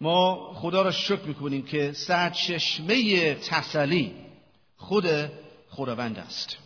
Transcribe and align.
ما 0.00 0.52
خدا 0.54 0.82
را 0.82 0.90
شکر 0.90 1.24
می‌کنیم 1.24 1.62
که 1.62 1.92
سرچشمه 1.92 3.34
تسلی 3.34 4.14
خود 4.76 5.06
خداوند 5.70 6.18
است. 6.18 6.58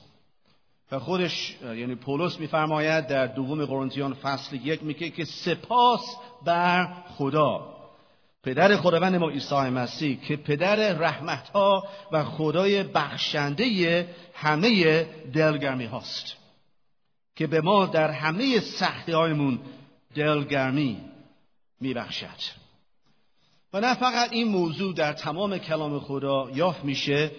و 0.92 0.98
خودش 0.98 1.56
یعنی 1.62 1.94
پولس 1.94 2.40
میفرماید 2.40 3.06
در 3.06 3.26
دوم 3.26 3.64
قرنتیان 3.64 4.14
فصل 4.14 4.56
یک 4.56 4.82
میگه 4.82 5.10
که 5.10 5.24
سپاس 5.24 6.16
بر 6.44 6.94
خدا. 7.18 7.74
پدر 8.42 8.76
خداوند 8.76 9.16
ما 9.16 9.30
عیسی 9.30 9.54
مسیح 9.54 10.20
که 10.20 10.36
پدر 10.36 10.92
رحمت 10.92 11.48
ها 11.48 11.88
و 12.12 12.24
خدای 12.24 12.82
بخشنده 12.82 14.08
همه 14.34 15.02
دلگرمی 15.32 15.84
هاست. 15.84 16.36
که 17.36 17.46
به 17.46 17.60
ما 17.60 17.86
در 17.86 18.10
همه 18.10 18.60
سختی 18.60 19.12
هایمون 19.12 19.60
دلگرمی 20.14 21.00
میبخشد. 21.80 22.63
و 23.74 23.80
نه 23.80 23.94
فقط 23.94 24.32
این 24.32 24.48
موضوع 24.48 24.94
در 24.94 25.12
تمام 25.12 25.58
کلام 25.58 26.00
خدا 26.00 26.50
یافت 26.54 26.84
میشه 26.84 27.30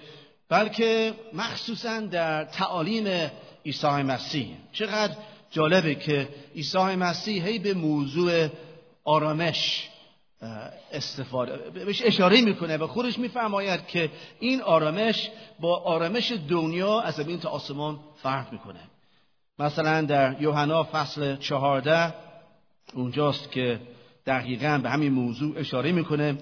بلکه 0.50 1.14
مخصوصا 1.34 2.00
در 2.00 2.44
تعالیم 2.44 3.32
عیسی 3.66 3.88
مسیح. 3.88 4.48
چقدر 4.72 5.16
جالبه 5.52 5.96
که 5.96 6.30
عیسی 6.56 6.78
مسیح 6.78 7.46
هی 7.46 7.60
به 7.60 7.74
موضوع 7.74 8.48
آرامش 9.04 9.90
استفاده 10.92 11.58
بهش 11.58 12.02
اشاره 12.06 12.42
می‌کنه 12.42 12.78
و 12.78 12.88
خودش 12.88 13.20
میفرماید 13.20 13.88
که 13.88 14.10
این 14.40 14.62
آرامش 14.62 15.30
با 15.60 15.80
آرامش 15.80 16.34
دنیا 16.50 17.02
از 17.02 17.16
زمین 17.16 17.40
تا 17.40 17.50
آسمان 17.50 18.00
فرق 18.24 18.52
می‌کنه. 18.52 18.80
مثلا 19.60 20.02
در 20.02 20.42
یوحنا 20.42 20.84
فصل 20.84 21.36
چهارده 21.36 22.14
اونجاست 22.94 23.52
که 23.52 23.80
دقیقا 24.26 24.80
به 24.84 24.90
همین 24.90 25.14
موضوع 25.14 25.60
اشاره 25.60 25.92
می‌کنه 25.92 26.38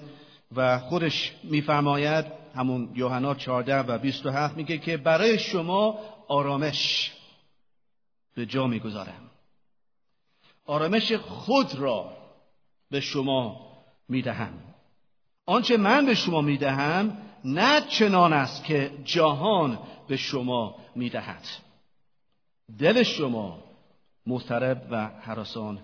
و 0.56 0.78
خودش 0.78 1.32
میفرماید 1.42 2.24
همون 2.54 2.90
یوحنا 2.94 3.34
14 3.34 3.78
و 3.78 3.98
27 3.98 4.56
میگه 4.56 4.78
که 4.78 4.96
برای 4.96 5.38
شما 5.38 5.98
آرامش 6.28 7.12
به 8.34 8.46
جا 8.46 8.66
می‌گذارم. 8.66 9.30
آرامش 10.66 11.12
خود 11.12 11.74
را 11.74 12.12
به 12.90 13.00
شما 13.00 13.60
می‌دهم. 14.08 14.52
آنچه 15.46 15.76
من 15.76 16.06
به 16.06 16.14
شما 16.14 16.40
می‌دهم 16.40 17.18
نه 17.44 17.80
چنان 17.80 18.32
است 18.32 18.64
که 18.64 18.90
جهان 19.04 19.78
به 20.08 20.16
شما 20.16 20.76
می‌دهد. 20.94 21.46
دل 22.78 23.02
شما 23.02 23.58
مضطرب 24.26 24.86
و 24.90 25.06
حراسان 25.06 25.78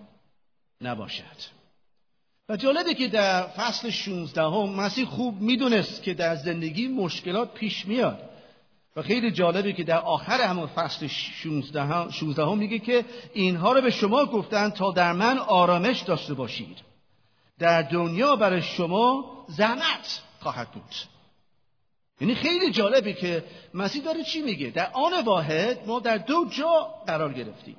نباشد. 0.80 1.59
و 2.50 2.56
جالبه 2.56 2.94
که 2.94 3.08
در 3.08 3.42
فصل 3.42 3.90
16 3.90 4.42
هم 4.42 4.68
مسیح 4.68 5.04
خوب 5.04 5.40
می‌دونست 5.40 6.02
که 6.02 6.14
در 6.14 6.36
زندگی 6.36 6.88
مشکلات 6.88 7.54
پیش 7.54 7.86
میاد. 7.86 8.30
و 8.96 9.02
خیلی 9.02 9.30
جالبه 9.30 9.72
که 9.72 9.84
در 9.84 9.98
آخر 9.98 10.40
همون 10.40 10.66
فصل 10.66 11.06
16 11.06 11.82
هم, 11.82 12.58
میگه 12.58 12.78
که 12.78 13.04
اینها 13.34 13.72
رو 13.72 13.80
به 13.80 13.90
شما 13.90 14.24
گفتن 14.24 14.70
تا 14.70 14.92
در 14.92 15.12
من 15.12 15.38
آرامش 15.38 16.00
داشته 16.00 16.34
باشید. 16.34 16.78
در 17.58 17.82
دنیا 17.82 18.36
برای 18.36 18.62
شما 18.62 19.24
زحمت 19.48 20.22
خواهد 20.40 20.70
بود. 20.70 20.94
یعنی 22.20 22.34
خیلی 22.34 22.70
جالبه 22.70 23.12
که 23.12 23.44
مسیح 23.74 24.04
داره 24.04 24.24
چی 24.24 24.42
میگه؟ 24.42 24.70
در 24.70 24.90
آن 24.92 25.24
واحد 25.24 25.86
ما 25.86 26.00
در 26.00 26.18
دو 26.18 26.44
جا 26.50 26.94
قرار 27.06 27.32
گرفتیم. 27.32 27.76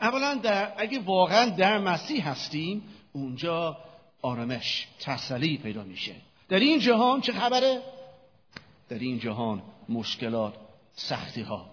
اولا 0.00 0.34
در 0.34 0.72
اگه 0.76 0.98
واقعا 0.98 1.48
در 1.48 1.78
مسیح 1.78 2.28
هستیم 2.28 2.82
اونجا 3.18 3.78
آرامش 4.22 4.88
تسلی 5.00 5.58
پیدا 5.58 5.82
میشه. 5.82 6.14
در 6.48 6.58
این 6.58 6.78
جهان 6.78 7.20
چه 7.20 7.32
خبره؟ 7.32 7.82
در 8.88 8.98
این 8.98 9.18
جهان 9.18 9.62
مشکلات 9.88 10.54
سختی 10.92 11.42
ها 11.42 11.66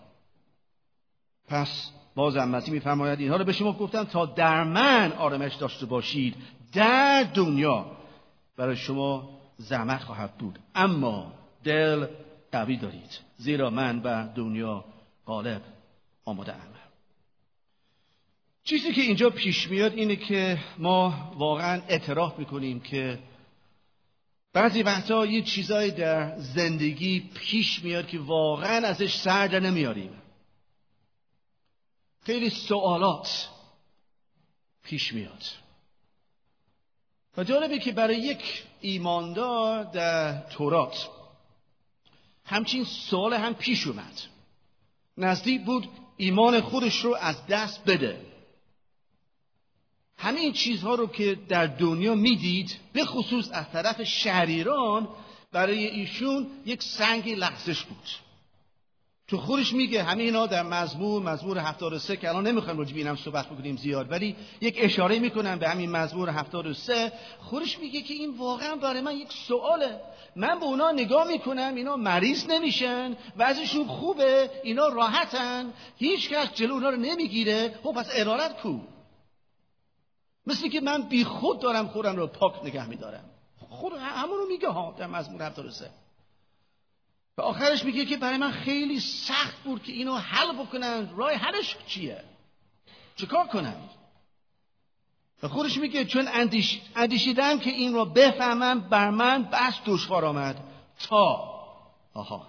پس 1.48 1.92
باز 2.16 2.38
مسیح 2.38 2.74
میفرماید 2.74 3.20
اینها 3.20 3.38
رو 3.38 3.46
به 3.46 3.52
شما 3.52 3.74
گفتم 3.74 4.04
تا 4.04 4.26
در 4.26 4.64
من 4.64 5.12
آرامش 5.12 5.56
داشته 5.56 5.86
باشید 5.86 6.36
در 6.74 7.24
دنیا. 7.24 7.86
برای 8.58 8.76
شما 8.76 9.30
زحمت 9.58 10.04
خواهد 10.04 10.38
بود. 10.38 10.60
اما 10.76 11.32
دل 11.64 12.08
قوی 12.52 12.78
دارید 12.78 13.20
زیرا 13.38 13.70
من 13.70 14.02
و 14.04 14.28
دنیا 14.36 14.86
غالب 15.26 15.62
آماده 16.26 16.54
ام 16.54 16.75
چیزی 18.66 18.94
که 18.94 19.02
اینجا 19.02 19.30
پیش 19.30 19.70
میاد 19.70 19.94
اینه 19.94 20.16
که 20.16 20.60
ما 20.78 21.32
واقعا 21.38 21.82
اعتراف 21.88 22.40
می‌کنیم 22.40 22.80
که 22.80 23.20
بعضی 24.54 24.84
وقتا 24.84 25.26
یه 25.26 25.42
چیزایی 25.42 25.92
در 25.92 26.40
زندگی 26.40 27.20
پیش 27.20 27.84
میاد 27.84 28.08
که 28.08 28.20
واقعا 28.20 28.88
ازش 28.88 29.16
سر 29.16 29.60
نمیاریم. 29.60 30.22
خیلی 32.22 32.50
سوالات 32.50 33.50
پیش 34.84 35.14
میاد. 35.14 35.44
و 37.38 37.44
جالبه 37.44 37.80
که 37.80 37.92
برای 37.92 38.18
یک 38.18 38.64
ایماندار 38.82 39.84
در 39.84 40.42
تورات 40.42 41.10
همچین 42.46 42.84
سوال 42.84 43.34
هم 43.34 43.54
پیش 43.54 43.88
اومد. 43.88 44.22
نزدیک 45.18 45.66
بود 45.66 45.90
ایمان 46.18 46.62
خودش 46.62 47.06
رو 47.06 47.16
از 47.16 47.48
دست 47.48 47.86
بده. 47.86 48.25
همه 50.18 50.40
این 50.40 50.54
چیزها 50.54 50.96
رو 50.96 51.08
که 51.08 51.38
در 51.50 51.66
دنیا 51.66 52.16
می‌دید 52.16 52.76
به 52.94 53.06
خصوص 53.06 53.50
از 53.52 53.66
طرف 53.72 54.04
شهریران 54.04 55.08
برای 55.52 55.86
ایشون 55.86 56.48
یک 56.66 56.84
سنگ 56.84 57.30
لغزش 57.30 57.84
بود. 57.84 58.10
تو 59.28 59.38
خودش 59.38 59.74
میگه 59.74 60.04
همه 60.04 60.24
اینا 60.24 60.48
در 60.48 60.64
مزمور 60.64 61.22
مزمور 61.22 61.58
73 61.58 62.18
که 62.18 62.30
الان 62.30 62.48
نمی‌خوایم 62.48 62.80
راجع 62.80 62.96
اینم 62.96 63.16
صحبت 63.16 63.46
بکنیم 63.46 63.78
زیاد 63.78 64.12
ولی 64.12 64.36
یک 64.62 64.76
اشاره 64.80 65.20
می‌کنم 65.20 65.60
به 65.60 65.70
همین 65.70 65.92
مزمور 65.92 66.30
73 66.30 67.12
خودش 67.40 67.80
میگه 67.80 68.02
که 68.02 68.14
این 68.14 68.38
واقعا 68.38 68.76
برای 68.76 69.02
من 69.02 69.18
یک 69.18 69.34
سواله. 69.48 70.00
من 70.36 70.60
به 70.60 70.66
اونا 70.66 70.92
نگاه 70.92 71.28
می‌کنم 71.28 71.76
اینا 71.76 71.96
مریض 71.96 72.46
نمیشن 72.50 73.18
وضعشون 73.38 73.88
خوبه 73.88 74.50
اینا 74.64 74.88
راحتن. 74.88 75.74
هیچ 75.98 76.30
کس 76.30 76.54
جلو 76.54 76.74
اونا 76.74 76.90
رو 76.90 76.98
نمی‌گیره. 76.98 77.80
خب 77.84 77.92
پس 77.92 78.10
ارارت 78.14 78.62
کو؟ 78.62 78.78
مثل 80.48 80.70
که 80.70 80.82
من 80.82 81.02
بی 81.02 81.24
خود 81.24 81.60
دارم 81.60 81.88
خودم 81.88 82.16
رو 82.16 82.28
پاک 82.28 82.64
نگه 82.64 82.90
میدارم. 82.90 83.30
خود 83.70 83.94
همون 83.94 84.38
رو 84.38 84.46
میگه 84.48 84.70
ها 84.70 84.96
در 84.98 85.08
مزمور 85.08 85.42
73 85.42 85.90
و 87.38 87.42
آخرش 87.42 87.86
میگه 87.86 88.06
که 88.06 88.18
برای 88.18 88.38
من 88.38 88.52
خیلی 88.52 89.00
سخت 89.00 89.64
بود 89.64 89.84
که 89.84 89.92
اینو 89.92 90.16
حل 90.16 90.64
بکنن. 90.64 91.10
راه 91.16 91.32
حلش 91.32 91.78
چیه؟ 91.88 92.24
چیکار 93.16 93.48
کنم؟ 93.48 93.90
و 95.44 95.48
خودش 95.48 95.78
میگه 95.78 96.06
چون 96.06 96.28
اندیش... 96.28 96.82
اندیشیدم 96.96 97.60
که 97.60 97.70
این 97.70 97.94
رو 97.94 98.06
بفهمم 98.06 98.80
بر 98.80 99.10
من 99.10 99.44
بس 99.44 99.74
دشوار 99.86 100.26
آمد. 100.26 100.64
تا 101.10 101.56
آها. 102.14 102.48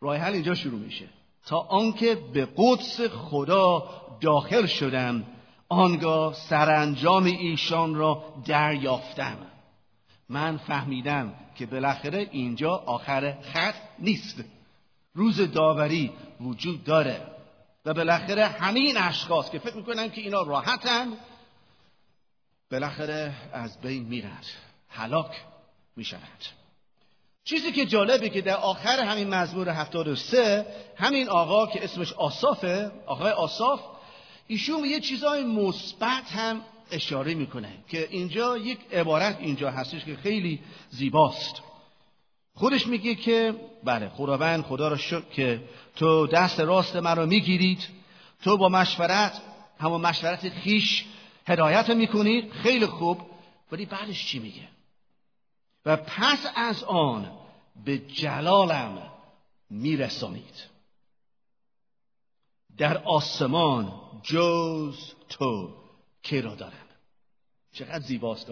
راه 0.00 0.16
حل 0.16 0.32
اینجا 0.32 0.54
شروع 0.54 0.80
میشه. 0.80 1.08
تا 1.46 1.58
آنکه 1.58 2.14
به 2.14 2.48
قدس 2.56 3.00
خدا 3.00 3.88
داخل 4.20 4.66
شدم. 4.66 5.24
آنگاه 5.68 6.34
سرانجام 6.34 7.24
ایشان 7.24 7.94
را 7.94 8.24
دریافتم. 8.46 9.36
من 10.28 10.56
فهمیدم 10.56 11.34
که 11.54 11.66
بالاخره 11.66 12.28
اینجا 12.30 12.70
آخر 12.70 13.36
خط 13.42 13.74
نیست. 13.98 14.44
روز 15.14 15.52
داوری 15.52 16.12
وجود 16.40 16.84
داره 16.84 17.20
و 17.84 17.94
بالاخره 17.94 18.46
همه 18.46 18.80
این 18.80 18.96
اشخاص 18.98 19.50
که 19.50 19.58
فکر 19.58 19.76
می‌کنن 19.76 20.10
که 20.10 20.20
اینا 20.20 20.42
راحتن 20.42 21.12
بالاخره 22.70 23.34
از 23.52 23.80
بین 23.80 24.02
میرند 24.02 24.44
هلاک 24.88 25.42
می‌شوند. 25.96 26.44
چیزی 27.44 27.72
که 27.72 27.86
جالبه 27.86 28.28
که 28.28 28.40
در 28.40 28.56
آخر 28.56 29.00
همین 29.00 29.34
مزمور 29.34 29.68
73 29.68 30.66
همین 30.96 31.28
آقا 31.28 31.66
که 31.66 31.84
اسمش 31.84 32.12
آصافه 32.12 32.90
آقای 33.06 33.32
آصاف 33.32 33.80
ایشون 34.46 34.84
یه 34.84 35.00
چیزای 35.00 35.44
مثبت 35.44 36.32
هم 36.32 36.60
اشاره 36.90 37.34
می‌کنه 37.34 37.72
که 37.88 38.08
اینجا 38.10 38.58
یک 38.58 38.78
عبارت 38.92 39.36
اینجا 39.40 39.70
هستش 39.70 40.04
که 40.04 40.16
خیلی 40.16 40.60
زیباست. 40.90 41.62
خودش 42.54 42.86
میگه 42.86 43.14
که 43.14 43.54
بله 43.84 44.08
خداوند 44.08 44.64
خدا 44.64 44.88
را 44.88 44.96
شکر 44.96 45.20
که 45.20 45.68
تو 45.96 46.26
دست 46.26 46.60
راست 46.60 46.96
مرا 46.96 47.26
می‌گیرید. 47.26 47.88
تو 48.42 48.56
با 48.56 48.68
مشورت 48.68 49.42
همون 49.80 50.00
مشورت 50.00 50.48
خیش 50.48 51.04
هدایت 51.46 51.90
می‌کنید 51.90 52.52
خیلی 52.52 52.86
خوب. 52.86 53.20
ولی 53.72 53.86
بعدش 53.86 54.26
چی 54.26 54.38
میگه؟ 54.38 54.68
و 55.86 55.96
پس 55.96 56.46
از 56.56 56.84
آن 56.84 57.32
به 57.84 57.98
جلالم 57.98 59.02
میرسانید. 59.70 60.75
در 62.76 62.98
آسمان 62.98 64.00
جز 64.22 64.96
تو 65.28 65.74
کی 66.22 66.42
را 66.42 66.54
دارم. 66.54 66.86
چقدر 67.72 68.00
زیباست 68.00 68.50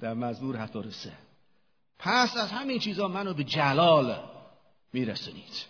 در 0.00 0.14
مزمور 0.14 0.56
73 0.56 1.12
پس 1.98 2.36
از 2.36 2.50
همین 2.50 2.78
چیزها 2.78 3.08
منو 3.08 3.34
به 3.34 3.44
جلال 3.44 4.30
میرسونید. 4.92 5.66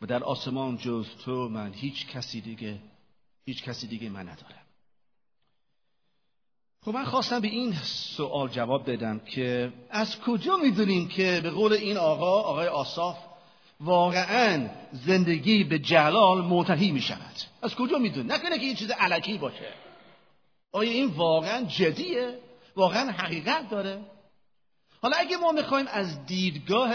و 0.00 0.06
در 0.06 0.24
آسمان 0.24 0.76
جز 0.76 1.06
تو 1.24 1.48
من 1.48 1.72
هیچ 1.72 2.06
کسی 2.06 2.40
دیگه 2.40 2.80
هیچ 3.44 3.62
کسی 3.62 3.86
دیگه 3.86 4.08
من 4.08 4.28
ندارم. 4.28 4.64
خب 6.80 6.90
من 6.90 7.04
خواستم 7.04 7.40
به 7.40 7.48
این 7.48 7.74
سوال 8.16 8.48
جواب 8.48 8.90
بدم 8.90 9.18
که 9.18 9.72
از 9.90 10.20
کجا 10.20 10.56
می‌دونیم 10.56 11.08
که 11.08 11.40
به 11.42 11.50
قول 11.50 11.72
این 11.72 11.96
آقا 11.96 12.40
آقای 12.40 12.68
آصاف 12.68 13.33
واقعا 13.80 14.68
زندگی 14.92 15.64
به 15.64 15.78
جلال 15.78 16.44
منتهی 16.44 16.90
می 16.90 17.00
شود 17.00 17.34
از 17.62 17.74
کجا 17.74 17.98
می‌دونیم 17.98 18.32
نکنه 18.32 18.58
که 18.58 18.66
این 18.66 18.74
چیز 18.74 18.90
علکی 18.90 19.38
باشه. 19.38 19.72
آیا 20.72 20.90
این 20.90 21.06
واقعا 21.06 21.62
جدیه؟ 21.62 22.38
واقعا 22.76 23.10
حقیقت 23.10 23.70
داره؟ 23.70 24.00
حالا 25.02 25.16
اگه 25.16 25.36
ما 25.36 25.52
می‌خوایم 25.52 25.86
از 25.88 26.26
دیدگاه 26.26 26.94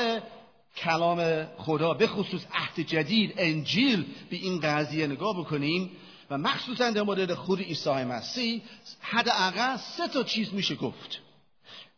کلام 0.78 1.46
خدا 1.58 1.94
به 1.94 2.08
خصوص 2.08 2.42
عهد 2.54 2.80
جدید 2.80 3.34
انجیل 3.38 4.06
به 4.30 4.36
این 4.36 4.60
قضیه 4.60 5.08
نگاه 5.08 5.40
بکنیم 5.40 5.92
و 6.30 6.38
مخصوصا 6.38 6.92
در 6.92 7.02
مورد 7.02 7.34
خود 7.34 7.60
عیسی 7.60 7.90
مسیح 7.90 8.62
حداقل 9.00 9.78
سه 9.78 10.08
تا 10.08 10.24
چیز 10.24 10.54
میشه 10.54 10.76
گفت. 10.76 11.20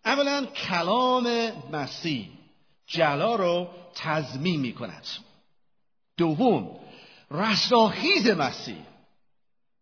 اولا 0.05 0.45
کلام 0.45 1.27
مسیح. 1.71 2.29
جلا 2.87 3.35
رو 3.35 3.67
تضمین 3.95 4.59
می 4.59 4.73
کند 4.73 5.07
دوم 6.17 6.79
رستاخیز 7.31 8.29
مسیح 8.29 8.77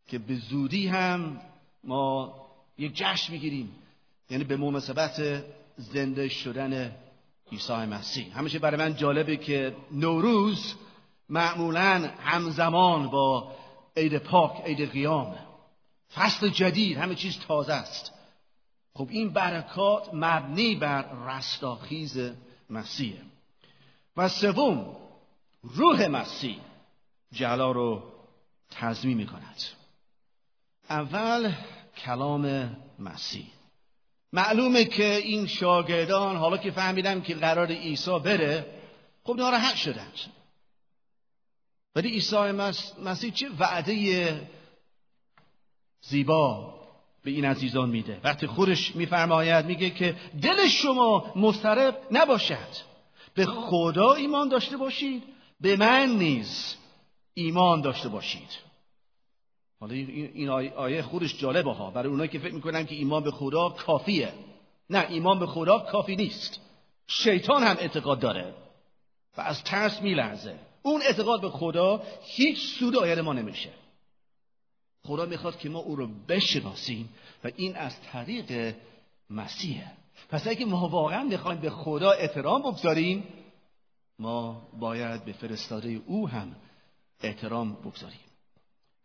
که 0.08 0.20
به 0.20 0.36
زودی 0.36 0.88
هم 0.88 1.42
ما 1.84 2.36
یک 2.78 2.94
جشن 2.96 3.34
می‌گیریم. 3.34 3.76
یعنی 4.30 4.44
به 4.44 4.58
مناسبت 4.58 5.44
زنده 5.78 6.30
شدن 6.30 6.96
عیسی 7.52 7.74
مسیح. 7.74 8.38
همیشه 8.38 8.60
برای 8.60 8.78
من 8.78 8.96
جالبه 8.96 9.38
که 9.38 9.76
نوروز 9.92 10.76
معمولا 11.30 12.12
همزمان 12.20 13.10
با 13.10 13.56
عید 13.98 14.18
پاک 14.18 14.62
عید 14.66 14.92
قیام 14.92 15.36
فصل 16.16 16.50
جدید 16.50 16.98
همه 16.98 17.16
چیز 17.16 17.40
تازه 17.40 17.74
است. 17.74 18.12
خب 18.94 19.08
این 19.10 19.30
برکات 19.30 20.10
مبنی 20.14 20.76
بر 20.76 21.06
رستاخیز 21.28 22.20
مسیح. 22.70 23.16
و 24.18 24.30
سوم 24.30 24.96
روح 25.64 26.08
مسیح. 26.08 26.60
جلا 27.32 27.72
رو 27.72 28.04
تضمین 28.72 29.18
می 29.18 29.26
کند 29.26 29.62
اول 30.90 31.54
کلام 31.98 32.76
مسیح. 33.00 33.46
معلومه 34.34 34.86
که 34.86 35.16
این 35.16 35.48
شاگردان 35.48 36.36
حالا 36.36 36.58
که 36.58 36.72
فهمیدن 36.72 37.22
که 37.22 37.36
قرار 37.36 37.68
عیسی 37.68 38.20
بره 38.20 38.66
خب 39.24 39.36
ناراحت 39.36 39.76
شدند 39.76 40.14
ولی 41.96 42.10
عیسی 42.10 42.52
مسیح 43.04 43.32
چه 43.32 43.50
وعده 43.60 44.50
زیبا 46.02 46.80
به 47.24 47.32
این 47.32 47.46
عزیزان 47.46 47.90
میده. 47.90 48.20
وقتی 48.24 48.48
خودش 48.48 48.96
میفرماید 48.96 49.66
میگه 49.66 49.90
که 49.90 50.16
دل 50.42 50.68
شما 50.68 51.34
مضطرب 51.36 51.98
نباشد. 52.12 52.89
به 53.40 53.46
خدا 53.46 54.14
ایمان 54.14 54.50
داشته 54.50 54.78
باشید 54.78 55.24
به 55.62 55.76
من 55.76 56.10
نیز 56.10 56.76
ایمان 57.34 57.82
داشته 57.82 58.10
باشید. 58.10 58.50
حالا 59.80 59.94
این 59.94 60.50
آیه 60.50 61.02
خودش 61.02 61.38
جالبه 61.38 61.74
ها. 61.74 61.92
برای 61.92 62.10
اونایی 62.10 62.30
که 62.30 62.40
فکر 62.40 62.54
می‌کنن 62.54 62.86
که 62.86 62.96
ایمان 62.96 63.24
به 63.24 63.32
خدا 63.32 63.70
کافیه. 63.70 64.34
نه 64.90 65.06
ایمان 65.10 65.40
به 65.40 65.46
خدا 65.46 65.80
کافی 65.80 66.16
نیست. 66.16 66.62
شیطان 67.08 67.64
هم 67.64 67.78
اعتقاد 67.80 68.20
داره. 68.20 68.54
و 69.38 69.42
از 69.42 69.64
ترس 69.64 70.02
میلرزه. 70.02 70.60
اون 70.82 71.02
اعتقاد 71.02 71.42
به 71.42 71.50
خدا 71.50 72.04
هیچ 72.24 72.60
سود 72.80 72.96
آید 72.96 73.20
ما 73.20 73.34
نمیشه. 73.34 73.70
خدا 75.06 75.26
می‌خواد 75.26 75.60
که 75.60 75.70
ما 75.70 75.80
او 75.80 75.96
رو 75.96 76.08
بشناسیم 76.28 77.10
و 77.44 77.52
این 77.56 77.76
از 77.76 78.02
طریق 78.02 78.76
مسیحه 79.30 79.92
پس 80.30 80.48
اگه 80.48 80.66
ما 80.66 80.88
واقعا 80.88 81.24
می‌خوایم 81.24 81.62
به 81.62 81.70
خدا 81.70 82.12
احترام 82.12 82.62
بگذاریم 82.62 83.24
ما 84.20 84.62
باید 84.80 85.26
به 85.26 85.34
فرستاده 85.34 86.02
او 86.06 86.30
هم 86.30 86.56
احترام 87.24 87.74
بگذاریم. 87.74 88.20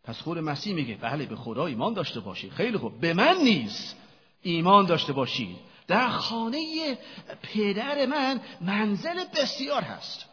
پس 0.03 0.21
خود 0.21 0.37
مسیح 0.37 0.73
میگه 0.73 0.95
بله 0.95 1.25
به 1.25 1.35
خدا 1.35 1.65
ایمان 1.65 1.93
داشته 1.93 2.19
باشید. 2.19 2.51
خیلی 2.51 2.77
خوب. 2.77 2.99
به 2.99 3.13
من 3.13 3.37
نیز 3.43 3.93
ایمان 4.41 4.85
داشته 4.85 5.13
باشید. 5.13 5.57
در 5.87 6.09
خانه 6.09 6.97
پدر 7.41 8.05
من 8.05 8.41
منزل 8.61 9.23
بسیار 9.35 9.81
هست. 9.81 10.25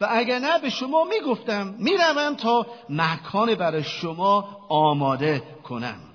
و 0.00 0.06
اگر 0.10 0.38
نه 0.38 0.58
به 0.58 0.70
شما 0.70 1.04
می‌گفتم 1.04 1.74
می‌روم 1.78 2.34
تا 2.34 2.66
مکان 2.88 3.54
برای 3.54 3.84
شما 3.84 4.66
آماده 4.68 5.42
کنم. 5.64 6.11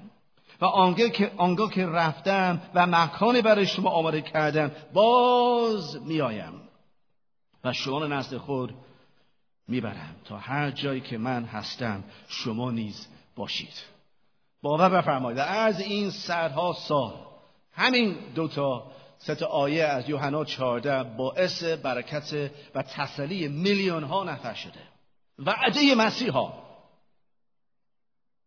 و 0.61 0.65
آنگاه 0.65 1.09
که, 1.09 1.31
آنگاه 1.37 1.71
که 1.71 1.85
رفتم 1.85 2.61
و 2.73 2.87
مکان 2.87 3.41
برای 3.41 3.67
شما 3.67 3.89
آماده 3.89 4.21
کردم 4.21 4.71
باز 4.93 6.01
میآیم 6.01 6.61
و 7.63 7.73
شما 7.73 8.07
نزد 8.07 8.37
خود 8.37 8.73
می‌برم 9.67 10.15
تا 10.25 10.37
هر 10.37 10.71
جایی 10.71 11.01
که 11.01 11.17
من 11.17 11.43
هستم 11.43 12.03
شما 12.27 12.71
نیز 12.71 13.07
باشید. 13.35 13.83
باور 14.61 14.89
بفرمایید. 14.89 15.39
از 15.39 15.79
این 15.79 16.09
صدها 16.09 16.73
سال 16.73 17.13
همین 17.71 18.15
دوتا 18.35 18.91
ست 19.17 19.43
آیه 19.43 19.83
از 19.83 20.09
یوحنا 20.09 20.45
14 20.45 21.03
باعث 21.03 21.63
برکت 21.63 22.51
و 22.75 22.81
تسلی 22.81 23.47
میلیون 23.47 24.03
ها 24.03 24.23
نفر 24.23 24.53
شده. 24.53 24.79
وعده 25.39 25.95
مسیح 25.95 26.31
ها 26.31 26.53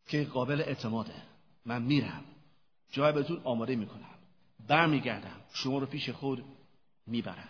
که 0.09 0.25
قابل 0.25 0.61
اعتماده. 0.61 1.30
من 1.67 1.83
میرم. 1.83 2.25
جای 2.91 3.13
بهتون 3.13 3.41
آماده 3.45 3.77
می‌کنم. 3.77 4.15
برمیگردم. 4.69 5.41
شما 5.53 5.79
رو 5.79 5.87
پیش 5.87 6.11
خود 6.11 6.45
می‌برم. 7.07 7.49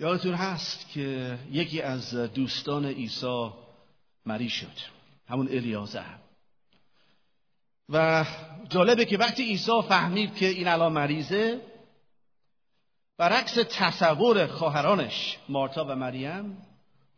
یادتون 0.00 0.34
هست 0.34 0.88
که 0.88 1.38
یکی 1.50 1.82
از 1.82 2.14
دوستان 2.14 2.84
عیسی 2.84 3.50
مریض 4.26 4.52
شد. 4.52 4.78
همون 5.28 5.48
الیازر 5.48 6.14
و 7.88 8.26
جالبه 8.68 9.04
که 9.04 9.18
وقتی 9.18 9.42
عیسی 9.42 9.82
فهمید 9.88 10.34
که 10.34 10.46
این 10.46 10.68
الان 10.68 10.92
مریضه 10.92 11.60
برعکس 13.18 13.54
تصور 13.54 14.46
خواهرانش 14.46 15.38
مارتا 15.48 15.84
و 15.84 15.96
مریم 15.96 16.62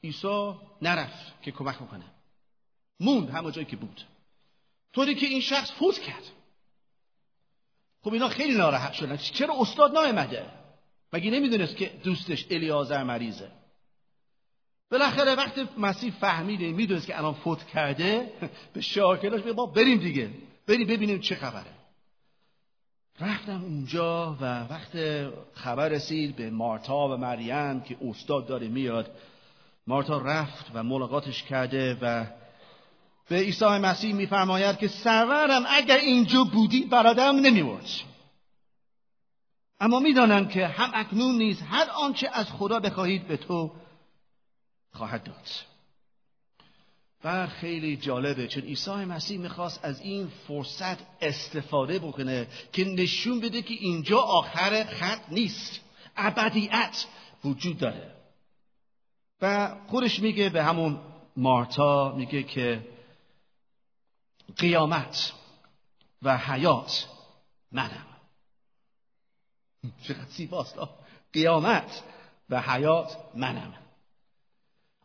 عیسی 0.05 0.53
نرفت 0.83 1.43
که 1.43 1.51
کمک 1.51 1.89
کنه 1.91 2.05
موند 3.01 3.31
همه 3.31 3.53
جایی 3.53 3.67
که 3.67 3.77
بود. 3.77 4.05
طوری 4.99 5.15
که 5.15 5.27
این 5.27 5.41
شخص 5.41 5.73
فوت 5.73 5.99
کرد. 5.99 6.23
خب 8.03 8.13
اینا 8.13 8.29
خیلی 8.29 8.55
ناراحت 8.55 8.93
شدن. 8.93 9.17
چرا 9.17 9.55
استاد 9.61 9.99
نیامده 9.99 10.47
مگه 11.13 11.31
نمی‌دونست 11.31 11.77
که 11.77 11.91
دوستش 12.05 12.47
الیازر 12.51 13.03
مریضه؟ 13.03 13.51
بالاخره 14.91 15.35
وقتی 15.35 15.69
مسیح 15.79 16.13
فهمیده 16.21 16.73
می‌دونست 16.73 17.07
که 17.07 17.19
الان 17.19 17.35
فوت 17.35 17.67
کرده 17.67 18.33
به 18.75 18.81
شاکلاش 18.81 19.43
ما 19.57 19.67
بریم 19.67 19.99
دیگه. 19.99 20.31
بریم 20.67 20.87
ببینیم 20.87 21.21
چه 21.21 21.35
خبره. 21.35 21.73
رفتم 23.21 23.63
اونجا 23.63 24.37
و 24.41 24.45
وقت 24.45 24.93
خبر 25.53 25.89
رسید 25.89 26.37
به 26.37 26.51
مارتا 26.51 27.09
و 27.09 27.17
مریم 27.17 27.81
که 27.81 27.97
استاد 28.01 28.47
داره 28.47 28.69
میاد. 28.69 29.11
مارتا 29.87 30.19
رفت 30.19 30.71
و 30.75 30.83
ملاقاتش 30.83 31.43
کرده 31.43 31.99
و 32.03 32.27
به 33.29 33.37
عیسی 33.37 33.65
مسیح 33.65 34.15
میفرماید 34.15 34.79
که 34.79 34.89
سرورم 34.89 35.65
اگر 35.69 35.97
اینجا 35.97 36.45
بودی 36.45 36.85
برادرم 36.85 37.37
نمیورد 37.37 37.89
اما 39.81 40.01
می‌دانم 40.01 40.49
که 40.49 40.67
هم 40.67 40.91
اکنون 40.95 41.39
نیز 41.39 41.63
هر 41.63 41.91
آنچه 41.91 42.29
از 42.33 42.47
خدا 42.51 42.81
بخواهید 42.81 43.29
به 43.29 43.37
تو 43.37 43.73
خواهد 44.93 45.25
داد. 45.25 45.49
و 47.25 47.47
خیلی 47.47 47.97
جالبه 47.97 48.49
چون 48.49 48.63
عیسی 48.63 48.91
مسیح 48.91 49.39
می‌خواست 49.39 49.85
از 49.85 50.01
این 50.01 50.29
فرصت 50.49 50.99
استفاده 51.21 51.99
بکنه 51.99 52.47
که 52.73 52.85
نشون 52.85 53.41
بده 53.41 53.63
که 53.63 53.75
اینجا 53.75 54.19
آخر 54.19 54.85
خط 54.85 55.21
نیست. 55.31 55.81
ابدیت 56.17 57.07
وجود 57.45 57.79
داره. 57.79 58.15
و 59.43 59.75
خودش 59.87 60.21
میگه 60.21 60.49
به 60.49 60.65
همون 60.65 61.01
مارتا 61.37 62.15
میگه 62.17 62.43
که 62.43 62.98
قیامت 64.57 65.33
و 66.23 66.37
حیات 66.37 67.07
منم. 67.73 68.07
چقدر 70.03 70.25
زیباست 70.25 70.79
قیامت 71.33 72.03
و 72.51 72.61
حیات 72.61 73.17
منم. 73.35 73.75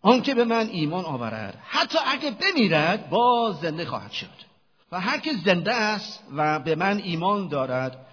آنکه 0.02 0.36
به 0.36 0.46
من 0.46 0.68
ایمان 0.68 1.06
آورد 1.06 1.60
حتی 1.64 1.98
اگه 2.06 2.32
بمیرد 2.32 3.10
باز 3.10 3.60
زنده 3.60 3.86
خواهد 3.86 4.12
شد. 4.12 4.54
و 4.92 5.00
هر 5.00 5.20
که 5.20 5.34
زنده 5.46 5.74
است 5.74 6.24
و 6.36 6.60
به 6.60 6.76
من 6.76 6.98
ایمان 6.98 7.48
دارد 7.48 8.06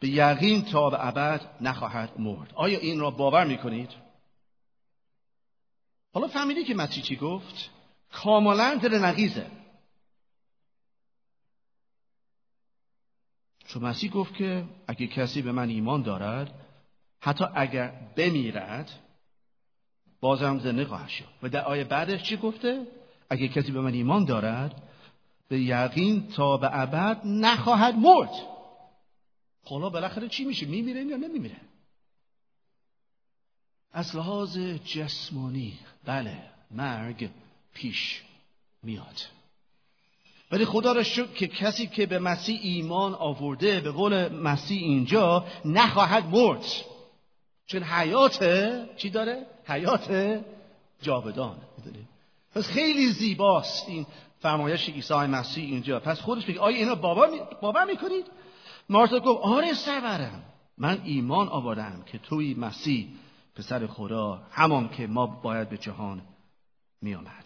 به 0.00 0.08
یقین 0.08 0.64
تا 0.64 0.90
به 0.90 1.06
ابد 1.06 1.40
نخواهد 1.60 2.20
مرد. 2.20 2.52
آیا 2.54 2.78
این 2.78 3.00
را 3.00 3.10
باور 3.10 3.44
می‌کنید؟ 3.44 3.90
حالا 6.14 6.28
فهمیدی 6.28 6.64
که 6.64 6.74
مسیح 6.74 7.02
چی 7.02 7.16
گفت؟ 7.16 7.70
کاملا 8.12 8.74
دل 8.74 8.94
نقیزه 8.94 9.46
چون 13.72 13.82
مسیح 13.82 14.10
گفت 14.10 14.34
که 14.34 14.64
اگه 14.86 15.06
کسی 15.06 15.42
به 15.42 15.52
من 15.52 15.68
ایمان 15.68 16.02
دارد 16.02 16.54
حتی 17.20 17.44
اگر 17.54 17.92
بمیرد 18.16 18.90
بازم 20.20 20.58
زنده 20.58 20.84
خواهد 20.84 21.08
شد. 21.08 21.24
و 21.42 21.48
در 21.48 21.64
آیه 21.64 21.84
بعدش 21.84 22.22
چی 22.22 22.36
گفته؟ 22.36 22.86
اگه 23.30 23.48
کسی 23.48 23.72
به 23.72 23.80
من 23.80 23.92
ایمان 23.92 24.24
دارد 24.24 24.82
به 25.48 25.60
یقین 25.60 26.28
تا 26.28 26.56
به 26.56 26.80
ابد 26.80 27.20
نخواهد 27.24 27.94
مرد. 27.94 28.30
حالا 29.64 29.90
بالاخره 29.90 30.28
چی 30.28 30.44
میشه؟ 30.44 30.66
میمیره 30.66 31.04
یا 31.04 31.16
نمیمیره؟ 31.16 31.60
از 33.92 34.16
لحاظ 34.16 34.58
جسمانی 34.84 35.78
بله 36.04 36.42
مرگ 36.70 37.30
پیش 37.74 38.22
میاد. 38.82 39.39
ولی 40.52 40.64
خدا 40.64 40.92
را 40.92 41.02
شکر 41.02 41.32
که 41.32 41.46
کسی 41.46 41.86
که 41.86 42.06
به 42.06 42.18
مسیح 42.18 42.60
ایمان 42.62 43.14
آورده 43.14 43.80
به 43.80 43.90
قول 43.90 44.28
مسیح 44.28 44.82
اینجا 44.82 45.44
نخواهد 45.64 46.26
مرد. 46.26 46.64
چون 47.66 47.82
حیات 47.82 48.44
چی 48.96 49.10
داره؟ 49.10 49.46
حیات 49.64 50.40
جاودان 51.02 51.56
پس 52.54 52.66
خیلی 52.66 53.08
زیباست 53.08 53.88
این 53.88 54.06
فرمایش 54.38 54.88
عیسی 54.88 55.14
مسیح 55.14 55.64
اینجا. 55.64 56.00
پس 56.00 56.20
خودش 56.20 56.48
میگه 56.48 56.60
آیا 56.60 56.76
اینا 56.76 56.94
باور, 56.94 57.28
باور 57.62 57.84
می‌کنید؟ 57.84 58.26
مارتا 58.88 59.20
گفت 59.20 59.44
آره 59.44 59.74
سرورم. 59.74 60.42
من 60.78 61.00
ایمان 61.04 61.48
آوردم 61.48 62.02
که 62.06 62.18
توی 62.18 62.54
مسیح 62.54 63.08
پسر 63.54 63.86
خدا 63.86 64.42
همان 64.50 64.88
که 64.88 65.06
ما 65.06 65.26
باید 65.26 65.68
به 65.68 65.78
جهان 65.78 66.22
میآمد. 67.02 67.44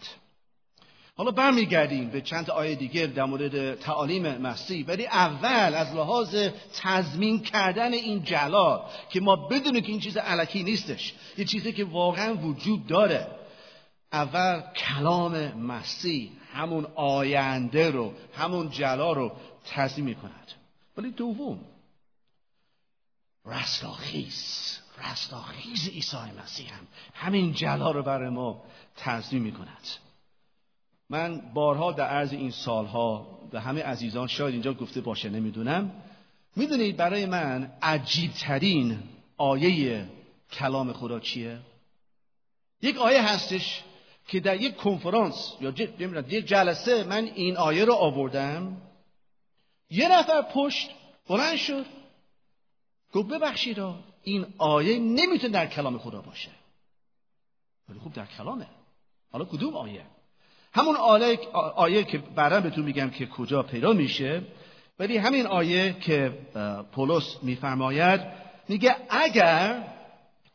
حالا 1.17 1.31
برمیگردیم 1.31 2.09
به 2.09 2.21
چند 2.21 2.49
آیه 2.49 2.75
دیگه 2.75 3.07
در 3.07 3.25
مورد 3.25 3.75
تعالیم 3.75 4.37
مسیح. 4.37 4.85
ولی 4.85 5.07
اول 5.07 5.75
از 5.75 5.95
لحاظ 5.95 6.35
تضمین 6.75 7.41
کردن 7.41 7.93
این 7.93 8.23
جلال 8.23 8.81
که 9.09 9.21
ما 9.21 9.35
بدونیم 9.35 9.81
که 9.81 9.91
این 9.91 9.99
چیز 9.99 10.17
علکی 10.17 10.63
نیستش 10.63 11.13
یه 11.37 11.45
چیزی 11.45 11.73
که 11.73 11.85
واقعا 11.85 12.35
وجود 12.35 12.87
داره. 12.87 13.27
اول 14.11 14.61
کلام 14.61 15.53
مسیح 15.53 16.31
همون 16.53 16.87
آینده 16.95 17.91
رو 17.91 18.13
همون 18.33 18.69
جلال 18.69 19.15
رو 19.15 19.31
تضمین 19.65 20.05
می‌کند. 20.05 20.51
ولی 20.97 21.11
دوم 21.11 21.59
رستاخیز 23.45 24.79
رستاخیز 25.03 25.89
عیسی 25.89 26.17
مسیح 26.43 26.73
هم 26.73 26.87
همین 27.13 27.53
جلال 27.53 27.93
رو 27.93 28.03
برای 28.03 28.29
ما 28.29 28.63
تضمین 28.97 29.41
می‌کند. 29.41 29.87
من 31.09 31.41
بارها 31.53 31.91
در 31.91 32.07
عرض 32.07 32.33
این 32.33 32.51
سالها 32.51 33.39
به 33.51 33.61
همه 33.61 33.83
عزیزان 33.83 34.27
شاید 34.27 34.53
اینجا 34.53 34.73
گفته 34.73 35.01
باشه 35.01 35.29
نمی‌دونم. 35.29 35.91
می‌دونید 36.55 36.97
برای 36.97 37.25
من 37.25 37.71
عجیبترین 37.81 38.99
آیه 39.37 40.09
کلام 40.51 40.93
خدا 40.93 41.19
چیه؟ 41.19 41.59
یک 42.81 42.97
آیه 42.97 43.21
هستش 43.21 43.83
که 44.27 44.39
در 44.39 44.61
یک 44.61 44.75
کنفرانس 44.75 45.53
یا 45.61 45.73
یک 46.29 46.45
جلسه 46.45 47.03
من 47.03 47.23
این 47.23 47.57
آیه 47.57 47.85
رو 47.85 47.93
آوردم. 47.93 48.77
یه 49.89 50.11
نفر 50.11 50.41
پشت 50.41 50.89
بلند 51.27 51.57
شد 51.57 51.85
گفت 53.13 53.27
ببخشید 53.27 53.79
این 54.23 54.45
آیه 54.57 54.99
نمی‌تونه 54.99 55.53
در 55.53 55.67
کلام 55.67 55.97
خدا 55.97 56.21
باشه. 56.21 56.51
ولی 57.89 57.99
خوب 57.99 58.13
در 58.13 58.25
کلامه. 58.25 58.67
حالا 59.31 59.45
کدوم 59.45 59.75
آیه؟ 59.75 60.05
همون 60.75 60.95
آیه, 60.95 61.39
آیه 61.75 62.03
که 62.03 62.17
بعدا 62.17 62.61
بهتون 62.61 62.85
میگم 62.85 63.09
که 63.09 63.25
کجا 63.25 63.63
پیدا 63.63 63.93
میشه 63.93 64.41
ولی 64.99 65.17
همین 65.17 65.47
آیه 65.47 65.95
که 66.01 66.37
پولس 66.91 67.37
میفرماید 67.43 68.21
میگه 68.69 68.95
اگر 69.09 69.83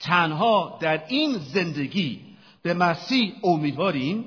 تنها 0.01 0.79
در 0.81 1.05
این 1.09 1.33
زندگی 1.33 2.21
به 2.63 2.75
مسیح 2.75 3.35
امیدواریم 3.43 4.25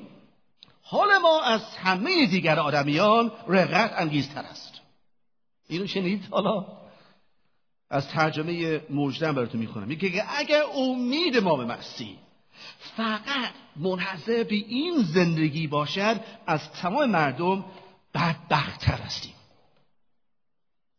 حال 0.83 1.17
ما 1.17 1.41
از 1.41 1.61
همه 1.77 2.25
دیگر 2.25 2.59
آدمیان 2.59 3.31
رغت 3.47 3.93
انگیزتر 3.97 4.41
است. 4.41 4.81
اینو 5.69 5.87
شنید 5.87 6.27
حالا؟ 6.31 6.65
از 7.89 8.07
ترجمه 8.07 8.81
مجدن 8.89 9.31
براتون 9.31 9.59
می‌خونم. 9.59 9.87
میگه 9.87 10.23
اگر 10.37 10.63
امید 10.75 11.37
ما 11.37 11.55
به 11.55 11.65
مسیح 11.65 12.17
فقط 12.97 13.53
منحصر 13.75 14.43
به 14.43 14.55
این 14.55 15.03
زندگی 15.03 15.67
باشد 15.67 16.21
از 16.47 16.71
تمام 16.71 17.09
مردم 17.09 17.65
بدبختتر 18.13 18.97
هستیم. 18.97 19.33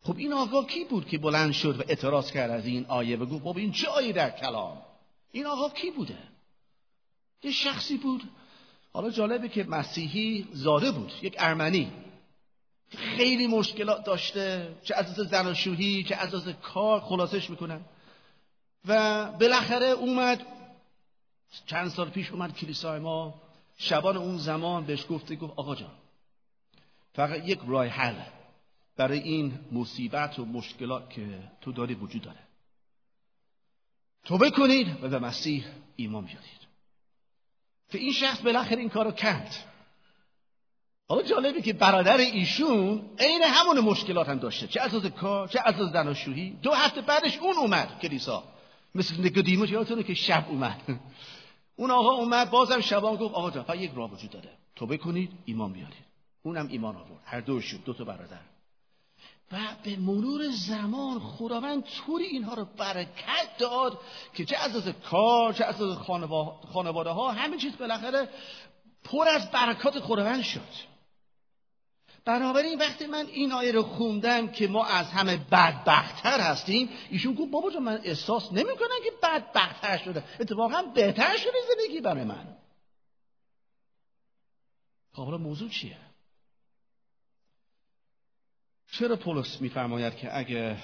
خب 0.03 0.17
این 0.17 0.33
آقا 0.33 0.65
کی 0.65 0.85
بود 0.85 1.09
که 1.09 1.19
بلند 1.19 1.53
شد 1.53 1.81
و 1.81 1.83
اعتراض 1.89 2.33
کرد 2.33 2.51
از 2.51 2.67
این 2.67 2.87
آیه؟ 2.87 3.17
و 3.17 3.27
گفت 3.27 3.59
این 3.59 3.73
چه 3.73 3.89
آیه 3.89 4.13
در 4.13 4.31
کلام؟ 4.31 4.83
این 5.33 5.47
آقا 5.47 5.69
کی 5.69 5.91
بوده؟ 5.91 6.19
یه 7.43 7.51
شخصی 7.51 7.97
بود. 7.97 8.23
حالا 8.93 9.11
جالبه 9.11 9.49
که 9.49 9.65
مسیحی 9.65 10.49
زاده 10.53 10.91
بود 10.91 11.13
یک 11.23 11.35
ارمنی. 11.39 11.93
خیلی 12.97 13.47
مشکلات 13.47 14.05
داشته 14.05 14.77
چه 14.85 14.95
از 14.95 15.15
زناشویی 15.15 16.05
چه 16.05 16.17
از 16.17 16.49
کار 16.63 17.01
خلاصش 17.01 17.51
می‌کنن. 17.51 17.81
و 18.89 19.25
بالاخره 19.33 19.87
اومد 19.87 20.47
چند 21.67 21.89
سال 21.89 22.11
پیش 22.11 22.31
اومد 22.31 22.55
کلیسای 22.55 23.01
ما 23.01 23.35
شبان 23.77 24.17
اون 24.17 24.39
زمان 24.39 24.85
بهش 24.85 25.07
گفته 25.11 25.37
گفت 25.37 25.53
آقا 25.57 25.75
جان 25.75 25.93
فقط 27.15 27.49
یک 27.49 27.61
راه 27.67 27.87
حل 27.87 28.15
برای 28.97 29.19
این 29.19 29.59
مصیبت 29.73 30.39
و 30.39 30.45
مشکلات 30.45 31.11
که 31.11 31.43
تو 31.61 31.73
داری 31.73 31.95
وجود 31.95 32.23
داره. 32.23 32.39
توبه 34.25 34.51
کنید 34.51 35.05
و 35.05 35.09
به 35.09 35.19
مسیح 35.19 35.65
ایمان 35.97 36.25
بیارید. 36.25 36.65
که 37.91 37.99
این 37.99 38.13
شخص 38.13 38.41
بالاخره 38.41 38.79
این 38.79 38.89
کارو 38.89 39.11
کرد. 39.11 39.55
حالا 41.09 41.23
جالبه 41.23 41.63
که 41.63 41.73
برادر 41.73 42.17
ایشون 42.17 43.11
عین 43.19 43.43
همون 43.43 43.81
مشکلات 43.81 44.29
هم 44.29 44.39
داشته. 44.39 44.67
چه 44.67 44.81
از 44.81 45.07
کار 45.07 45.49
چه 45.49 45.61
از 45.65 45.75
زناشویی 45.75 46.51
دو 46.51 46.73
هفته 46.73 47.01
بعدش 47.01 47.39
اون 47.39 47.57
اومد 47.57 47.99
کلیسا. 48.03 48.45
مثل 48.95 49.27
نکودیموس 49.27 49.71
یادتونه 49.71 50.03
که 50.03 50.15
شب 50.15 50.47
اومد. 50.49 51.01
اون 51.77 51.91
آقا 51.91 52.11
اومد 52.11 52.51
بازم 52.51 52.81
شبان 52.81 53.17
گفت 53.17 53.35
آقا 53.35 53.51
جان 53.51 53.79
یک 53.79 53.93
راه 53.95 54.11
وجود 54.11 54.31
داره. 54.31 54.51
توبه 54.77 54.97
کنید 54.97 55.31
ایمان 55.45 55.73
بیارید. 55.73 56.05
اونم 56.43 56.69
ایمان 56.69 56.97
آورد. 56.97 57.21
هر 57.25 57.41
دوشون 57.41 57.81
دو 57.85 57.93
تا 57.93 58.05
برادر. 58.05 58.41
و 59.53 59.57
به 59.85 59.97
مرور 59.97 60.51
زمان 60.51 61.21
خداوند 61.21 61.85
طوری 61.85 62.25
اینها 62.25 62.55
رو 62.55 62.65
برکت 62.77 63.59
داد 63.59 63.99
که 64.35 64.45
چه 64.45 64.57
از 64.57 64.89
کار 65.11 65.53
چه 65.53 65.65
از 65.65 65.83
خانواده 66.73 67.11
ها 67.11 67.33
همه 67.33 67.57
چیز 67.57 67.77
بالاخره 67.77 68.29
پر 69.05 69.29
از 69.29 69.51
برکات 69.51 70.01
خداوند 70.01 70.43
شد. 70.43 70.94
بنابراین 72.25 72.79
وقتی 72.79 73.07
من 73.07 73.27
این 73.27 73.53
آیه 73.53 73.73
رو 73.73 73.83
خوندم 73.83 74.53
که 74.53 74.69
ما 74.69 74.87
از 74.87 75.07
همه 75.07 75.37
بدبختتر 75.37 76.41
هستیم 76.41 76.89
ایشون 77.11 77.35
گفت 77.35 77.51
بابا 77.51 77.71
جان 77.71 77.83
من 77.83 78.01
احساس 78.05 78.53
نمی‌کنم 78.53 79.01
که 79.05 79.11
بدبختتر 79.23 79.99
شده. 79.99 80.25
اتفاقا 80.41 80.83
بهتر 80.83 81.37
شده 81.37 81.53
زندگی 81.77 82.01
برای 82.01 82.25
من. 82.25 82.57
خب 85.13 85.25
حالا 85.25 85.39
موضوع 85.39 85.69
چیه؟ 85.69 85.99
چرا 88.93 89.17
پولس 89.17 89.61
میفرماید 89.61 90.17
که 90.17 90.39
اگه 90.39 90.79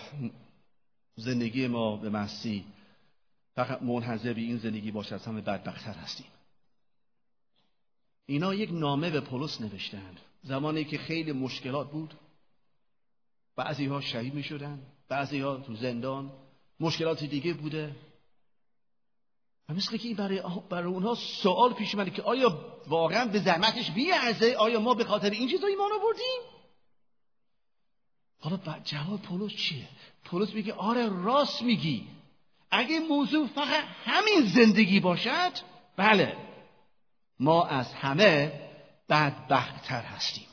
زندگی 1.16 1.66
ما 1.66 1.96
به 1.96 2.10
مسیح 2.10 2.64
فقط 3.54 3.82
منحضر 3.82 4.32
به 4.32 4.40
این 4.40 4.58
زندگی 4.58 4.90
باشه 4.90 5.14
از 5.14 5.26
همه 5.26 5.40
بدبختتر 5.40 5.92
هستیم؟ 5.92 6.26
اینا 8.26 8.54
یک 8.54 8.70
نامه 8.72 9.10
به 9.10 9.20
پولس 9.20 9.60
نوشتند 9.60 10.20
زمانی 10.42 10.84
که 10.84 10.98
خیلی 10.98 11.32
مشکلات 11.32 11.90
بود. 11.90 12.14
بعضی 13.56 13.86
ها 13.86 14.00
شهید 14.00 14.34
می 14.34 14.42
شدن 14.42 14.82
بعضی 15.08 15.40
ها 15.40 15.56
تو 15.56 15.74
زندان 15.74 16.32
مشکلات 16.80 17.24
دیگه 17.24 17.54
بوده. 17.54 17.96
و 19.68 19.74
مثل 19.74 19.96
که 19.96 20.14
برای, 20.14 20.42
برای 20.70 20.92
اونها 20.92 21.14
سوال 21.14 21.72
پیش 21.72 21.94
اومده 21.94 22.10
که 22.10 22.22
آیا 22.22 22.80
واقعا 22.86 23.24
به 23.24 23.38
زحمتش 23.38 23.90
بیارزه 23.90 24.54
آیا 24.54 24.80
ما 24.80 24.94
به 24.94 25.04
خاطر 25.04 25.30
این 25.30 25.48
چیزا 25.48 25.66
ایمان 25.66 25.90
آوردیم؟ 25.92 26.40
حالا 28.40 28.80
جواب 28.84 29.22
پولس 29.22 29.52
چیه؟ 29.52 29.88
پولس 30.24 30.54
میگه 30.54 30.72
آره 30.72 31.08
راست 31.08 31.62
میگی. 31.62 32.08
اگه 32.70 33.00
موضوع 33.00 33.46
فقط 33.46 33.84
همین 34.04 34.40
زندگی 34.54 35.00
باشد 35.00 35.52
بله. 35.96 36.36
ما 37.40 37.64
از 37.64 37.92
همه 37.94 38.69
بدبختتر 39.10 40.02
هستیم. 40.02 40.46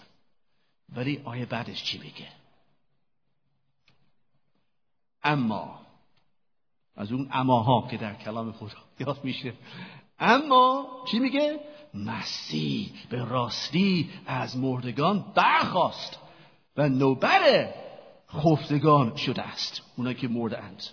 ولی 0.90 1.22
آیه 1.26 1.46
بعدش 1.46 1.84
چی 1.84 1.98
میگه؟ 1.98 2.28
اما 5.24 5.80
از 6.96 7.12
اون 7.12 7.30
اماها 7.32 7.88
که 7.92 7.98
در 7.98 8.14
کلام 8.14 8.52
خدا 8.52 8.78
یاد 9.00 9.24
میشه. 9.24 9.54
اما 10.20 10.88
چی 11.12 11.20
میگه؟ 11.20 11.60
مسیح 11.94 12.92
به 13.10 13.24
راستی 13.26 14.10
از 14.26 14.58
مردگان 14.58 15.34
برخواست 15.36 16.20
و 16.78 16.90
نوبر 16.90 17.74
خفتگان 18.30 19.16
شده 19.16 19.42
است. 19.42 19.82
اونا 19.98 20.14
که 20.14 20.28
مرده 20.28 20.64
اند. 20.64 20.84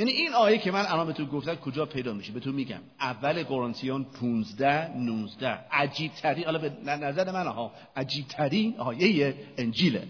یعنی 0.00 0.12
این 0.12 0.32
آیه 0.32 0.58
که 0.58 0.70
من 0.70 0.86
الان 0.86 1.06
بهتون 1.06 1.26
گفتم 1.26 1.54
کجا 1.54 1.86
پیدا 1.86 2.12
میشه؟ 2.12 2.32
بهتون 2.32 2.54
میگم. 2.54 2.80
اول 3.00 3.42
قرنتیان 3.42 4.04
15 4.04 4.96
19 4.96 5.46
عجیب 5.72 6.12
ترین 6.12 6.44
حالا 6.44 6.58
به 6.58 6.70
نظر 6.86 7.32
من 7.32 7.46
ها 7.46 7.72
عجیب 7.96 8.26
ترین 8.26 8.74
آیه 8.78 9.34
انجیله. 9.58 10.08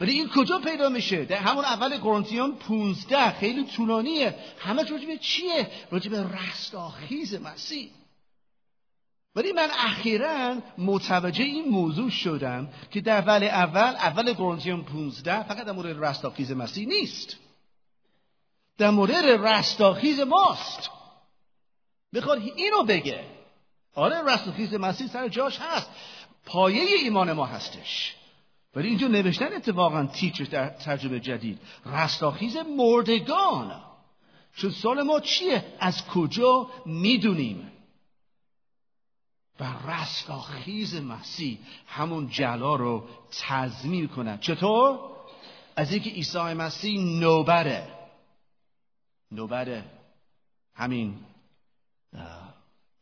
ولی 0.00 0.12
این 0.12 0.28
کجا 0.28 0.58
پیدا 0.58 0.88
میشه؟ 0.88 1.24
در 1.24 1.36
همون 1.36 1.64
اول 1.64 1.98
قرنتیان 1.98 2.56
15 2.56 3.30
خیلی 3.30 3.64
طولانیه. 3.64 4.34
همه 4.58 4.82
راجع 4.82 5.06
به 5.06 5.16
چیه؟ 5.16 5.70
راجع 5.90 6.10
به 6.10 6.22
رستاخیز 6.22 7.34
مسیح. 7.34 7.90
ولی 9.36 9.52
من 9.52 9.68
اخیرا 9.78 10.56
متوجه 10.78 11.44
این 11.44 11.68
موضوع 11.68 12.10
شدم 12.10 12.68
که 12.90 13.00
در 13.00 13.18
اول 13.18 13.44
اول 13.44 13.80
اول 13.80 14.32
قرنتیان 14.32 14.84
15 14.84 15.42
فقط 15.42 15.66
در 15.66 15.72
مورد 15.72 16.04
رستاخیز 16.04 16.52
مسیح 16.52 16.88
نیست. 16.88 17.36
در 18.78 18.90
مورد 18.90 19.24
رستاخیز 19.24 20.20
ماست. 20.20 20.90
می‌خواد 22.12 22.42
اینو 22.56 22.82
بگه. 22.82 23.24
آره 23.94 24.22
رستاخیز 24.22 24.74
مسیح 24.74 25.06
سر 25.06 25.28
جاش 25.28 25.58
هست. 25.60 25.90
پایه 26.46 26.82
ایمان 26.82 27.32
ما 27.32 27.46
هستش. 27.46 28.14
ولی 28.74 28.88
اینجا 28.88 29.08
نوشتن 29.08 29.52
اتفاقا 29.52 30.06
تیچر 30.06 30.44
در 30.44 30.68
ترجمه 30.68 31.20
جدید. 31.20 31.58
رستاخیز 31.86 32.56
مردگان. 32.56 33.82
چون 34.56 34.70
سال 34.70 35.02
ما 35.02 35.20
چیه؟ 35.20 35.64
از 35.78 36.06
کجا 36.06 36.70
می‌دونیم؟ 36.86 37.72
و 39.60 39.64
رستاخیز 39.90 40.94
مسیح 40.94 41.58
همون 41.86 42.28
جلا 42.28 42.76
رو 42.76 43.08
تضمین 43.48 44.08
کنه 44.08 44.38
چطور؟ 44.40 44.98
از 45.76 45.92
اینکه 45.92 46.10
عیسی 46.10 46.38
مسیح 46.38 47.00
نوبره. 47.00 48.01
نوبر 49.32 49.82
همین 50.74 51.18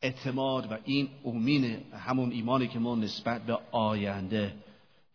اعتماد 0.03 0.73
و 0.73 0.79
این 0.85 1.09
امین 1.25 1.65
همون 1.93 2.33
ایمانی 2.33 2.69
که 2.69 2.79
ما 2.79 2.97
نسبت 2.97 3.43
به 3.43 3.59
آینده 3.73 4.57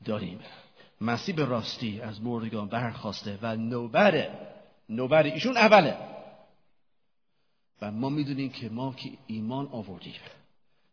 داریم. 0.06 0.40
مسیح 1.02 1.36
به 1.36 1.46
راستی 1.46 2.02
از 2.02 2.22
مردگان 2.22 2.68
برخواسته 2.68 3.40
و 3.42 3.56
نوبره 3.56 4.54
نوبر 4.90 5.24
ایشون 5.24 5.58
اوله. 5.58 5.98
و 7.82 7.92
ما 7.92 8.10
می‌دونیم 8.10 8.50
که 8.50 8.70
ما 8.70 8.94
که 8.94 9.12
ایمان 9.28 9.68
آوردیم 9.68 10.14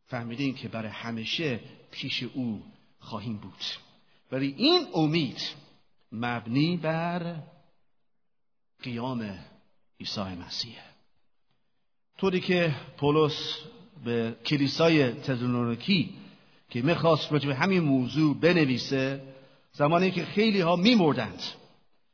فهمیدیم 0.06 0.54
که 0.54 0.68
برای 0.68 0.90
همیشه 0.90 1.60
پیش 1.90 2.22
او 2.22 2.62
خواهیم 2.98 3.36
بود. 3.36 3.64
ولی 4.32 4.54
این 4.58 4.86
امید 4.94 5.40
مبنی 6.12 6.76
بر 6.76 7.36
قیام 8.82 9.38
عیسی 10.02 10.20
مسیح. 10.46 10.76
طوری 12.18 12.40
که 12.40 12.74
پولس 12.96 13.58
به 14.04 14.36
کلیسای 14.46 15.12
تزلونیکی 15.12 16.10
که 16.70 16.82
می‌خواست 16.82 17.32
راجع 17.32 17.50
همین 17.50 17.80
موضوع 17.80 18.36
بنویسه 18.40 19.22
زمانی 19.72 20.10
که 20.10 20.24
خیلی 20.24 20.60
ها 20.60 20.76
میمردند. 20.76 21.42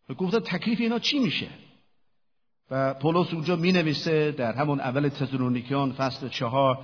و 0.09 0.15
گفتن 0.15 0.39
تکلیف 0.39 0.81
اینا 0.81 0.99
چی 0.99 1.19
میشه؟ 1.19 1.49
و 2.71 2.95
پولس 2.95 3.35
اونجا 3.35 3.57
می 3.57 3.73
نویسه 3.73 4.33
در 4.33 4.53
همون 4.53 4.81
اول 4.81 5.09
تزلونیکیان 5.09 5.93
فصل 5.93 6.29
چهار 6.29 6.79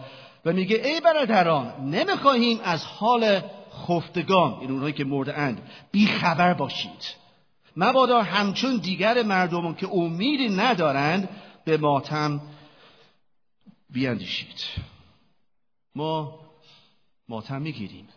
و 0.44 0.52
میگه 0.52 0.76
ای 0.84 1.00
برادران 1.00 1.90
نمی‌خواهیم 1.90 2.60
از 2.64 2.84
حال 2.84 3.40
خفتگان 3.72 4.60
این 4.60 4.70
اونهایی 4.70 4.94
که 4.94 5.04
مرده 5.04 5.38
اند 5.38 5.70
بی 5.92 6.06
خبر 6.06 6.54
باشید. 6.54 7.23
مبادا 7.76 8.22
همچون 8.22 8.76
دیگر 8.76 9.22
مردمان 9.22 9.74
که 9.74 9.88
امیدی 9.88 10.48
ندارند 10.48 11.28
به 11.64 11.76
ماتم 11.76 12.40
بیاندیشید 13.90 14.60
ما 15.94 16.40
ماتم 17.28 17.62
می‌گیریم. 17.62 18.08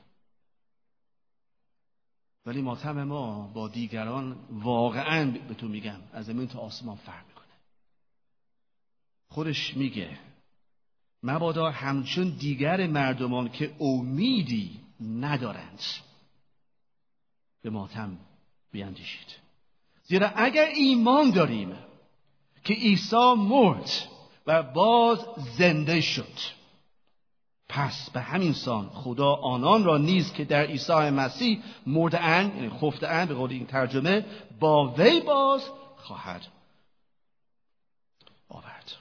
ولی 2.46 2.62
ماتم 2.62 3.04
ما 3.04 3.52
با 3.54 3.67
دیگران 3.67 4.38
واقعا 4.52 5.32
به 5.48 5.54
تو 5.54 5.67
میگم 5.67 6.00
از 6.13 6.26
زمین 6.26 6.48
تا 6.48 6.60
آسمان 6.60 6.96
فرق 6.96 7.28
می‌کنه. 7.28 7.46
خودش 9.28 9.78
میگه 9.78 10.20
مبادا 11.24 11.72
همچون 11.72 12.30
دیگر 12.30 12.88
مردمان 12.88 13.50
که 13.50 13.76
امیدی 13.80 14.80
ندارند 15.02 15.80
به 17.62 17.70
ماتم 17.70 18.17
بیاندیشید 18.72 19.46
زیرا 20.08 20.28
اگر 20.36 20.65
ایمان 20.65 21.32
داریم 21.32 21.76
که 22.63 22.74
عیسی 22.74 23.34
مرد 23.38 23.89
و 24.48 24.63
باز 24.63 25.26
زنده 25.58 26.02
شد 26.02 26.58
پس 27.70 28.10
به 28.10 28.22
همین 28.22 28.54
سان 28.54 28.89
خدا 28.89 29.34
آنان 29.34 29.84
را 29.84 29.98
نیز 29.98 30.34
که 30.34 30.46
در 30.46 30.65
عیسی 30.65 30.93
مسیح 30.93 31.62
مرده 31.88 32.20
اند 32.20 32.56
یعنی 32.56 32.70
خفته 32.70 33.08
اند 33.08 33.28
به 33.28 33.34
قول 33.34 33.52
این 33.52 33.65
ترجمه 33.65 34.26
با 34.60 34.93
وی 34.98 35.20
باز 35.20 35.70
خواهد 35.98 36.41
آورد. 38.50 38.91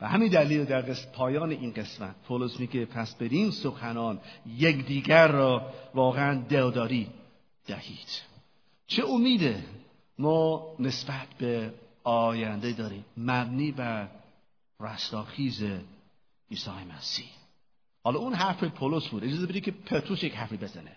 و 0.00 0.08
همین 0.08 0.28
دلیل 0.28 0.64
در 0.64 0.94
پایان 1.14 1.50
این 1.50 1.72
قسمت 1.72 2.14
پولس 2.28 2.60
میگه 2.60 2.84
پس 2.84 3.14
بدین 3.14 3.50
سخنان 3.50 4.20
یکدیگر 4.56 5.28
را 5.28 5.72
واقعا 5.94 6.44
دلداری 6.48 7.08
دهید. 7.66 8.31
چه 8.96 9.04
امیده؟ 9.04 9.64
ما 10.18 10.62
نسبت 10.78 11.28
به 11.38 11.74
آینده 12.04 12.72
داریم. 12.72 13.04
مبنی 13.16 13.72
بر 13.72 14.08
رستاخیز 14.80 15.62
عیسی 16.50 16.70
مسیح. 16.96 17.30
حالا 18.04 18.18
اون 18.18 18.34
حرف 18.34 18.64
پولس 18.64 19.08
بود. 19.08 19.24
اجازه 19.24 19.46
بدید 19.46 19.64
که 19.64 19.70
پتروس 19.70 20.22
یک 20.22 20.34
حرفی 20.34 20.56
بزنه. 20.56 20.96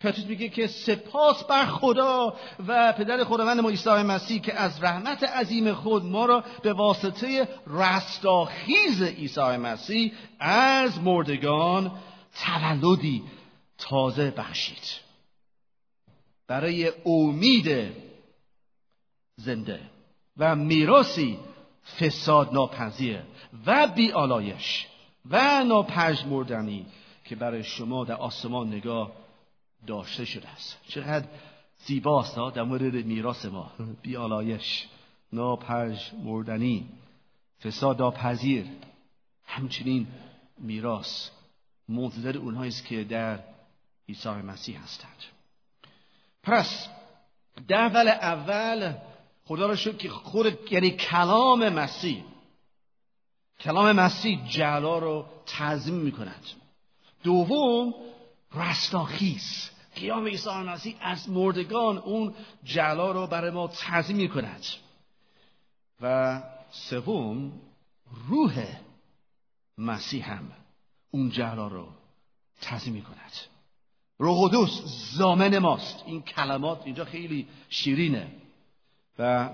پتروس 0.00 0.26
میگه 0.26 0.48
که 0.48 0.66
سپاس 0.66 1.44
بر 1.44 1.66
خدا 1.66 2.36
و 2.68 2.92
پدر 2.92 3.24
خداوند 3.24 3.60
ما 3.60 3.68
عیسی 3.68 3.90
مسیح 3.90 4.40
که 4.40 4.54
از 4.54 4.82
رحمت 4.82 5.22
عظیم 5.22 5.74
خود 5.74 6.04
ما 6.04 6.26
را 6.26 6.44
به 6.62 6.72
واسطه 6.72 7.48
رستاخیز 7.66 9.02
عیسی 9.02 9.40
مسیح 9.40 10.12
از 10.40 11.00
مردگان 11.00 11.92
تولدی 12.44 13.22
تازه 13.78 14.30
بخشید. 14.30 15.05
برای 16.48 16.92
امید 17.06 17.92
زنده 19.36 19.80
و 20.36 20.56
میراسی 20.56 21.38
فساد 22.00 22.52
ناپذیر 22.52 23.22
و 23.66 23.86
بیالایش 23.86 24.86
و 25.30 25.64
ناپژمردنی 25.64 26.86
که 27.24 27.36
برای 27.36 27.62
شما 27.62 28.04
در 28.04 28.14
آسمان 28.14 28.68
نگاه 28.68 29.12
داشته 29.86 30.24
شده 30.24 30.48
است. 30.48 30.80
چقدر 30.88 31.26
زیباست 31.78 32.36
در 32.54 32.62
مورد 32.62 32.94
میراث 32.94 33.44
ما. 33.44 33.72
بیالایش 34.02 34.86
ناپژمردنی 35.32 36.88
فساد 37.62 38.02
ناپذیر. 38.02 38.66
همچنین 39.46 40.06
میراث 40.58 41.28
منتظر 41.88 42.36
اونهایی 42.36 42.68
است 42.68 42.86
که 42.86 43.04
در 43.04 43.38
عیسی 44.08 44.28
مسیح 44.28 44.82
هستند. 44.82 45.35
پس 46.46 46.88
در 47.68 47.76
اول 47.84 48.08
اول 48.08 48.94
خدا 49.44 49.66
را 49.66 49.76
شد 49.76 49.98
که 49.98 50.08
خود 50.08 50.72
یعنی 50.72 50.90
کلام 50.90 51.68
مسیح. 51.68 52.24
کلام 53.60 53.92
مسیح 53.92 54.48
جلا 54.48 54.98
رو 54.98 55.26
تعظیم 55.46 55.94
می 55.94 56.12
کند 56.12 56.44
دوم 57.22 57.94
رستاخیز. 58.54 59.70
قیام 59.94 60.26
عیسی 60.26 60.50
مسیح 60.50 60.96
از 61.00 61.30
مردگان 61.30 61.98
اون 61.98 62.34
جلا 62.64 63.12
رو 63.12 63.26
برای 63.26 63.50
ما 63.50 63.68
تعظیم 63.68 64.16
می 64.16 64.28
کند 64.28 64.64
و 66.00 66.42
سوم 66.70 67.52
روح 68.28 68.66
مسیح 69.78 70.32
هم 70.32 70.52
اون 71.10 71.30
جلا 71.30 71.68
رو 71.68 71.88
تعظیم 72.60 72.92
می 72.92 73.02
کند 73.02 73.32
روح 74.18 74.48
قدوس 74.48 74.82
زامن 75.16 75.58
ماست. 75.58 76.04
این 76.06 76.22
کلمات 76.22 76.82
اینجا 76.84 77.04
خیلی 77.04 77.46
شیرینه. 77.68 78.26
و 79.18 79.50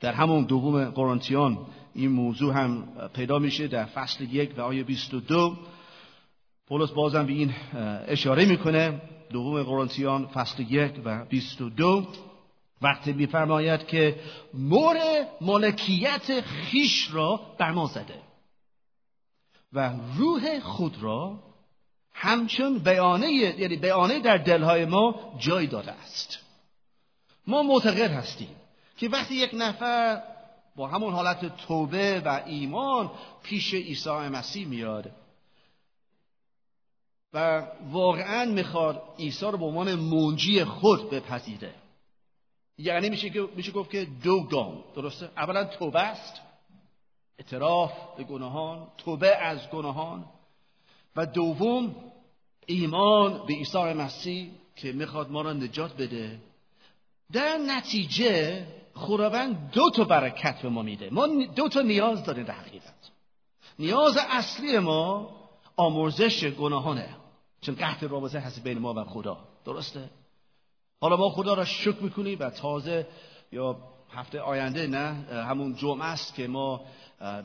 در 0.00 0.12
همون 0.12 0.44
دوم 0.44 0.84
قرنتیان 0.84 1.66
این 1.94 2.10
موضوع 2.10 2.54
هم 2.54 2.88
پیدا 3.14 3.38
میشه 3.38 3.68
در 3.68 3.84
فصل 3.84 4.24
یک 4.24 4.58
و 4.58 4.60
آیه 4.60 4.84
22 4.84 5.56
پولس 6.68 6.90
بازم 6.90 7.26
به 7.26 7.32
این 7.32 7.54
اشاره 8.08 8.44
می‌کنه. 8.44 9.00
دوم 9.30 9.62
قرنتیان 9.62 10.26
فصل 10.26 10.62
یک 10.62 10.92
و 11.04 11.24
بیست 11.24 11.60
و 11.60 11.70
دو. 11.70 12.06
وقتی 12.82 13.12
میفرماید 13.12 13.86
که 13.86 14.20
مور 14.54 14.96
ملکیت 15.40 16.40
خیش 16.40 17.08
را 17.12 17.40
بر 17.58 17.72
ما 17.72 17.86
زده 17.86 18.20
و 19.72 19.94
روح 20.16 20.60
خود 20.60 20.96
را 21.00 21.38
همچون 22.14 22.78
بیانه 22.78 23.32
یعنی 23.32 23.76
بیانه 23.76 24.20
در 24.20 24.36
دلهای 24.36 24.84
ما 24.84 25.34
جای 25.38 25.66
داده 25.66 25.92
است. 25.92 26.38
ما 27.46 27.62
معتقد 27.62 28.10
هستیم 28.10 28.56
که 28.96 29.08
وقتی 29.08 29.34
یک 29.34 29.50
نفر 29.54 30.22
با 30.76 30.88
همون 30.88 31.12
حالت 31.12 31.56
توبه 31.56 32.22
و 32.24 32.42
ایمان 32.46 33.10
پیش 33.42 33.74
عیسی 33.74 34.10
مسیح 34.10 34.66
میاد 34.66 35.10
و 37.32 37.66
واقعا 37.90 38.44
می‌خواد 38.44 39.02
عیسی 39.18 39.46
رو 39.46 39.58
به 39.58 39.64
عنوان 39.64 39.94
منجی 39.94 40.64
خود 40.64 41.10
بپذیره. 41.10 41.74
یعنی 42.78 43.08
میشه, 43.08 43.30
میشه 43.56 43.72
گفت 43.72 43.90
که 43.90 44.06
دو 44.22 44.40
گام 44.40 44.84
درسته؟ 44.96 45.30
اولا 45.36 45.64
توبه 45.64 46.00
است 46.00 46.40
اعتراف 47.38 47.92
به 48.16 48.24
گناهان 48.24 48.86
توبه 48.98 49.36
از 49.36 49.68
گناهان 49.70 50.24
و 51.16 51.26
دوم 51.26 51.94
ایمان 52.66 53.46
به 53.46 53.54
عیسی 53.54 53.78
مسیح 53.78 54.50
که 54.76 54.92
می‌خواد 54.92 55.30
ما 55.30 55.42
را 55.42 55.52
نجات 55.52 55.96
بده. 55.96 56.40
در 57.32 57.58
نتیجه 57.58 58.66
خداوند 58.94 59.70
دو 59.70 59.90
تا 59.90 60.04
برکت 60.04 60.62
به 60.62 60.68
ما 60.68 60.82
میده. 60.82 61.10
ما 61.10 61.26
دو 61.56 61.68
تا 61.68 61.80
نیاز 61.80 62.24
داریم 62.24 62.44
در 62.44 62.54
حقیقت. 62.54 63.10
نیاز 63.78 64.16
اصلی 64.30 64.78
ما 64.78 65.30
آمرزش 65.76 66.44
گناهانه. 66.44 67.16
چون 67.60 67.74
قطع 67.74 68.06
رابطه 68.06 68.38
هست 68.38 68.64
بین 68.64 68.78
ما 68.78 68.94
و 68.94 69.04
خدا. 69.04 69.38
درسته؟ 69.64 70.10
حالا 71.00 71.16
ما 71.16 71.28
خدا 71.30 71.54
را 71.54 71.64
شکر 71.64 72.00
می‌کنیم 72.00 72.38
و 72.40 72.50
تازه 72.50 73.06
یا 73.52 73.76
هفته 74.12 74.40
آینده 74.40 74.86
نه 74.86 75.12
همون 75.48 75.76
جمعه 75.76 76.06
است 76.06 76.34
که 76.34 76.48
ما 76.48 76.80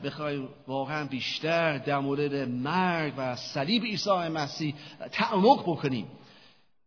بخوایم 0.04 0.48
واقعا 0.66 1.04
بیشتر 1.04 1.78
در 1.78 1.98
مورد 1.98 2.34
مرگ 2.48 3.14
و 3.16 3.36
صلیب 3.36 3.84
عیسی 3.84 4.10
مسیح 4.10 4.74
تعمق 5.12 5.62
بکنیم. 5.62 6.08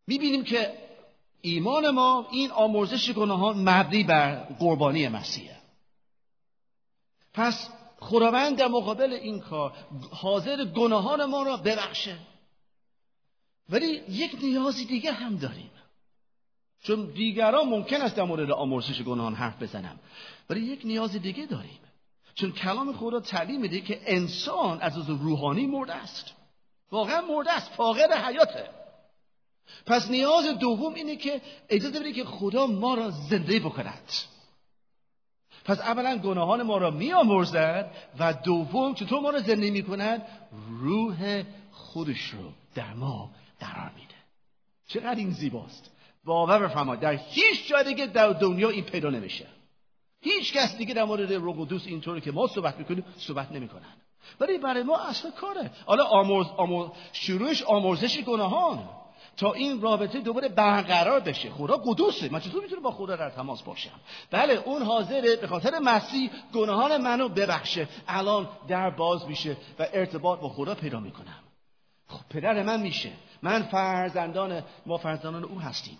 می‌بینیم 0.08 0.44
که 0.44 0.74
ایمان 1.42 1.90
ما 1.90 2.28
این 2.32 2.52
آمرزش 2.52 3.12
گناهان 3.12 3.70
مبنی 3.70 4.04
بر 4.04 4.36
قربانی 4.36 5.08
مسیحه 5.08 5.58
پس 7.34 7.70
خداوند 8.00 8.58
در 8.58 8.68
مقابل 8.68 9.14
این 9.14 9.40
کار 9.40 9.74
حاضر 10.12 10.66
گناهان 10.66 11.26
ما 11.26 11.44
را 11.44 11.58
ببخشه. 11.58 12.18
ولی 13.70 14.02
یک 14.10 14.38
نیازی 14.44 14.86
دیگه 14.86 15.12
هم 15.12 15.36
داریم. 15.36 15.72
چون 16.84 17.06
دیگران 17.06 17.70
ممکن 17.70 18.02
است 18.02 18.16
در 18.16 18.24
مورد 18.24 18.52
آمرزش 18.52 19.02
گناهان 19.02 19.36
حرف 19.36 19.64
بزنم. 19.64 20.00
ولی 20.50 20.62
یک 20.62 20.82
نیاز 20.86 21.12
دیگه 21.12 21.46
داریم. 21.46 21.80
چون 22.36 22.52
کلام 22.52 22.94
خدا 22.94 23.20
تعلیم 23.20 23.62
میده 23.62 23.82
که 23.82 24.02
انسان 24.06 24.82
از 24.82 24.98
از 24.98 25.10
روحانی 25.10 25.66
مرده 25.68 25.94
است. 25.94 26.34
واقعا 26.92 27.22
مرده 27.22 27.52
است. 27.52 27.72
فاقد 27.72 28.12
حیاته. 28.12 28.70
پس 29.86 30.12
نیاز 30.12 30.46
دوم 30.46 30.94
اینه 30.94 31.16
که 31.16 31.42
اجازه 31.70 32.00
بده 32.00 32.12
که 32.12 32.26
خدا 32.26 32.68
ما 32.68 32.96
را 32.96 33.10
زنده 33.10 33.60
بکند. 33.60 34.12
پس 35.66 35.80
اولا 35.80 36.18
گناهان 36.18 36.64
ما 36.64 36.78
را 36.78 36.92
میآمرزد 36.92 37.92
و 38.20 38.34
دوم 38.34 38.94
چطور 38.94 39.22
ما 39.22 39.30
را 39.30 39.40
زنده 39.40 39.72
می‌کند؟ 39.72 40.28
روح 40.70 41.44
خودش 41.72 42.30
رو 42.30 42.52
در 42.76 42.94
ما 42.94 43.32
قرار 43.60 43.92
میده. 43.96 44.16
چقدر 44.88 45.16
این 45.16 45.32
زیباست. 45.32 45.93
باور 46.26 46.68
بفرمایید 46.68 47.02
در 47.02 47.14
هیچ 47.14 47.68
جای 47.68 47.84
دیگه 47.84 48.06
در 48.06 48.30
دنیا 48.30 48.70
این 48.70 48.84
پیدا 48.84 49.10
نمیشه. 49.10 49.48
هیچ 50.22 50.54
کس 50.54 50.78
دیگه 50.78 50.94
در 50.94 51.04
مورد 51.04 51.34
روح 51.34 51.56
قدوس 51.60 51.88
اینطوری 51.88 52.22
که 52.22 52.32
ما 52.32 52.48
صحبت 52.48 52.78
می‌کنیم 52.78 53.06
صحبت 53.18 53.52
نمی‌کنن. 53.52 53.96
ولی 54.40 54.58
برای 54.58 54.84
ما 54.84 54.98
اصل 54.98 55.32
کاره. 55.32 55.72
حالا 55.86 56.04
آمرز، 56.04 56.48
آمرز، 56.58 56.90
شروعش 57.14 57.64
آمرزش 57.64 58.20
گناهان. 58.20 58.90
تا 59.38 59.54
این 59.54 59.82
رابطه 59.82 60.20
دوباره 60.20 60.50
برقرار 60.50 61.20
بشه. 61.20 61.50
خدا 61.50 61.78
قدوسه. 61.78 62.30
من 62.32 62.40
چطور 62.40 62.64
می‌تونم 62.64 62.82
با 62.82 62.92
خدا 62.92 63.16
در 63.16 63.30
تماس 63.30 63.62
باشم؟ 63.62 64.00
بله 64.32 64.54
اون 64.54 64.82
حاضره. 64.82 65.36
به 65.36 65.48
خاطر 65.48 65.80
مسیح 65.80 66.32
گناهان 66.54 67.02
منو 67.02 67.30
ببخشه. 67.30 67.88
الان 68.08 68.50
در 68.68 68.90
باز 68.90 69.28
میشه 69.28 69.58
و 69.80 69.88
ارتباط 69.94 70.40
با 70.40 70.50
خدا 70.50 70.76
پیدا 70.76 71.00
می‌کنم. 71.00 71.40
خب 72.08 72.22
پدر 72.30 72.64
من 72.64 72.82
میشه. 72.82 73.12
من 73.42 73.62
فرزندان 73.62 74.64
ما 74.86 74.98
فرزندان 74.98 75.44
او 75.44 75.60
هستیم. 75.60 75.98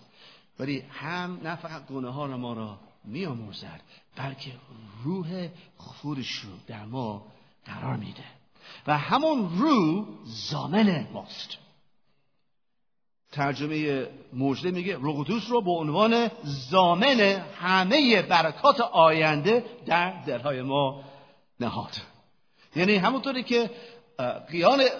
ولی 0.58 0.80
هم 0.80 1.40
نه 1.42 1.56
فقط 1.56 1.86
گناهان 1.86 2.34
ما 2.34 2.52
را 2.52 2.78
میآمرزد 3.04 3.80
بلکه 4.16 4.52
روح 5.04 5.48
خودش 5.76 6.34
رو 6.34 6.50
در 6.66 6.84
ما 6.84 7.26
قرار 7.64 7.96
میده. 7.96 8.24
و 8.86 8.98
همون 8.98 9.58
روح 9.58 10.06
زامن 10.24 11.06
ماست. 11.12 11.48
ترجمه 13.32 14.08
مجده 14.32 14.70
میگه 14.70 14.96
روح 14.96 15.48
رو 15.48 15.60
به 15.60 15.70
عنوان 15.70 16.30
زامن 16.44 17.20
همه 17.60 18.22
برکات 18.22 18.80
آینده 18.80 19.64
در 19.86 20.24
دلهای 20.24 20.62
ما 20.62 21.04
نهاد. 21.60 21.96
یعنی 22.76 22.96
همونطوری 22.96 23.42
که 23.42 23.70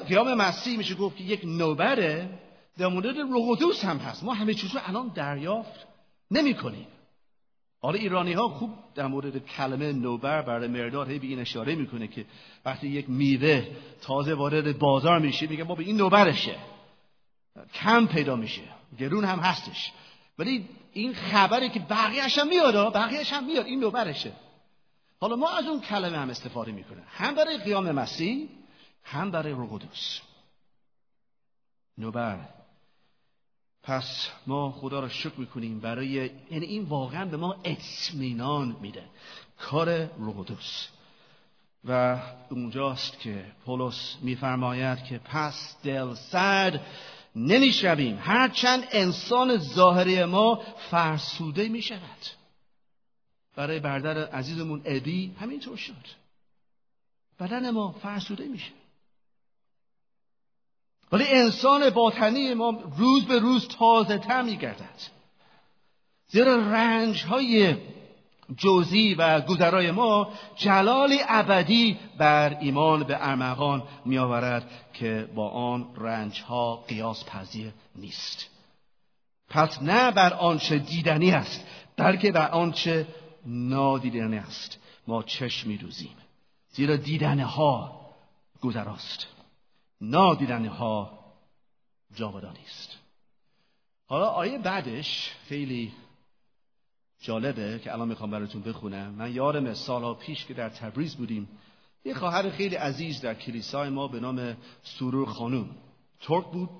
قیام 0.08 0.34
مسیح 0.34 0.78
میشه 0.78 0.94
گفت 0.94 1.16
که 1.16 1.24
یک 1.24 1.40
نوبره 1.44 2.38
در 2.78 2.86
مورد 2.86 3.18
روح 3.18 3.58
هم 3.82 3.96
هست. 3.96 4.24
ما 4.24 4.34
همه 4.34 4.54
چیز 4.54 4.74
رو 4.74 4.80
الان 4.84 5.08
دریافت 5.08 5.86
نمی 6.30 6.54
کنیم 6.54 6.86
حالا 7.84 7.98
ایرانی 7.98 8.32
ها 8.32 8.48
خوب 8.48 8.70
در 8.94 9.06
مورد 9.06 9.46
کلمه 9.46 9.92
نوبر 9.92 10.42
برای 10.42 10.68
مرداد 10.68 11.06
به 11.06 11.26
این 11.26 11.38
اشاره 11.38 11.74
می‌کنه 11.74 12.08
که 12.08 12.26
وقتی 12.64 12.88
یک 12.88 13.10
میوه 13.10 13.66
تازه 14.02 14.34
وارد 14.34 14.78
بازار 14.78 15.18
میشه 15.18 15.46
میگه 15.46 15.64
ما 15.64 15.74
به 15.74 15.82
این 15.82 15.96
نوبرشه. 15.96 16.56
کم 17.74 18.06
پیدا 18.06 18.36
میشه. 18.36 18.62
گرون 18.98 19.24
هم 19.24 19.38
هستش. 19.38 19.92
ولی 20.38 20.68
این 20.92 21.14
خبره 21.14 21.68
که 21.68 21.80
بقیهش 21.80 22.38
هم 22.38 22.48
میاد 22.48 22.94
بقیهش 22.94 23.32
هم 23.32 23.46
میاد. 23.46 23.66
این 23.66 23.80
نوبرشه. 23.80 24.32
حالا 25.20 25.36
ما 25.36 25.50
از 25.50 25.66
اون 25.66 25.80
کلمه 25.80 26.18
هم 26.18 26.30
استفاده 26.30 26.72
می‌کنه 26.72 27.02
هم 27.06 27.34
برای 27.34 27.58
قیام 27.58 27.90
مسیح 27.90 28.48
هم 29.02 29.30
برای 29.30 29.52
روح 29.52 29.80
نوبر. 31.98 32.38
پس 33.84 34.28
ما 34.46 34.72
خدا 34.72 35.00
را 35.00 35.08
شکر 35.08 35.34
می‌کنیم 35.36 35.80
برای 35.80 36.30
یعنی 36.50 36.66
این 36.66 36.84
واقعا 36.84 37.24
به 37.24 37.36
ما 37.36 37.56
اطمینان 37.64 38.76
میده. 38.80 39.04
کار 39.58 40.04
روح 40.04 40.44
و 41.84 42.22
اونجاست 42.50 43.20
که 43.20 43.44
پولس 43.66 44.16
میفرماید 44.22 45.04
که 45.04 45.18
پس 45.18 45.76
دل 45.82 46.14
سرد 46.14 46.86
نمی‌شویم. 47.36 48.18
هرچند 48.20 48.84
انسان 48.92 49.56
ظاهری 49.56 50.24
ما 50.24 50.62
فرسوده 50.90 51.68
می‌شود. 51.68 52.26
برای 53.56 53.80
برادر 53.80 54.30
عزیزمون 54.30 54.82
ابی 54.84 55.34
همینطور 55.40 55.76
شد. 55.76 56.24
بدن 57.40 57.70
ما 57.70 57.92
فرسوده 57.92 58.44
میشه. 58.44 58.72
ولی 61.12 61.24
انسان 61.28 61.90
باطنی 61.90 62.54
ما 62.54 62.82
روز 62.98 63.24
به 63.24 63.38
روز 63.38 63.68
تازه 63.68 64.18
تر 64.18 64.42
میگردد. 64.42 65.00
زیرا 66.26 66.56
رنج 66.56 67.24
های 67.24 67.76
جزئی 68.56 69.14
و 69.14 69.40
گذرای 69.40 69.90
ما 69.90 70.32
جلال 70.56 71.16
ابدی 71.28 71.98
بر 72.18 72.56
ایمان 72.60 73.04
به 73.04 73.28
ارمغان 73.28 73.82
می 74.04 74.18
آورد 74.18 74.70
که 74.92 75.28
با 75.34 75.48
آن 75.48 75.86
رنج 75.96 76.40
ها 76.40 76.76
قیاس 76.76 77.24
پذیر 77.24 77.72
نیست. 77.96 78.50
پس 79.48 79.82
نه 79.82 80.10
بر 80.10 80.32
آنچه 80.32 80.78
دیدنی 80.78 81.30
است 81.30 81.66
بلکه 81.96 82.32
بر 82.32 82.48
آنچه 82.48 83.06
نادیدنی 83.46 84.36
است. 84.36 84.78
ما 85.06 85.22
چشم 85.22 85.68
می 85.68 85.78
روزیم 85.78 86.16
زیرا 86.70 86.96
دیدنه 86.96 87.44
ها 87.44 88.00
گذراست. 88.60 89.33
نادیدنی 90.10 90.68
ها 90.68 91.24
جاودانی 92.14 92.64
است 92.66 92.98
حالا 94.06 94.26
آیه 94.26 94.58
بعدش 94.58 95.30
خیلی 95.48 95.92
جالبه 97.20 97.78
که 97.84 97.92
الان 97.92 98.08
می‌خوام 98.08 98.30
براتون 98.30 98.62
بخونم. 98.62 99.10
من 99.10 99.34
یادم 99.34 99.74
سالها 99.74 100.14
پیش 100.14 100.46
که 100.46 100.54
در 100.54 100.68
تبریز 100.68 101.16
بودیم 101.16 101.48
یه 102.04 102.14
خواهر 102.14 102.50
خیلی 102.50 102.74
عزیز 102.74 103.20
در 103.20 103.34
کلیسای 103.34 103.90
ما 103.90 104.08
به 104.08 104.20
نام 104.20 104.56
سرور 104.82 105.28
خانوم 105.28 105.70
ترک 106.20 106.44
بود 106.44 106.70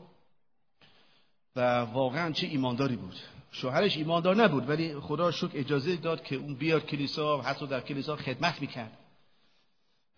و 1.57 1.81
واقعا 1.81 2.33
چه 2.33 2.47
ایمانداری 2.47 2.97
بود. 2.97 3.15
شوهرش 3.51 3.97
ایماندار 3.97 4.37
نبود 4.37 4.69
ولی 4.69 5.01
خدا 5.01 5.31
شکر 5.31 5.51
اجازه 5.55 5.97
داد 5.97 6.25
که 6.25 6.37
اون 6.37 6.55
بیاد 6.55 6.87
کلیسا 6.87 7.41
حتی 7.41 7.67
در 7.67 7.81
کلیسا 7.81 8.17
خدمت 8.17 8.61
می‌کرد. 8.61 8.99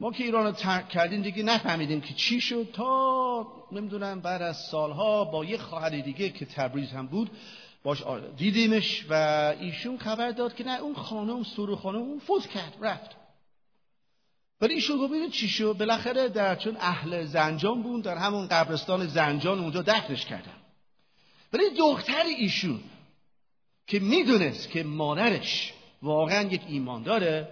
ما 0.01 0.13
که 0.13 0.25
ایران 0.25 0.45
رو 0.47 0.53
ترک 0.53 0.89
کردیم 0.89 1.23
دیگه 1.23 1.43
نفهمیدیم 1.43 2.01
که 2.01 2.15
چی 2.15 2.41
شد 2.41 2.69
تا 2.73 3.47
نمی‌دونم 3.73 4.21
بعد 4.21 4.43
از 4.43 4.57
سالها 4.57 5.25
با 5.25 5.45
یه 5.45 5.59
خواهر 5.59 5.89
دیگه 5.89 6.31
که 6.31 6.47
تبریز 6.47 6.91
هم 6.91 7.07
بود 7.07 7.31
باش 7.83 8.03
دیدیمش 8.37 9.07
و 9.11 9.15
ایشون 9.61 9.99
خبر 9.99 10.31
داد 10.31 10.55
که 10.55 10.65
نه 10.65 10.81
اون 10.81 10.95
خانم 10.95 11.43
سرو 11.43 11.77
خانم 11.77 11.99
اون 11.99 12.19
فوت 12.19 12.47
کرد 12.47 12.75
رفت. 12.81 13.11
ولی 14.61 14.75
ایشون 14.75 14.99
گفت 14.99 15.33
چی 15.33 15.49
شد؟ 15.49 15.77
بالاخره 15.79 16.29
در 16.29 16.57
چون 16.57 16.77
اهل 16.81 17.25
زنجان 17.25 17.83
بود 17.83 18.05
در 18.05 18.17
همون 18.17 18.47
قبرستان 18.47 19.07
زنجان 19.07 19.59
اونجا 19.59 19.83
دفنش 19.83 20.27
کردن. 20.27 20.57
ولی 21.53 21.65
دختر 21.79 22.23
ایشون 22.39 22.81
که 23.87 23.99
می‌دونست 23.99 24.71
که 24.71 24.83
مادرش 24.83 25.73
واقعا 26.03 26.43
یک 26.43 26.63
ایمان 26.69 27.03
داره 27.03 27.49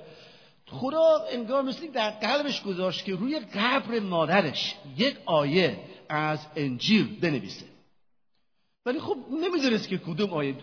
خدا 0.66 1.24
انگار 1.30 1.62
مثل 1.62 1.90
در 1.90 2.10
قلبش 2.10 2.62
گذاشت 2.62 3.04
که 3.04 3.14
روی 3.14 3.38
قبر 3.38 3.98
مادرش 3.98 4.74
یک 4.96 5.16
آیه 5.26 5.78
از 6.08 6.46
انجیل 6.56 7.20
بنویسه. 7.20 7.66
ولی 8.86 9.00
خب 9.00 9.16
نمی‌دونست 9.30 9.88
که 9.88 9.98
کدوم 9.98 10.30
آیه 10.30 10.56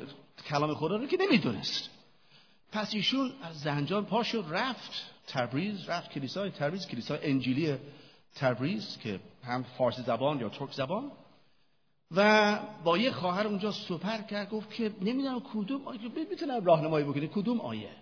کلام 0.50 0.74
خدا 0.74 0.96
رو 0.96 1.08
که 1.08 1.18
نمی‌دونست. 1.18 1.90
پس 2.72 2.94
ایشون 2.94 3.32
از 3.42 3.60
زنجان 3.60 4.06
پاشو 4.06 4.44
رفت 4.50 4.92
تبریز 5.28 5.90
رفت 5.90 6.12
کلیسای 6.12 6.50
تبریز 6.50 6.88
کلیسای 6.88 7.20
انجیلی 7.22 7.78
تبریز 8.36 8.98
که 8.98 9.20
هم 9.44 9.64
فارسی 9.64 10.02
زبان 10.02 10.40
یا 10.40 10.50
ترک 10.50 10.72
زبان. 10.72 11.12
و 12.16 12.60
با 12.84 12.98
یه 12.98 13.12
خواهر 13.12 13.48
اونجا 13.48 13.72
سپر 13.72 14.22
کرد 14.22 14.50
گفت 14.50 14.74
که 14.74 14.92
نمی‌دونم 15.02 15.42
کدوم 15.54 15.88
آیه 15.88 16.00
می‌تونم 16.30 16.66
راهنمایی 16.66 17.06
بکنه 17.06 17.28
کدوم 17.28 17.62
آیه؟ 17.62 17.96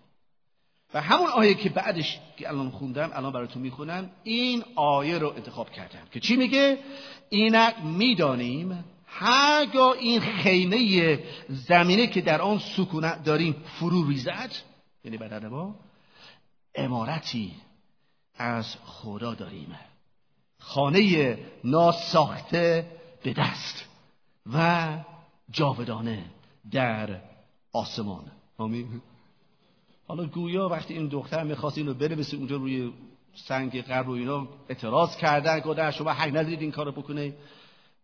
و 0.94 1.02
همون 1.02 1.28
آیه 1.28 1.54
که 1.54 1.70
بعدش 1.70 2.20
که 2.38 2.50
الان 2.50 2.70
خوندم 2.70 3.12
الان 3.14 3.34
براتون 3.34 3.62
می‌خونم 3.62 4.10
این 4.24 4.64
آیه 4.76 5.18
رو 5.18 5.34
انتخاب 5.36 5.70
کردم 5.70 6.08
که 6.12 6.20
چی 6.20 6.36
میگه؟ 6.36 6.78
اینک 7.30 7.76
می‌دانیم 7.84 8.86
هرگاه 9.06 9.92
این 9.98 10.22
خیمه 10.22 11.20
زمینه 11.50 12.08
که 12.08 12.22
در 12.22 12.42
آن 12.42 12.60
سکونت 12.60 13.24
داریم 13.24 13.56
فرو 13.80 14.08
ریزد 14.08 14.52
یعنی 15.04 15.18
بدن 15.18 15.48
ما 15.48 15.76
امارتی 16.76 17.56
از 18.36 18.76
خدا 18.86 19.34
داریم. 19.34 19.80
خانه 20.60 21.38
ناساخته 21.64 22.92
به 23.24 23.34
دست 23.34 23.86
و 24.54 24.88
جاودانه 25.52 26.26
در 26.72 27.22
آسمان. 27.74 28.32
آمین. 28.58 29.02
حالا 30.10 30.26
گویا 30.26 30.70
وقتی 30.70 30.94
این 30.94 31.08
دختر 31.08 31.44
می‌خواست 31.44 31.78
اینو 31.78 31.94
بنویسه 31.94 32.38
اونجا 32.38 32.56
روی 32.56 32.94
سنگ 33.36 33.82
قبر 33.82 34.10
و 34.10 34.12
اینا 34.12 34.48
اعتراض 34.70 35.18
کردن 35.18 35.60
گفتن 35.60 35.92
شما 35.92 36.12
حق 36.12 36.28
ندارید 36.28 36.62
این 36.62 36.72
کارو 36.72 36.92
بکنه. 36.92 37.34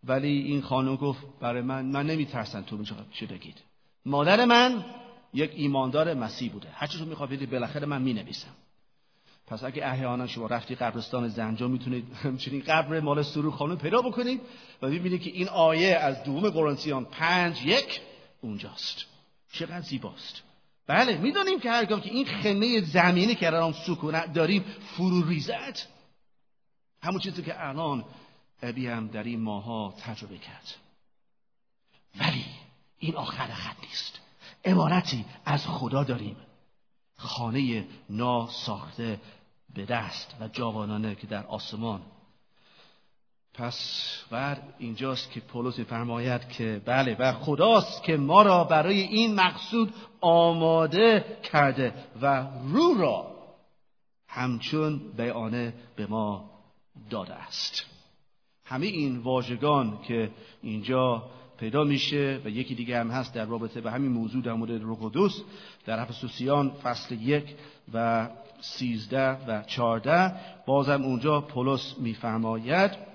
ولی 0.03 0.27
این 0.27 0.61
خانم 0.61 0.95
گفت 0.95 1.19
برای 1.39 1.61
من 1.61 1.85
من 1.85 2.05
نمیترسم 2.05 2.61
تو 2.61 2.83
چه 3.11 3.25
بگید. 3.25 3.57
مادر 4.05 4.45
من 4.45 4.85
یک 5.33 5.51
ایماندار 5.55 6.13
مسیح 6.13 6.51
بوده. 6.51 6.67
هر 6.73 6.87
چیزو 6.87 7.05
می‌خواد 7.05 7.29
بدید 7.29 7.51
بالاخره 7.51 7.85
من 7.85 8.01
می‌نویسم. 8.01 8.55
پس 9.47 9.63
اگه 9.63 9.87
احیانا 9.87 10.27
شما 10.27 10.47
رفتی 10.47 10.75
قبرستان 10.75 11.27
زنجان 11.27 11.71
می‌تونید 11.71 12.05
همچنین 12.23 12.61
قبر 12.61 12.99
مال 12.99 13.23
سرور 13.23 13.51
خانم 13.51 13.77
پیدا 13.77 14.01
بکنید 14.01 14.41
و 14.81 14.87
ببینید 14.87 15.21
که 15.21 15.29
این 15.29 15.49
آیه 15.49 15.95
از 15.95 16.23
دوم 16.23 16.49
قرنتیان 16.49 17.05
پنج 17.05 17.65
یک 17.65 18.01
اونجاست. 18.41 19.05
چقدر 19.51 19.81
زیباست. 19.81 20.41
بله 20.87 21.17
می‌دانیم 21.17 21.59
که 21.59 21.71
هرگاه 21.71 22.01
که 22.01 22.09
این 22.09 22.25
خمه 22.25 22.81
زمینی 22.81 23.35
که 23.35 23.47
الان 23.47 23.73
سکونت 23.73 24.33
داریم 24.33 24.65
فرو 24.97 25.29
ریزد 25.29 25.79
همون 27.01 27.19
چیزی 27.19 27.43
که 27.43 27.67
الان 27.67 28.05
ابی 28.61 28.87
هم 28.87 29.07
در 29.07 29.23
این 29.23 29.41
ماها 29.41 29.93
تجربه 29.99 30.37
کرد. 30.37 30.75
ولی 32.19 32.45
این 32.99 33.15
آخر 33.15 33.47
خط 33.47 33.83
نیست. 33.83 34.19
امارتی 34.63 35.25
از 35.45 35.67
خدا 35.67 36.03
داریم. 36.03 36.37
خانه 37.17 37.87
ناساخته 38.09 39.21
به 39.73 39.85
دست 39.85 40.35
و 40.39 40.47
جوانانه 40.47 41.15
که 41.15 41.27
در 41.27 41.45
آسمان 41.45 42.01
پس 43.57 43.77
بر 44.31 44.57
اینجاست 44.79 45.31
که 45.31 45.39
پولس 45.39 45.79
فرماید 45.79 46.49
که 46.49 46.81
بله 46.85 47.15
و 47.19 47.31
خداست 47.31 48.03
که 48.03 48.17
ما 48.17 48.41
را 48.41 48.63
برای 48.63 49.01
این 49.01 49.35
مقصود 49.35 49.93
آماده 50.21 51.25
کرده 51.43 51.93
و 52.21 52.47
رو 52.71 52.93
را 52.93 53.35
همچون 54.27 55.01
بیانه 55.17 55.73
به 55.95 56.07
ما 56.07 56.49
داده 57.09 57.33
است. 57.33 57.85
همه 58.65 58.85
این 58.85 59.17
واژگان 59.17 59.99
که 60.07 60.31
اینجا 60.61 61.23
پیدا 61.57 61.83
میشه 61.83 62.41
و 62.45 62.49
یکی 62.49 62.75
دیگه 62.75 62.99
هم 62.99 63.11
هست 63.11 63.33
در 63.33 63.45
رابطه 63.45 63.81
به 63.81 63.91
همین 63.91 64.11
موضوع 64.11 64.43
در 64.43 64.53
مورد 64.53 64.81
روح 64.81 65.29
در 65.85 65.99
افسوسیان 65.99 66.69
فصل 66.69 67.15
یک 67.21 67.55
و 67.93 68.29
سیزده 68.61 69.31
و 69.47 69.63
چارده 69.63 70.35
بازم 70.65 71.03
اونجا 71.03 71.41
پولس 71.41 71.95
میفرماید 71.97 73.14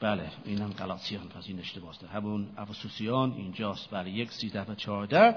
بله 0.00 0.30
اینم 0.44 0.72
غلاطیان 0.72 1.28
پس 1.28 1.44
این 1.46 1.58
اشتباه 1.58 1.94
همون 2.12 2.48
افسوسیان 2.56 3.32
اینجاست. 3.32 3.90
بله 3.90 4.10
یک 4.10 4.32
سیزده 4.32 4.72
و 4.72 4.74
چهارده. 4.74 5.36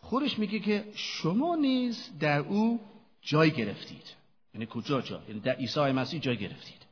خودش 0.00 0.38
میگه 0.38 0.58
که 0.58 0.84
شما 0.94 1.56
نیز 1.56 2.10
در 2.20 2.38
او 2.38 2.80
جای 3.20 3.50
گرفتید. 3.50 4.14
یعنی 4.54 4.66
کجا 4.70 5.00
جا؟ 5.00 5.22
یعنی 5.28 5.40
در 5.40 5.52
عیسی 5.52 5.80
مسیح 5.80 6.20
جای 6.20 6.36
گرفتید. 6.36 6.82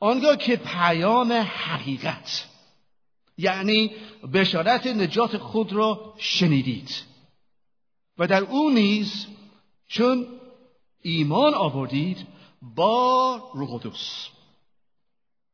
آنگاه 0.00 0.36
که 0.36 0.56
پیام 0.56 1.32
حقیقت 1.32 2.48
یعنی 3.38 3.90
بشارت 4.32 4.86
نجات 4.86 5.36
خود 5.36 5.72
را 5.72 6.14
شنیدید. 6.18 7.04
و 8.18 8.26
در 8.26 8.42
او 8.42 8.70
نیز 8.70 9.26
چون 9.86 10.26
ایمان 11.02 11.54
آوردید 11.54 12.26
با 12.62 13.36
روح 13.54 13.70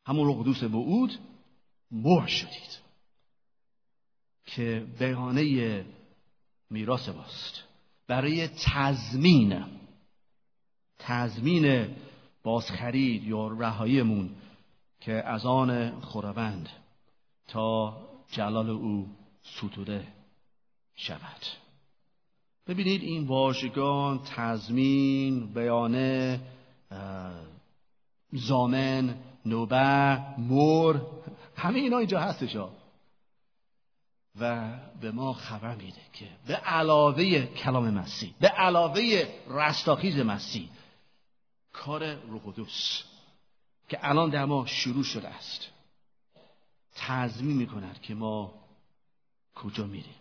همون 0.09 0.27
روح 0.27 0.42
قدوس 0.42 0.62
وعود 0.62 1.18
مهر 1.90 2.27
شدید 2.27 2.79
که 4.47 4.87
بهانه 4.99 5.85
میراث 6.71 7.09
ماست. 7.09 7.64
برای 8.07 8.49
تضمین 8.49 9.64
تضمین 10.99 11.97
بازخرید 12.42 13.25
یا 13.25 13.49
رهاییمون 13.49 14.31
که 15.01 15.12
از 15.12 15.47
آن 15.47 16.01
خداوند 16.01 16.68
تا 17.49 17.97
جلال 18.31 18.71
او 18.71 19.09
ستوده 19.42 20.07
شود. 20.94 21.47
ببینید 22.66 23.03
این 23.03 23.27
واژگان 23.27 24.18
تضمین 24.18 25.47
بیانه 25.47 26.40
زامن 28.33 29.27
نوبه 29.48 30.18
مور 30.38 31.06
همه 31.56 31.78
اینا 31.78 31.98
اینجا 31.98 32.20
هستش 32.20 32.56
و 34.40 34.78
به 35.00 35.11
ما 35.11 35.32
خبر 35.32 35.74
میده 35.74 36.00
که 36.12 36.28
به 36.46 36.54
علاوه 36.54 37.46
کلام 37.46 37.90
مسیح 37.90 38.34
به 38.40 38.48
علاوه 38.48 39.28
رستاخیز 39.48 40.16
مسیح 40.16 40.68
کار 41.72 42.14
روح 42.14 42.42
قدس 42.46 43.02
که 43.88 43.98
الان 44.02 44.30
در 44.30 44.44
ما 44.44 44.66
شروع 44.66 45.04
شده 45.04 45.28
است. 45.28 45.68
تضمین 46.94 47.56
می‌کند 47.56 48.00
که 48.00 48.14
ما 48.14 48.54
کجا 49.54 49.87
میریم. 49.87 50.14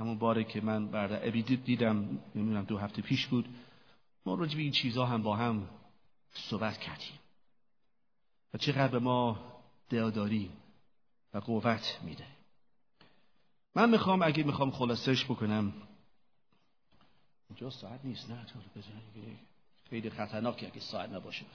همون 0.00 0.18
باره 0.18 0.44
که 0.44 0.60
من 0.60 0.88
بعد 0.88 1.12
ابی 1.12 1.42
دیدم 1.42 2.18
نمی‌دونم 2.34 2.64
دو 2.64 2.78
هفته 2.78 3.02
پیش 3.02 3.26
بود 3.26 3.48
ما 4.26 4.34
راجع 4.34 4.56
به 4.56 4.62
این 4.62 4.72
چیزها 4.72 5.06
هم 5.06 5.22
با 5.22 5.36
هم 5.36 5.68
صحبت 6.32 6.78
کردیم. 6.78 7.19
و 8.54 8.58
چقدر 8.58 8.88
به 8.88 8.98
ما 8.98 9.52
دلداری 9.88 10.50
و 11.34 11.38
قوت 11.38 11.98
میده. 12.02 12.26
من 13.74 13.90
می‌خوام 13.90 14.22
اگه 14.22 14.42
می‌خوام 14.42 14.70
خلاصش 14.70 15.24
بکنم. 15.24 15.72
اینجا 17.48 17.70
ساعت 17.70 18.00
نیست 18.04 18.30
نه 18.30 18.46
خیلی 19.90 20.10
خطرناکی 20.10 20.66
اگه 20.66 20.80
ساعت 20.80 21.10
نباشه 21.10 21.44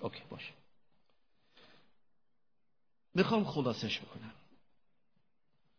اوکی 0.00 0.22
باشه. 0.30 0.52
می‌خوام 3.14 3.44
خلاصش 3.44 4.00
بکنم. 4.00 4.32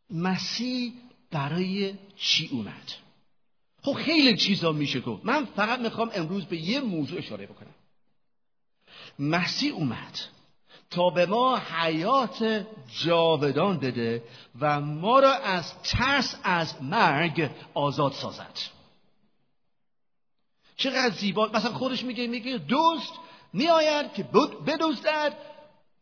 مسیح 0.10 0.94
برای 1.32 1.96
چی 2.16 2.50
اومد؟ 2.52 2.92
خب 3.82 3.94
خیلی 3.94 4.38
چیزا 4.38 4.72
میشه 4.72 5.02
گفت. 5.02 5.26
من 5.26 5.46
فقط 5.46 5.80
می‌خوام 5.80 6.10
امروز 6.14 6.46
به 6.46 6.58
یه 6.58 6.82
موضوع 6.82 7.20
اشاره 7.20 7.46
بکنم. 7.46 7.74
مسیح 9.20 9.74
اومد 9.74 10.20
تا 10.90 11.10
به 11.10 11.26
ما 11.26 11.58
حیات 11.58 12.66
جاودان 13.04 13.78
بده 13.78 14.24
و 14.60 14.82
ما 14.82 15.20
را 15.20 15.34
از 15.34 15.82
ترس 15.82 16.36
از 16.44 16.84
مرگ 16.84 17.52
آزاد 17.74 18.12
سازد. 18.12 18.60
چقدر 20.78 21.10
زیبا. 21.10 21.50
مثلا 21.54 21.74
خودش 21.74 22.04
میگه 22.04 22.28
میگه 22.28 22.58
دوست 22.58 23.14
میآید 23.54 24.14
که 24.14 24.24
بدزدد 24.68 25.38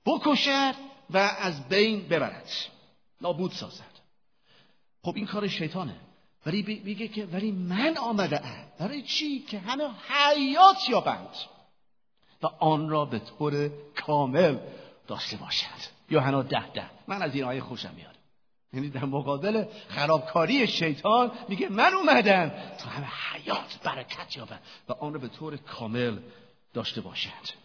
بکشد 0.05 0.75
و 1.09 1.17
از 1.17 1.67
بین 1.67 2.07
ببرد. 2.07 2.49
نابود 3.21 3.51
سازد. 3.51 3.93
خب 5.03 5.13
این 5.15 5.25
کار 5.25 5.47
شیطانه. 5.47 5.95
ولی 6.45 6.81
میگه 6.85 7.07
که 7.07 7.25
ولی 7.25 7.51
من 7.51 7.97
آمده 7.97 8.45
ام. 8.45 8.67
برای 8.79 9.01
چی؟ 9.01 9.39
که 9.39 9.59
همه 9.59 9.89
حیات 10.07 10.89
یابند. 10.89 11.35
و 12.43 12.47
آن 12.59 12.89
را 12.89 13.05
به 13.05 13.19
طور 13.19 13.69
کامل 13.95 14.57
داشته 15.07 15.37
باشد. 15.37 15.93
یوحنا 16.09 16.41
ده 16.41 16.71
ده. 16.71 16.85
من 17.07 17.21
از 17.21 17.35
این 17.35 17.43
آیه 17.43 17.61
خوشم 17.61 17.93
میاد. 17.95 18.13
یعنی 18.73 18.89
در 18.89 19.05
مقابل 19.05 19.65
خرابکاری 19.87 20.67
شیطان 20.67 21.31
میگه 21.49 21.69
من 21.69 21.93
اومدم 21.93 22.49
تا 22.79 22.89
همه 22.89 23.07
حیات 23.31 23.79
برکت 23.83 24.37
یابند 24.37 24.61
و 24.89 24.93
آن 24.93 25.13
را 25.13 25.19
به 25.19 25.27
طور 25.27 25.57
کامل 25.57 26.17
داشته 26.73 27.01
باشد. 27.01 27.62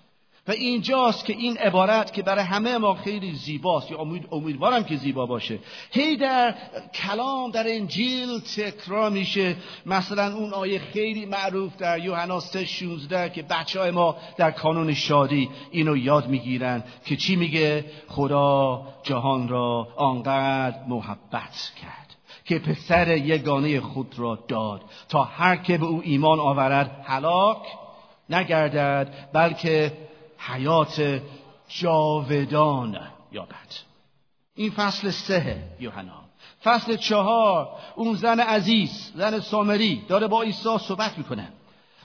و 0.49 0.51
اینجاست 0.51 1.25
که 1.25 1.33
این 1.33 1.59
عبارت 1.59 2.13
که 2.13 2.23
برای 2.23 2.45
همه 2.45 2.79
ما 2.79 2.95
خیلی 2.95 3.33
زیباست. 3.33 3.91
یا 3.91 3.99
امید 3.99 4.29
امیدوارم 4.33 4.85
که 4.85 4.97
زیبا 4.97 5.27
باشه. 5.27 5.59
هی 5.91 6.17
در 6.17 6.55
کلام 6.95 7.51
در 7.51 7.65
انجیل 7.69 8.41
تکرار 8.41 9.11
میشه. 9.11 9.57
مثلا 9.87 10.37
اون 10.37 10.53
آیه 10.53 10.79
خیلی 10.79 11.27
معروف 11.27 11.77
در 11.77 11.99
یوحنا 11.99 12.41
3:16 12.41 13.31
که 13.35 13.43
بچه 13.43 13.81
های 13.81 13.91
ما 13.91 14.17
در 14.37 14.51
کانون 14.51 14.95
شادی 14.95 15.49
اینو 15.71 15.97
یاد 15.97 16.29
می‌گیرن 16.29 16.85
که 17.05 17.17
چی 17.17 17.37
میگه؟ 17.37 17.85
خدا 18.09 18.83
جهان 19.03 19.49
را 19.49 19.89
آنقدر 19.97 20.85
محبت 20.89 21.73
کرد 21.83 22.17
که 22.45 22.59
پسر 22.59 23.17
یگانه 23.17 23.81
خود 23.81 24.15
را 24.19 24.39
داد 24.49 24.81
تا 25.09 25.23
هر 25.25 25.57
که 25.57 25.79
به 25.79 25.87
او 25.87 26.03
ایمان 26.05 26.41
آورد 26.41 27.05
هلاک 27.05 27.59
نگردد 28.31 29.29
بلکه 29.33 29.93
حیات 30.39 31.23
جاودان 31.69 32.99
یابد. 33.33 33.89
این 34.55 34.71
فصل 34.71 35.11
سه 35.11 35.63
یوحنا. 35.81 36.25
فصل 36.65 36.97
چهار 36.97 37.69
اون 37.97 38.15
زن 38.15 38.41
عزیز 38.41 39.13
زن 39.15 39.41
سامری 39.41 40.03
داره 40.09 40.27
با 40.27 40.43
عیسی 40.43 40.79
صحبت 40.79 41.19
می‌کنه. 41.19 41.49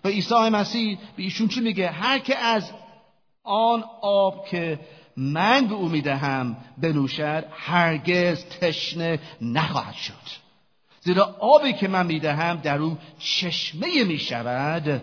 و 0.03 0.07
عیسی 0.07 0.35
مسیح 0.35 0.97
به 1.17 1.23
ایشون 1.23 1.47
چی 1.47 1.61
میگه؟ 1.61 1.89
هر 1.89 2.19
که 2.19 2.37
از 2.37 2.71
آن 3.43 3.83
آب 4.01 4.45
که 4.45 4.79
من 5.17 5.67
به 5.67 5.75
او 5.75 5.89
می‌دهم 5.89 6.57
بنوشد 6.77 7.45
هرگز 7.51 8.45
تشنه 8.45 9.19
نخواهد 9.41 9.93
شد. 9.93 10.43
زیرا 11.01 11.35
آبی 11.39 11.73
که 11.73 11.87
من 11.87 12.05
می‌دهم 12.05 12.57
در 12.57 12.77
او 12.77 12.97
چشمه 13.19 14.03
می‌شود 14.03 15.01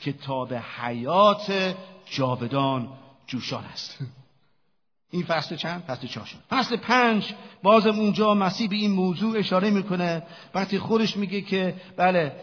که 0.00 0.12
تا 0.12 0.44
به 0.44 0.60
حیات 0.60 1.74
جاودان 2.10 2.88
جوشان 3.26 3.64
است. 3.64 3.98
این 5.12 5.24
فصل 5.24 5.56
چند؟ 5.56 5.82
فصل 5.82 6.06
چهار 6.06 6.26
شد. 6.26 6.38
فصل 6.50 6.76
پنج. 6.76 7.34
بازم 7.62 7.98
اونجا 7.98 8.34
مسیح 8.34 8.68
به 8.68 8.76
این 8.76 8.90
موضوع 8.90 9.38
اشاره 9.38 9.70
می‌کنه. 9.70 10.22
وقتی 10.54 10.78
خودش 10.78 11.16
میگه 11.16 11.40
که 11.40 11.74
بله 11.96 12.36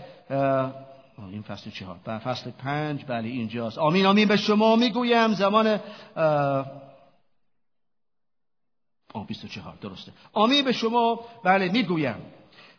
این 1.31 1.41
فصل 1.41 1.69
چهار. 1.69 1.97
فصل 2.19 2.51
پنج. 2.51 3.05
بله 3.07 3.29
اینجاست. 3.29 3.77
آمین 3.77 4.05
آمین. 4.05 4.27
به 4.27 4.37
شما 4.37 4.75
می‌گویم 4.75 5.33
زمان 5.33 5.79
آه 9.13 9.27
بیست 9.27 9.45
و 9.45 9.47
چهار. 9.47 9.73
درسته. 9.81 10.11
آمین 10.33 10.65
به 10.65 10.71
شما. 10.71 11.19
بله 11.43 11.69
می‌گویم. 11.69 12.15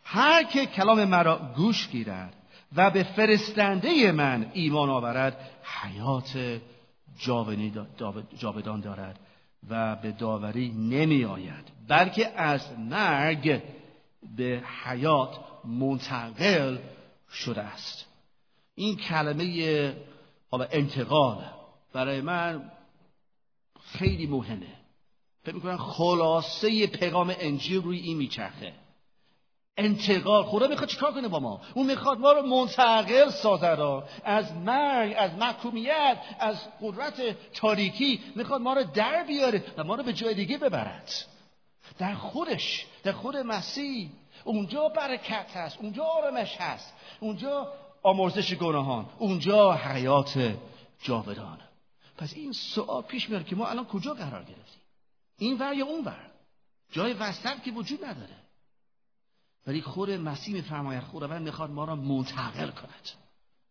هر 0.03 0.43
که 0.43 0.65
کلام 0.65 1.05
مرا 1.05 1.39
گوش 1.55 1.87
گیرد 1.87 2.35
و 2.75 2.89
به 2.89 3.03
فرستنده 3.03 4.11
من 4.11 4.51
ایمان 4.53 4.89
آورد 4.89 5.49
حیات 5.63 6.59
جاودان 8.37 8.81
دارد 8.81 9.19
و 9.69 9.95
به 9.95 10.11
داوری 10.11 10.69
نمی 10.69 11.25
آید 11.25 11.65
بلکه 11.87 12.39
از 12.39 12.79
مرگ 12.79 13.61
به 14.37 14.63
حیات 14.83 15.39
منتقل 15.65 16.77
شده 17.31 17.61
است. 17.61 18.05
این 18.75 18.95
کلمه 18.95 19.95
حالا 20.51 20.67
انتقال 20.71 21.43
برای 21.93 22.21
من 22.21 22.71
خیلی 23.81 24.27
مهمه. 24.27 24.79
فکر 25.43 25.55
می‌کنم 25.55 25.77
خلاصه 25.77 26.87
پیغام 26.87 27.33
انجیل 27.39 27.81
روی 27.81 27.99
این 27.99 28.17
میچرخه. 28.17 28.73
انتقال. 29.79 30.43
خدا 30.43 30.67
می‌خواد 30.67 30.89
چیکار 30.89 31.11
کنه 31.11 31.27
با 31.27 31.39
ما؟ 31.39 31.61
اون 31.73 31.85
می‌خواد 31.85 32.19
ما 32.19 32.31
رو 32.31 32.41
منتقل 32.41 33.29
سازد 33.29 34.03
از 34.23 34.53
مرگ 34.53 35.15
از 35.17 35.33
محکومیت 35.33 36.17
از 36.39 36.57
قدرت 36.81 37.21
تاریکی 37.53 38.23
می‌خواد 38.35 38.61
ما 38.61 38.73
رو 38.73 38.83
در 38.83 39.23
بیاره 39.23 39.63
و 39.77 39.83
ما 39.83 39.95
رو 39.95 40.03
به 40.03 40.13
جای 40.13 40.33
دیگه 40.33 40.57
ببرد. 40.57 41.11
در 41.97 42.15
خودش 42.15 42.85
در 43.03 43.11
خود 43.11 43.37
مسیح. 43.37 44.09
اونجا 44.43 44.89
برکت 44.89 45.51
هست 45.57 45.77
اونجا 45.81 46.03
آرامش 46.03 46.57
هست 46.57 46.93
اونجا 47.19 47.73
آمرزش 48.03 48.53
گناهان 48.53 49.05
اونجا 49.19 49.73
حیات 49.73 50.53
جاودان. 51.01 51.59
پس 52.17 52.33
این 52.35 52.51
سوال 52.51 53.01
پیش 53.01 53.29
میاد 53.29 53.45
که 53.45 53.55
ما 53.55 53.67
الان 53.67 53.85
کجا 53.85 54.13
قرار 54.13 54.43
گرفتیم؟ 54.43 54.81
این 55.37 55.57
ور 55.57 55.73
یا 55.73 55.85
اون 55.85 56.05
ور؟ 56.05 56.31
جای 56.91 57.13
وسط 57.13 57.61
که 57.63 57.71
وجود 57.71 58.05
نداره. 58.05 58.35
ولی 59.67 59.81
خود 59.81 60.11
مسیح 60.11 60.53
میفرماید 60.53 61.03
خداوند 61.03 61.41
می‌خواد 61.41 61.71
ما 61.71 61.85
را 61.85 61.95
منتقل 61.95 62.69
کند 62.69 63.09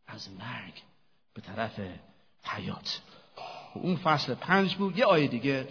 از 0.06 0.28
مرگ 0.30 0.82
به 1.34 1.40
طرف 1.40 1.80
حیات. 2.44 3.00
اون 3.74 3.96
فصل 3.96 4.34
پنج 4.34 4.74
بود 4.74 4.98
یه 4.98 5.04
آیه 5.04 5.28
دیگه 5.28 5.68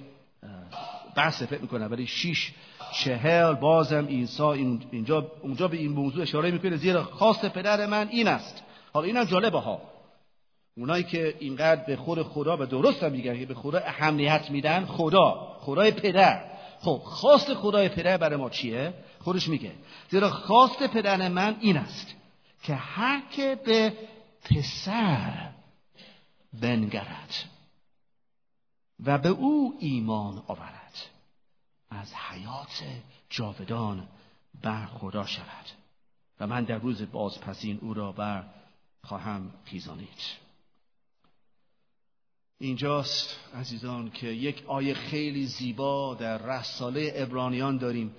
بحث 1.15 1.43
فکر 1.43 1.61
می‌کنه 1.61 1.87
ولی 1.87 2.07
شیش 2.07 2.53
چهل 2.93 3.53
بازم 3.53 4.05
عیسی 4.05 4.43
اینجا 4.43 5.31
اونجا 5.41 5.67
به 5.67 5.77
این 5.77 5.91
موضوع 5.91 6.21
اشاره 6.21 6.51
می‌کنه 6.51 6.77
زیرا 6.77 7.03
خواست 7.03 7.45
پدر 7.45 7.85
من 7.85 8.07
این 8.07 8.27
است. 8.27 8.63
حالا 8.93 9.05
اینم 9.05 9.23
جالبه 9.23 9.59
ها. 9.59 9.81
اونایی 10.77 11.03
که 11.03 11.35
اینقدر 11.39 11.83
به 11.83 11.95
خود 11.95 12.23
خدا 12.23 12.55
به 12.55 12.65
درست 12.65 13.03
هم 13.03 13.11
میگن 13.11 13.45
به 13.45 13.53
خدا 13.53 13.79
اهمیت 13.79 14.51
میدن 14.51 14.85
خدا 14.85 15.57
خدای 15.59 15.91
پدر. 15.91 16.56
خب 16.79 17.01
خواست 17.03 17.53
خدای 17.53 17.89
پدر 17.89 18.17
برای 18.17 18.37
ما 18.37 18.49
چیه؟ 18.49 18.93
خودش 19.19 19.47
میگه 19.47 19.71
زیرا 20.09 20.29
خواست 20.29 20.83
پدر 20.87 21.27
من 21.27 21.57
این 21.59 21.77
است 21.77 22.15
که 22.63 22.75
هر 22.75 23.21
که 23.31 23.55
به 23.65 23.93
پسر 24.41 25.49
بنگرد 26.61 27.33
و 29.05 29.17
به 29.17 29.29
او 29.29 29.77
ایمان 29.79 30.43
آورد. 30.47 30.77
از 31.89 32.13
حیات 32.13 32.83
جاودان 33.29 34.07
بر 34.61 34.85
خدا 34.85 35.25
شود. 35.25 35.65
و 36.39 36.47
من 36.47 36.63
در 36.63 36.77
روز 36.77 37.11
بازپسین 37.11 37.79
او 37.81 37.93
را 37.93 38.11
بر 38.11 38.43
خواهم 39.03 39.53
خیزانید. 39.65 40.46
اینجاست 42.59 43.39
عزیزان 43.55 44.11
که 44.11 44.27
یک 44.27 44.63
آیه 44.67 44.93
خیلی 44.93 45.45
زیبا 45.45 46.13
در 46.13 46.37
رساله 46.37 47.13
ابرانیان 47.15 47.77
داریم. 47.77 48.15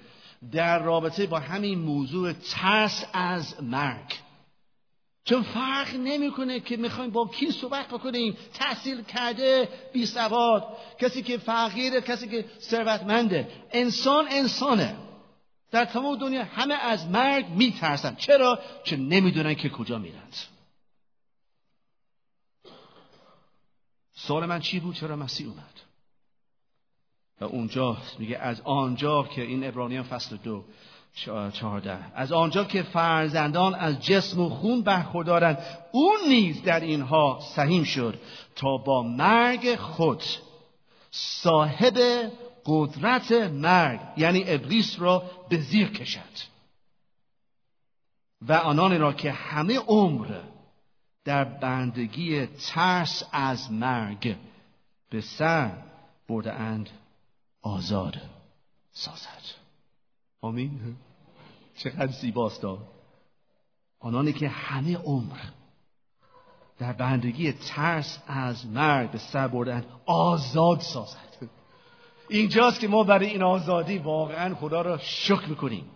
در 0.53 0.79
رابطه 0.79 1.27
با 1.27 1.39
همین 1.39 1.79
موضوع 1.79 2.33
ترس 2.33 3.05
از 3.13 3.63
مرگ. 3.63 4.15
چون 5.25 5.43
فرق 5.43 5.95
نمی‌کنه 5.95 6.61
که 6.61 6.77
می‌خوایم 6.77 7.11
با 7.11 7.27
کی 7.27 7.51
صحبت 7.51 7.89
بکنیم. 7.89 8.37
تحصیل 8.55 9.03
کرده 9.03 9.69
بی 9.93 10.07
سواد. 10.07 10.77
کسی 11.01 11.23
که 11.23 11.39
فقیره 11.39 12.01
کسی 12.01 12.29
که 12.29 12.45
ثروتمنده. 12.61 13.49
انسان 13.73 14.27
انسانه. 14.31 14.97
در 15.71 15.85
تمام 15.85 16.17
دنیا 16.17 16.45
همه 16.45 16.75
از 16.75 17.07
مرگ 17.07 17.49
میترسن. 17.49 18.15
چرا؟ 18.15 18.59
چون 18.85 19.09
نمی‌دونن 19.09 19.55
که 19.55 19.69
کجا 19.69 19.99
میرند 19.99 20.37
سوال 24.19 24.47
من 24.47 24.61
چی 24.61 24.81
بود؟ 24.81 24.95
چرا 24.95 25.17
مسیح 25.17 25.47
اومد؟ 25.47 25.81
و 27.41 27.45
اونجا 27.45 27.97
میگه 28.19 28.39
از 28.39 28.61
آنجا 28.61 29.23
که 29.23 29.43
این 29.43 29.65
ابرانیان 29.65 30.03
فصل 30.03 30.37
دو 30.37 30.65
چهارده. 31.53 31.99
از 32.15 32.33
آنجا 32.33 32.65
که 32.65 32.83
فرزندان 32.83 33.75
از 33.75 34.01
جسم 34.01 34.41
و 34.41 34.49
خون 34.49 34.83
برخوردارند 34.83 35.59
اون 35.93 36.17
نیز 36.29 36.63
در 36.63 36.81
اینها 36.81 37.39
سهیم 37.55 37.85
شد 37.85 38.21
تا 38.57 38.77
با 38.77 39.03
مرگ 39.03 39.77
خود 39.77 40.23
صاحب 41.11 41.99
قدرت 42.67 43.33
مرگ 43.33 44.01
یعنی 44.17 44.45
ابلیس 44.47 45.01
را 45.01 45.23
به 45.49 45.57
زیر 45.57 45.89
کشد. 45.89 46.49
و 48.43 48.53
آنان 48.53 49.01
را 49.01 49.13
که 49.13 49.33
همه 49.33 49.79
عمر 49.79 50.41
در 51.29 51.45
بندگی 51.45 52.47
ترس 52.47 53.23
از 53.33 53.73
مرگ 53.73 54.37
به 55.11 55.21
سر 55.21 55.71
برده 56.29 56.53
اند 56.53 56.91
آزاد 57.63 58.17
سازد. 58.93 59.43
آمین. 60.41 60.97
چقدر 61.77 62.13
زیباست 62.13 62.65
آنانی 64.01 64.33
که 64.33 64.49
همه 64.49 64.97
عمر 64.97 65.39
در 66.79 66.93
بندگی 66.93 67.53
ترس 67.53 68.19
از 68.27 68.67
مرگ 68.67 69.11
به 69.11 69.19
سر 69.19 69.49
بردن 69.49 69.85
آزاد 70.07 70.81
سازد. 70.81 71.49
اینجاست 72.29 72.81
که 72.81 72.89
ما 72.89 73.05
برای 73.05 73.27
این 73.27 73.43
آزادی 73.43 73.99
واقعا 73.99 74.55
خدا 74.55 74.83
را 74.83 74.99
شکر 74.99 75.47
می‌کنیم. 75.47 75.91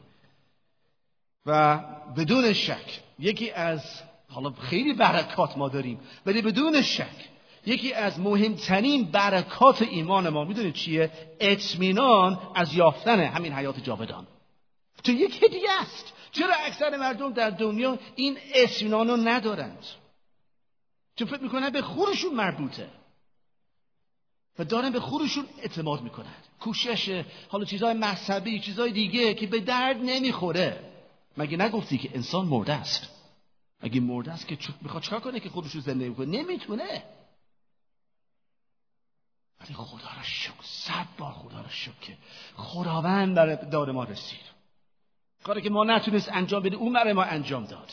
و 1.46 1.78
بدون 2.16 2.52
شک 2.52 3.02
یکی 3.18 3.50
از 3.50 4.02
حالا 4.32 4.50
خیلی 4.50 4.92
برکات 4.92 5.58
ما 5.58 5.68
داریم. 5.68 6.00
ولی 6.26 6.42
بدون 6.42 6.82
شک 6.82 7.28
یکی 7.66 7.92
از 7.92 8.20
مهمترین 8.20 9.10
برکات 9.10 9.82
ایمان 9.82 10.28
ما 10.28 10.44
می‌دونید 10.44 10.74
چیه؟ 10.74 11.10
اطمینان 11.40 12.38
از 12.54 12.74
یافتن 12.74 13.20
همین 13.20 13.52
حیات 13.52 13.84
جاودان. 13.84 14.26
تو 15.04 15.12
یک 15.12 15.42
هدیه 15.42 15.70
است. 15.80 16.12
چرا 16.32 16.54
اکثر 16.66 16.96
مردم 16.96 17.32
در 17.32 17.50
دنیا 17.50 17.98
این 18.16 18.38
اطمینان 18.54 19.08
رو 19.08 19.16
ندارند؟ 19.16 19.84
چون 21.16 21.28
فکر 21.28 21.42
می‌کنن 21.42 21.70
به 21.70 21.82
خودشون 21.82 22.34
مربوطه. 22.34 22.88
و 24.58 24.64
دارن 24.64 24.90
به 24.90 25.00
خودشون 25.00 25.46
اعتماد 25.58 26.02
می‌کنن. 26.02 26.34
کوشش 26.60 27.24
حالا 27.48 27.64
چیزهای 27.64 27.94
مذهبی 27.94 28.60
چیزهای 28.60 28.92
دیگه 28.92 29.34
که 29.34 29.46
به 29.46 29.60
درد 29.60 29.96
نمی‌خوره. 29.96 30.80
مگه 31.36 31.56
نگفتی 31.56 31.98
که 31.98 32.10
انسان 32.14 32.46
مرده 32.46 32.72
است؟ 32.72 33.08
اگه 33.82 34.00
مرده 34.00 34.32
است 34.32 34.48
که 34.48 34.58
می‌خواد 34.80 35.02
چکار 35.02 35.20
کنه 35.20 35.40
که 35.40 35.48
خودشو 35.48 35.80
زنده 35.80 36.10
کنه 36.10 36.26
نمی‌تونه. 36.26 37.04
ولی 39.60 39.74
خدا 39.74 40.16
را 40.16 40.22
شکر 40.22 40.62
صد 40.62 41.06
بار 41.18 41.32
خدا 41.32 41.60
را 41.60 41.68
شکر 41.68 42.00
که 42.00 42.18
خداوند 42.56 43.34
برای 43.34 43.56
دار 43.70 43.92
ما 43.92 44.04
رسید. 44.04 44.52
کاری 45.44 45.62
که 45.62 45.70
ما 45.70 45.84
نتونست 45.84 46.28
انجام 46.32 46.62
بده 46.62 46.76
اون 46.76 46.92
برای 46.92 47.12
ما 47.12 47.22
انجام 47.22 47.64
داد. 47.64 47.92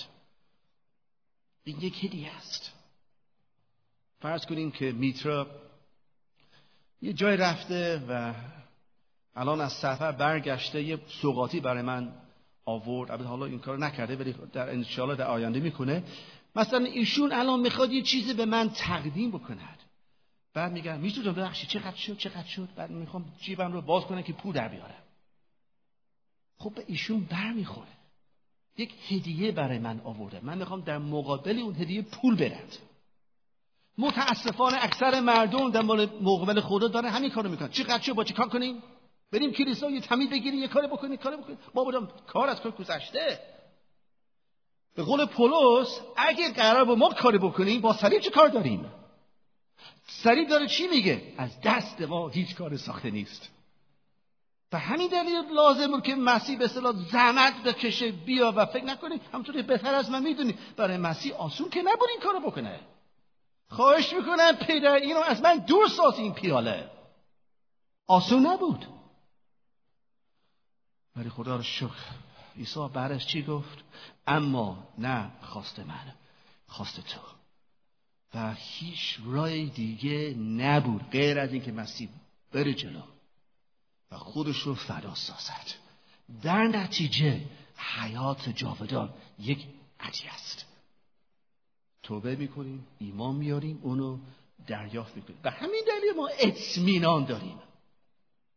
این 1.63 1.81
یک 1.81 2.03
هدیه 2.03 2.35
است. 2.37 2.73
فرض 4.19 4.45
کنیم 4.45 4.71
که 4.71 4.91
میترا 4.91 5.47
یه 7.01 7.13
جای 7.13 7.37
رفته 7.37 8.05
و 8.09 8.33
الان 9.35 9.61
از 9.61 9.73
سفر 9.73 10.11
برگشته 10.11 10.83
یه 10.83 10.99
سوقاتی 11.07 11.59
برای 11.59 11.81
من 11.81 12.28
آورد. 12.69 13.11
البته 13.11 13.27
حالا 13.27 13.45
این 13.45 13.59
کار 13.59 13.77
نکرده 13.77 14.15
ولی 14.15 14.35
در 14.53 14.69
انشالله 14.69 15.15
در 15.15 15.27
آینده 15.27 15.59
می‌کنه. 15.59 16.03
مثلا 16.55 16.85
ایشون 16.85 17.31
الان 17.31 17.59
می‌خواد 17.59 17.91
یه 17.91 18.01
چیزی 18.01 18.33
به 18.33 18.45
من 18.45 18.69
تقدیم 18.69 19.31
بکند. 19.31 19.79
بعد 20.53 20.71
میگم 20.71 20.99
می‌تونم 20.99 21.33
ببخشید 21.33 21.69
چقدر 21.69 21.95
شد 21.95 22.17
چقدر 22.17 22.47
شد؟ 22.47 22.69
بعد 22.75 22.91
می‌خوام 22.91 23.25
جیبم 23.41 23.71
رو 23.71 23.81
باز 23.81 24.03
کنم 24.03 24.21
که 24.21 24.33
پول 24.33 24.53
در 24.53 24.67
بیارم. 24.67 25.03
خب 26.57 26.73
به 26.75 26.83
ایشون 26.87 27.27
برمیخوره. 27.31 27.87
یک 28.77 28.93
هدیه 29.09 29.51
برای 29.51 29.79
من 29.79 29.99
آورده. 30.03 30.39
من 30.43 30.57
می‌خوام 30.57 30.81
در 30.81 30.97
مقابل 30.97 31.59
اون 31.59 31.75
هدیه 31.75 32.01
پول 32.01 32.35
برد 32.35 32.77
متاسفانه 33.97 34.77
اکثر 34.81 35.19
مردم 35.19 35.71
در 35.71 35.81
مقابل 36.21 36.59
خدا 36.61 36.87
داره 36.87 37.09
همین 37.09 37.29
کارو 37.29 37.49
می‌کنن. 37.49 37.69
چقدر 37.69 38.03
شد؟ 38.03 38.13
با 38.13 38.23
چی 38.23 38.33
کار 38.33 38.49
کنیم؟ 38.49 38.75
بریم 39.31 39.51
کلیسا 39.51 39.89
یه 39.89 40.01
تمیز 40.01 40.29
بگیریم 40.29 40.59
یه 40.59 40.67
کاری 40.67 40.87
بکنیم 40.87 41.17
کاری 41.17 41.37
بکنیم. 41.37 41.57
ما 41.75 41.83
بودم 41.83 42.07
کار 42.27 42.49
از 42.49 42.61
کار 42.61 42.71
گذشته. 42.71 43.39
به 44.95 45.03
قول 45.03 45.25
پولس 45.25 45.99
اگه 46.17 46.53
قرار 46.53 46.85
با 46.85 46.95
ما 46.95 47.09
کاری 47.09 47.37
بکنیم 47.37 47.81
با 47.81 47.93
صلیب 47.93 48.19
چه 48.19 48.29
کار 48.29 48.47
داریم؟ 48.47 48.91
صلیب 50.07 50.49
داره 50.49 50.67
چی 50.67 50.87
میگه؟ 50.87 51.33
از 51.37 51.61
دست 51.61 52.01
ما 52.01 52.29
هیچ 52.29 52.55
کار 52.55 52.77
ساخته 52.77 53.11
نیست. 53.11 53.49
و 54.71 54.79
همین 54.79 55.07
دلیل 55.07 55.53
لازم 55.53 56.01
که 56.01 56.15
مسیح 56.15 56.57
به 56.57 56.65
اصطلاح 56.65 56.95
زحمت 57.11 57.63
بکشه. 57.63 58.11
بیا 58.11 58.53
و 58.55 58.65
فکر 58.65 58.83
نکنید 58.83 59.21
همونطور 59.33 59.55
که 59.55 59.61
بهتر 59.61 59.93
از 59.93 60.11
من 60.11 60.23
می‌دونی. 60.23 60.57
برای 60.77 60.97
مسیح 60.97 61.35
آسون 61.35 61.69
که 61.69 61.81
نبود 61.81 62.09
این 62.09 62.19
کارو 62.19 62.39
بکنه. 62.39 62.79
خواهش 63.69 64.13
می‌کنم 64.13 64.55
پیدا 64.55 64.93
اینو 64.93 65.19
از 65.19 65.41
من 65.41 65.57
دور 65.57 65.87
ساز 65.87 66.19
این 66.19 66.33
پیاله. 66.33 66.91
آسون 68.07 68.45
نبود. 68.45 68.85
ولی 71.19 71.29
خدا 71.29 71.55
رو 71.55 71.63
شکر. 71.63 72.05
عیسی 72.57 72.87
بعدش 72.93 73.27
چی 73.27 73.43
گفت؟ 73.43 73.77
اما 74.27 74.87
نه 74.97 75.31
خواست 75.41 75.79
من. 75.79 76.13
خواست 76.67 76.99
تو. 76.99 77.19
و 78.33 78.53
هیچ 78.57 79.19
رای 79.25 79.65
دیگه 79.65 80.33
نبود 80.37 81.09
غیر 81.11 81.39
از 81.39 81.53
اینکه 81.53 81.71
مسیح 81.71 82.09
بره 82.51 82.73
جلو 82.73 83.01
و 84.11 84.17
خودش 84.17 84.57
رو 84.57 84.75
فدا 84.75 85.15
سازد. 85.15 85.67
در 86.41 86.63
نتیجه 86.63 87.41
حیات 87.75 88.49
جاودان 88.49 89.13
یک 89.39 89.67
عدی 89.99 90.27
است. 90.27 90.65
توبه 92.03 92.35
می‌کنیم 92.35 92.87
ایمان 92.99 93.35
میاریم 93.35 93.79
اونو 93.81 94.17
دریافت 94.67 95.15
می‌کنیم. 95.15 95.39
و 95.43 95.49
همین 95.49 95.83
دلیل 95.87 96.15
ما 96.17 96.29
اطمینان 96.39 97.25
داریم. 97.25 97.59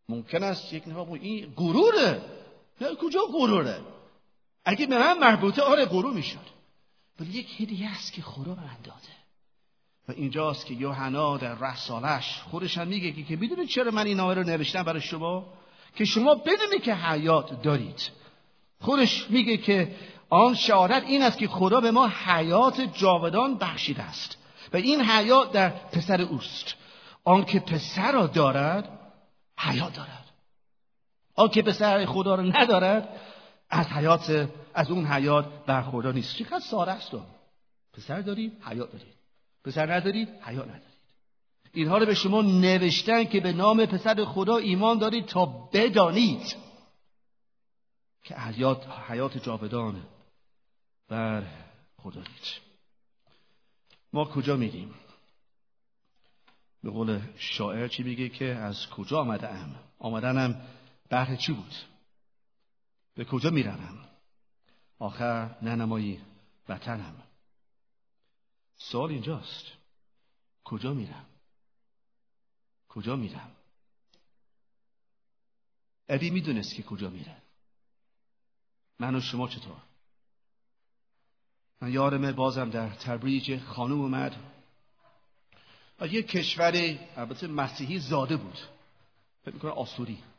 ممکن 0.09 0.43
است 0.43 0.73
یک 0.73 0.89
نفر 0.89 1.13
این 1.13 1.53
غروره. 1.57 2.42
نه 2.81 2.95
کجا 2.95 3.21
غروره 3.33 3.81
اگه 4.65 4.87
به 4.87 4.99
من 4.99 5.19
مربوطه 5.19 5.63
آره 5.63 5.85
غرور 5.85 6.13
می‌شد. 6.13 6.53
ولی 7.21 7.31
یک 7.31 7.61
هدیه 7.61 7.91
است 7.91 8.13
که 8.13 8.23
خدا 8.23 8.55
به 8.55 8.61
من 8.61 8.77
داده. 8.85 9.13
و 10.09 10.13
اینجاست 10.13 10.67
که 10.67 10.75
یوحنا 10.75 11.37
در 11.37 11.55
رسالش 11.55 12.41
خودش 12.51 12.79
هم 12.79 12.89
میگه 12.89 13.23
که 13.23 13.37
می‌دونید 13.37 13.69
چرا 13.69 13.91
من 13.91 14.07
این 14.07 14.17
نامه 14.17 14.35
رو 14.35 14.43
نوشتم 14.43 14.83
برای 14.83 15.01
شما؟ 15.01 15.53
که 15.97 16.05
شما 16.05 16.35
بدونید 16.35 16.83
که 16.83 16.95
حیات 16.95 17.63
دارید. 17.63 18.11
خودش 18.81 19.31
میگه 19.31 19.57
که 19.57 19.97
آن 20.29 20.55
شهادت 20.55 21.03
این 21.07 21.23
است 21.23 21.39
که 21.39 21.49
خدا 21.49 21.81
به 21.81 21.91
ما 21.91 22.09
حیات 22.09 22.81
جاودان 22.81 23.59
بخشیده 23.59 24.03
است. 24.03 24.39
و 24.73 24.77
این 24.77 25.01
حیات 25.01 25.53
در 25.53 25.69
پسر 25.69 26.21
اوست. 26.21 26.75
آن 27.25 27.45
که 27.45 27.61
پسر 27.61 28.13
را 28.13 28.27
دارد 28.27 28.99
حیات 29.59 29.97
دارد. 29.97 30.22
آن 31.35 31.49
که 31.49 31.63
پسر 31.63 32.07
خدا 32.07 32.35
را 32.35 32.43
ندارد 32.43 33.21
از 33.71 33.87
حیات 33.87 34.49
از 34.75 34.91
اون 34.91 35.07
حیات 35.07 35.65
برخوردار 35.67 36.15
نیست. 36.15 36.37
چقدر 36.37 36.61
ساره 36.61 36.93
است 36.93 37.11
پسر 37.93 38.21
دارید 38.21 38.63
حیات 38.63 38.93
دارید. 38.93 39.15
پسر 39.65 39.95
ندارید 39.95 40.29
حیات 40.29 40.65
ندارید. 40.65 40.93
اینها 41.73 41.99
رو 41.99 42.07
به 42.07 42.15
شما 42.15 42.43
نوشتن 42.43 43.25
که 43.25 43.41
به 43.41 43.53
نام 43.53 43.87
پسر 43.87 44.25
خدا 44.25 44.57
ایمان 44.57 44.99
دارید 44.99 45.27
تا 45.27 45.47
بدانید 45.47 46.57
که 48.25 48.35
حیات, 48.35 48.87
حیات 49.09 49.39
جاودان 49.39 50.03
بر 51.09 51.43
خدا 51.97 52.21
دید 52.21 52.61
ما 54.13 54.25
کجا 54.25 54.57
میریم؟ 54.57 54.95
به 56.83 56.91
قول 56.91 57.21
شاعر 57.37 57.89
چی 57.89 58.03
میگه 58.03 58.29
که 58.29 58.45
از 58.45 58.89
کجا 58.89 59.21
آمده 59.21 59.49
ام 59.49 59.75
آمدنم 59.99 60.61
بهر 61.13 61.37
چی 61.37 61.53
بود؟ 61.53 61.75
به 63.15 63.25
کجا 63.25 63.51
میرم 63.51 64.09
آخر 64.99 65.63
ننمایی 65.63 66.21
وطنم 66.69 67.23
سوال 68.77 69.11
اینجاست. 69.11 69.65
کجا 70.65 70.95
میرم 70.95 71.27
کجا 72.89 73.17
میرم 73.17 73.57
ابی 76.09 76.31
می‌دونست 76.31 76.75
که 76.75 76.83
کجا 76.83 77.11
میره 77.11 77.37
من 78.99 79.15
و 79.15 79.21
شما 79.21 79.49
چطور؟ 79.49 79.83
من 81.81 81.93
یارمه 81.93 82.33
بازم 82.33 82.71
در 82.71 82.89
تبریج 82.89 83.63
خانم 83.63 84.01
اومد. 84.01 84.37
و 86.01 86.07
یک 86.07 86.27
کشور 86.27 86.99
البته 87.17 87.47
مسیحی 87.47 87.99
زاده 87.99 88.37
بود. 88.37 88.59
فکر 89.43 89.55
می‌کنه 89.55 89.71
آسوری. 89.71 90.32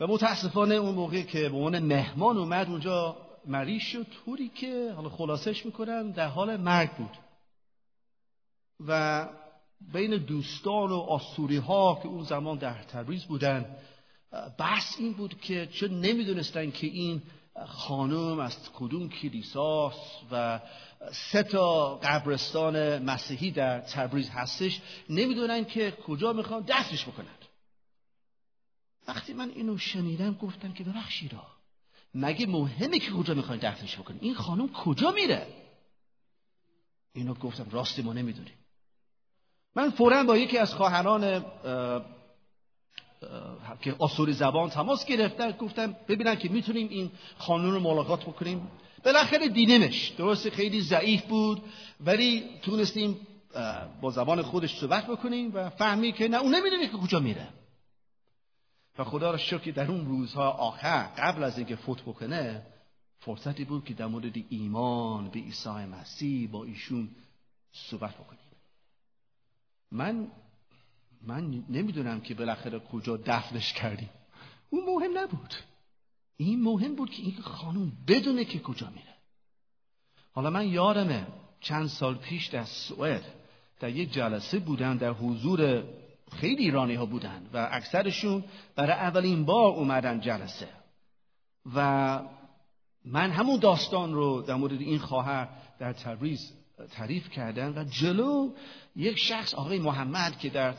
و 0.00 0.06
متاسفانه 0.06 0.74
اون 0.74 0.94
موقع 0.94 1.22
که 1.22 1.48
به 1.48 1.56
عنوان 1.56 1.78
مهمان 1.78 2.36
اومد 2.36 2.68
اونجا 2.68 3.16
مریض 3.46 3.82
شد. 3.82 4.06
طوری 4.24 4.48
که 4.48 4.92
حالا 4.96 5.08
خلاصش 5.08 5.66
می‌کنم 5.66 6.12
در 6.12 6.28
حال 6.28 6.56
مرگ 6.56 6.90
بود. 6.90 7.16
و 8.86 9.28
بین 9.92 10.16
دوستان 10.16 10.90
و 10.90 10.96
آسوری 10.96 11.56
ها 11.56 11.98
که 12.02 12.08
اون 12.08 12.24
زمان 12.24 12.58
در 12.58 12.82
تبریز 12.82 13.24
بودن 13.24 13.76
بحث 14.58 14.96
این 14.98 15.12
بود 15.12 15.40
که 15.40 15.66
چون 15.66 16.00
نمی‌دونستن 16.00 16.70
که 16.70 16.86
این 16.86 17.22
خانم 17.66 18.38
از 18.38 18.56
کدوم 18.72 19.08
کلیساست 19.08 20.20
و 20.32 20.60
سه 21.12 21.42
تا 21.42 21.94
قبرستان 21.96 23.02
مسیحی 23.02 23.50
در 23.50 23.80
تبریز 23.80 24.30
هستش. 24.30 24.80
نمی‌دونن 25.10 25.64
که 25.64 25.90
کجا 25.90 26.32
می‌خوان 26.32 26.62
دستش 26.68 27.04
بکنن. 27.04 27.26
وقتی 29.10 29.32
من 29.32 29.50
اینو 29.50 29.78
شنیدم 29.78 30.34
گفتم 30.34 30.72
که 30.72 30.84
ببخشیدا 30.84 31.46
مگه 32.14 32.46
مهمه 32.46 32.98
که 32.98 33.10
کجا 33.10 33.34
می‌خواین 33.34 33.60
دفنش 33.60 33.98
بکنی 33.98 34.18
این 34.20 34.34
خانم 34.34 34.68
کجا 34.72 35.10
میره؟ 35.10 35.46
اینو 37.12 37.34
گفتم 37.34 37.66
راستی 37.70 38.02
ما 38.02 38.12
نمی‌دونیم. 38.12 38.54
من 39.76 39.90
فورا 39.90 40.24
با 40.24 40.36
یکی 40.36 40.58
از 40.58 40.74
خواهران 40.74 41.44
که 43.80 43.96
اصول 44.00 44.32
زبان 44.32 44.70
تماس 44.70 45.04
گرفتن 45.04 45.50
گفتن 45.50 45.96
ببینن 46.08 46.36
که 46.36 46.48
می‌تونیم 46.48 46.88
این 46.88 47.10
خانون 47.38 47.74
رو 47.74 47.80
ملاقات 47.80 48.24
بکنیم. 48.24 48.70
بالاخره 49.04 49.48
دیدیمش 49.48 50.08
درست 50.08 50.48
خیلی 50.48 50.80
ضعیف 50.80 51.22
بود 51.22 51.62
ولی 52.00 52.44
تونستیم 52.62 53.26
با 54.00 54.10
زبان 54.10 54.42
خودش 54.42 54.78
صحبت 54.78 55.06
بکنیم 55.06 55.50
و 55.54 55.70
فهمی 55.70 56.12
که 56.12 56.28
نه 56.28 56.40
اون 56.40 56.54
نمی‌دونه 56.54 56.86
که 56.88 56.96
کجا 56.96 57.20
میره. 57.20 57.48
و 58.98 59.04
خدا 59.04 59.30
را 59.30 59.38
شکر 59.38 59.70
در 59.70 59.90
اون 59.90 60.06
روزها 60.06 60.50
آخر 60.50 61.02
قبل 61.02 61.44
از 61.44 61.58
اینکه 61.58 61.76
فوت 61.76 62.02
بکنه 62.02 62.66
فرصتی 63.18 63.64
بود 63.64 63.84
که 63.84 63.94
در 63.94 64.06
مورد 64.06 64.34
ایمان 64.48 65.28
به 65.28 65.40
عیسی 65.40 65.68
مسیح 65.68 66.48
با 66.48 66.64
ایشون 66.64 67.08
صحبت 67.72 68.14
بکنیم. 68.14 68.40
من 69.92 70.28
من 71.22 71.64
نمی‌دونم 71.68 72.20
که 72.20 72.34
بالاخره 72.34 72.78
کجا 72.78 73.16
دفنش 73.16 73.72
کردیم. 73.72 74.10
اون 74.70 74.84
مهم 74.86 75.18
نبود. 75.18 75.54
این 76.36 76.62
مهم 76.62 76.94
بود 76.94 77.10
که 77.10 77.22
این 77.22 77.40
خانوم 77.40 77.92
بدونه 78.08 78.44
که 78.44 78.58
کجا 78.58 78.90
میره. 78.90 79.14
حالا 80.32 80.50
من 80.50 80.68
یادمه 80.68 81.26
چند 81.60 81.88
سال 81.88 82.14
پیش 82.14 82.46
در 82.46 82.64
سوئد 82.64 83.24
در 83.80 83.90
یک 83.90 84.12
جلسه 84.12 84.58
بودن 84.58 84.96
در 84.96 85.10
حضور 85.10 85.84
خیلی 86.32 86.62
ایرانی 86.62 86.94
ها 86.94 87.06
بودن 87.06 87.46
و 87.52 87.68
اکثرشون 87.72 88.44
برای 88.76 88.92
اولین 88.92 89.44
بار 89.44 89.72
اومدن 89.72 90.20
جلسه. 90.20 90.68
و 91.74 92.20
من 93.04 93.30
همون 93.30 93.58
داستان 93.58 94.12
رو 94.12 94.42
در 94.42 94.54
مورد 94.54 94.80
این 94.80 94.98
خواهر 94.98 95.48
در 95.78 95.92
تبریز 95.92 96.52
تعریف 96.92 97.30
کردن 97.30 97.78
و 97.78 97.84
جلو 97.84 98.50
یک 98.96 99.18
شخص 99.18 99.54
آقای 99.54 99.78
محمد 99.78 100.38
که 100.38 100.50
در 100.50 100.74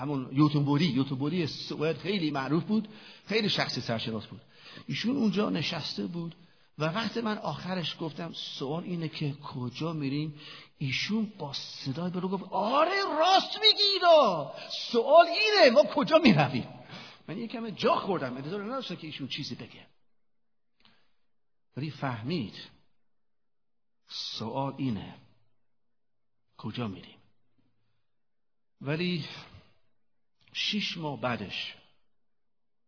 همون 0.00 0.28
یوتوبوری 0.32 0.84
یوتوبوری 0.84 1.46
سوئد 1.46 1.96
خیلی 1.96 2.30
معروف 2.30 2.64
بود 2.64 2.88
خیلی 3.26 3.48
شخصی 3.48 3.80
سرشناس 3.80 4.26
بود. 4.26 4.40
ایشون 4.86 5.16
اونجا 5.16 5.50
نشسته 5.50 6.06
بود 6.06 6.34
و 6.78 6.84
وقتی 6.84 7.20
من 7.20 7.38
آخرش 7.38 7.96
گفتم 8.00 8.32
سوال 8.32 8.82
اینه 8.82 9.08
که 9.08 9.32
کجا 9.32 9.92
میریم؟ 9.92 10.34
ایشون 10.82 11.32
با 11.38 11.52
صدای 11.52 12.10
برو 12.10 12.28
گفت 12.28 12.44
آره 12.50 13.02
راست 13.18 13.58
میگی 13.60 14.06
سوال 14.92 15.26
اینه 15.26 15.70
ما 15.70 15.82
کجا 15.94 16.18
می‌رویم؟ 16.18 16.68
من 17.28 17.38
یه 17.38 17.48
کمی 17.48 17.72
جا 17.72 17.94
خوردم 17.94 18.36
انتظار 18.36 18.64
نداشتم 18.64 18.96
که 18.96 19.06
ایشون 19.06 19.28
چیزی 19.28 19.54
بگه. 19.54 19.86
ولی 21.76 21.90
فهمید 21.90 22.70
سوال 24.08 24.74
اینه 24.76 25.14
کجا 26.56 26.88
میریم؟ 26.88 27.18
ولی 28.80 29.24
شیش 30.52 30.98
ماه 30.98 31.20
بعدش 31.20 31.76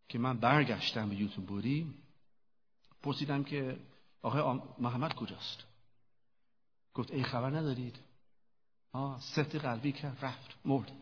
که 0.09 0.19
من 0.19 0.39
برگشتم 0.39 1.09
به 1.09 1.17
یوتیوب 1.17 1.47
بودی 1.47 1.95
پرسیدم 3.03 3.45
که 3.45 3.77
آقای 4.23 4.61
محمد 4.79 5.15
کجاست؟ 5.15 5.74
گفت 6.95 7.11
ای 7.11 7.23
خبر 7.23 7.51
ندارید؟ 7.51 7.99
آه 8.93 9.21
سفت 9.21 9.55
قلبی 9.57 9.93
کرد 9.93 10.25
رفت 10.25 10.55
مرد. 10.65 10.93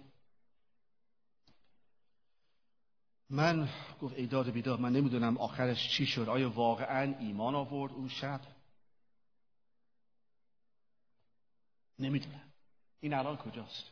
من 3.30 3.68
گفت 4.00 4.14
ای 4.14 4.26
داد 4.26 4.50
بیداد 4.50 4.80
من 4.80 4.92
نمی‌دونم 4.92 5.36
آخرش 5.36 5.96
چی 5.96 6.06
شد. 6.06 6.28
آیا 6.28 6.50
واقعا 6.50 7.18
ایمان 7.18 7.54
آورد 7.54 7.92
اون 7.92 8.08
شب؟ 8.08 8.40
نمی‌دونم. 11.98 12.52
این 13.00 13.14
الان 13.14 13.36
کجاست؟ 13.36 13.90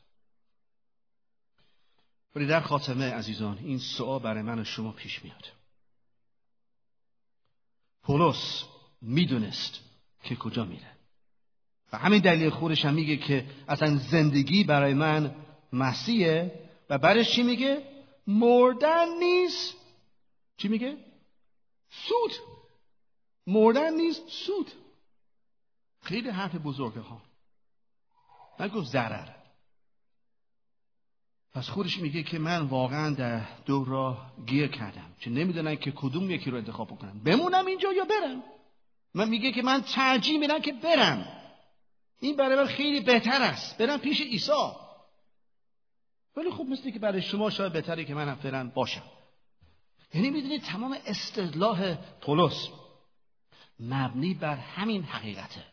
ولی 2.34 2.46
در 2.46 2.60
خاتمه 2.60 3.04
عزیزان 3.04 3.58
این 3.58 3.78
سوال 3.78 4.22
برای 4.22 4.42
من 4.42 4.58
و 4.58 4.64
شما 4.64 4.92
پیش 4.92 5.24
میاد. 5.24 5.52
پولس 8.02 8.64
می‌دونست 9.00 9.80
که 10.22 10.36
کجا 10.36 10.64
میره. 10.64 10.99
و 11.92 11.98
همین 11.98 12.20
دلیل 12.20 12.50
خودش 12.50 12.84
هم 12.84 12.94
میگه 12.94 13.16
که 13.16 13.46
اصلا 13.68 13.96
زندگی 13.96 14.64
برای 14.64 14.94
من 14.94 15.34
مسیحه 15.72 16.60
و 16.90 16.98
بعدش 16.98 17.32
چی 17.32 17.42
میگه؟ 17.42 17.82
مردن 18.26 19.08
نیست. 19.18 19.76
چی 20.56 20.68
میگه؟ 20.68 20.96
سود. 21.90 22.32
مردن 23.46 23.94
نیست 23.94 24.28
سود. 24.28 24.70
خیلی 26.02 26.28
حرف 26.28 26.54
بزرگه 26.54 27.00
ها. 27.00 27.22
نگفت 28.60 28.86
ضرر. 28.86 29.28
پس 31.52 31.68
خودش 31.68 31.98
میگه 31.98 32.22
که 32.22 32.38
من 32.38 32.60
واقعا 32.60 33.14
در 33.14 33.40
دو 33.66 33.84
راه 33.84 34.32
گیر 34.46 34.68
کردم. 34.68 35.14
چه 35.20 35.30
نمی‌دونن 35.30 35.76
که 35.76 35.92
کدوم 35.96 36.30
یکی 36.30 36.50
رو 36.50 36.56
انتخاب 36.56 36.88
بکنم 36.88 37.20
بمونم 37.24 37.66
اینجا 37.66 37.92
یا 37.92 38.04
برم. 38.04 38.42
من 39.14 39.28
میگه 39.28 39.52
که 39.52 39.62
من 39.62 39.82
ترجیح 39.82 40.38
میدم 40.38 40.60
که 40.60 40.72
برم. 40.72 41.39
این 42.20 42.36
برای 42.36 42.56
من 42.56 42.66
خیلی 42.66 43.00
بهتر 43.00 43.42
است. 43.42 43.78
برم 43.78 43.98
پیش 43.98 44.20
عیسی. 44.20 44.52
ولی 46.36 46.50
خب 46.50 46.64
مثل 46.64 46.90
که 46.90 46.98
برای 46.98 47.22
شما 47.22 47.50
شاید 47.50 47.72
بهتره 47.72 48.04
که 48.04 48.14
منم 48.14 48.34
فرن 48.34 48.68
باشم. 48.68 49.02
یعنی 50.14 50.30
می‌دونید 50.30 50.62
تمام 50.62 50.96
استدلال 51.06 51.94
پولس 52.20 52.68
مبنی 53.80 54.34
بر 54.34 54.56
همین 54.56 55.02
حقیقته. 55.02 55.64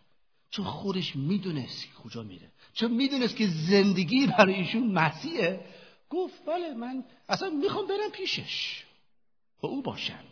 چون 0.49 0.65
خودش 0.65 1.15
می‌دونست 1.15 1.93
کجا 2.03 2.23
میره. 2.23 2.51
چون 2.73 2.91
می‌دونست 2.91 3.35
که 3.35 3.47
زندگی 3.47 4.27
برای 4.27 4.53
ایشون 4.53 4.91
مسیحه. 4.91 5.65
گفت 6.09 6.45
بله 6.45 6.73
من 6.73 7.03
اصلا 7.29 7.49
می‌خوام 7.49 7.87
برم 7.87 8.11
پیشش. 8.11 8.83
با 9.61 9.69
او 9.69 9.81
باشم. 9.81 10.23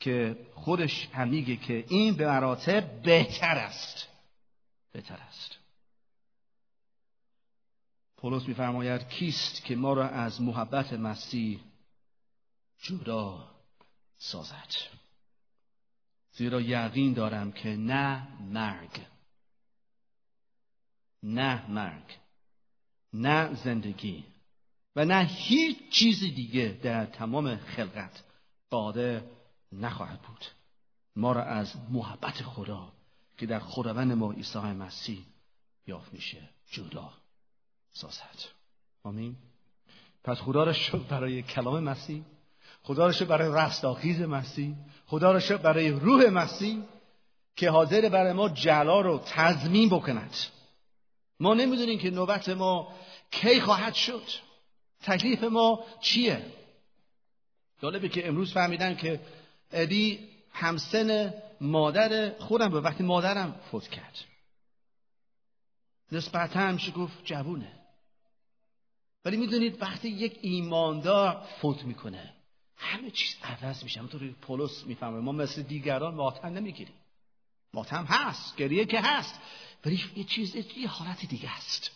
که 0.00 0.36
خودش 0.54 1.08
هم 1.12 1.28
میگه 1.28 1.56
که 1.56 1.84
این 1.88 2.14
به 2.14 2.26
مراتب 2.26 3.02
بهتر 3.02 3.56
است. 3.56 4.08
بهتر 4.96 5.16
است. 5.16 5.58
پولس 8.16 8.48
میفرماید 8.48 9.08
کیست 9.08 9.64
که 9.64 9.76
ما 9.76 9.92
را 9.92 10.08
از 10.08 10.42
محبت 10.42 10.92
مسیح 10.92 11.60
جدا 12.78 13.50
سازد؟ 14.16 14.74
زیرا 16.32 16.60
یقین 16.60 17.12
دارم 17.12 17.52
که 17.52 17.68
نه 17.68 18.28
مرگ 18.40 19.06
نه 21.22 21.70
مرگ 21.70 22.18
نه 23.12 23.54
زندگی 23.54 24.24
و 24.96 25.04
نه 25.04 25.24
هیچ 25.24 25.90
چیز 25.90 26.20
دیگه 26.20 26.80
در 26.82 27.06
تمام 27.06 27.56
خلقت 27.56 28.24
قادر 28.70 29.22
نخواهد 29.72 30.22
بود. 30.22 30.44
ما 31.16 31.32
را 31.32 31.44
از 31.44 31.76
محبت 31.90 32.42
خدا 32.42 32.95
که 33.38 33.46
در 33.46 33.58
خداوند 33.58 34.12
ما 34.12 34.32
عیسی 34.32 34.58
مسیح 34.58 35.24
یافت 35.86 36.12
میشه 36.12 36.48
جدا. 36.70 37.12
سازد. 37.90 38.38
آمین. 39.02 39.36
پس 40.24 40.36
خدا 40.36 40.64
را 40.64 40.72
شکر 40.72 40.98
برای 40.98 41.42
کلام 41.42 41.80
مسیح. 41.80 42.24
خدا 42.82 43.06
را 43.06 43.12
شکر 43.12 43.24
برای 43.24 43.52
رستاخیز 43.52 44.20
مسیح. 44.20 44.74
خدا 45.06 45.32
را 45.32 45.40
شکر 45.40 45.56
برای 45.56 45.90
روح 45.90 46.30
مسیح 46.30 46.82
که 47.56 47.70
حاضر 47.70 48.08
برای 48.08 48.32
ما 48.32 48.48
جلا 48.48 49.00
رو 49.00 49.22
تضمین 49.26 49.88
بکند. 49.88 50.34
ما 51.40 51.54
نمی‌دونیم 51.54 51.98
که 51.98 52.10
نوبت 52.10 52.48
ما 52.48 52.92
کی 53.30 53.60
خواهد 53.60 53.94
شد. 53.94 54.22
تکلیف 55.02 55.44
ما 55.44 55.84
چیه؟ 56.00 56.46
جالبه 57.82 58.08
که 58.08 58.28
امروز 58.28 58.52
فهمیدن 58.52 58.96
که 58.96 59.20
ادی 59.72 60.28
همسن 60.50 61.34
مادر 61.60 62.38
خودم 62.38 62.68
به 62.68 62.80
وقتی 62.80 63.04
مادرم 63.04 63.60
فوت 63.70 63.88
کرد. 63.88 64.18
نسبتا 66.12 66.60
همشه 66.60 66.90
گفت 66.92 67.24
جوونه. 67.24 67.72
ولی 69.24 69.36
می‌دونید 69.36 69.82
وقتی 69.82 70.08
یک 70.08 70.38
ایماندار 70.42 71.46
فوت 71.60 71.84
می‌کنه 71.84 72.34
همه 72.76 73.10
چیز 73.10 73.36
عوض 73.42 73.82
میشه. 73.82 73.98
همونطور 74.00 74.28
پولس 74.32 74.84
می‌فهمه 74.84 75.20
ما 75.20 75.32
مثل 75.32 75.62
دیگران 75.62 76.14
ماتم 76.14 76.48
نمی‌گیریم. 76.48 76.94
ماتم 77.74 78.04
هست 78.04 78.56
گریه 78.56 78.84
که 78.84 79.00
هست 79.00 79.40
ولی 79.84 80.04
یه 80.16 80.24
چیز 80.24 80.56
یه 80.56 80.88
حالت 80.88 81.26
دیگه 81.26 81.56
است. 81.56 81.90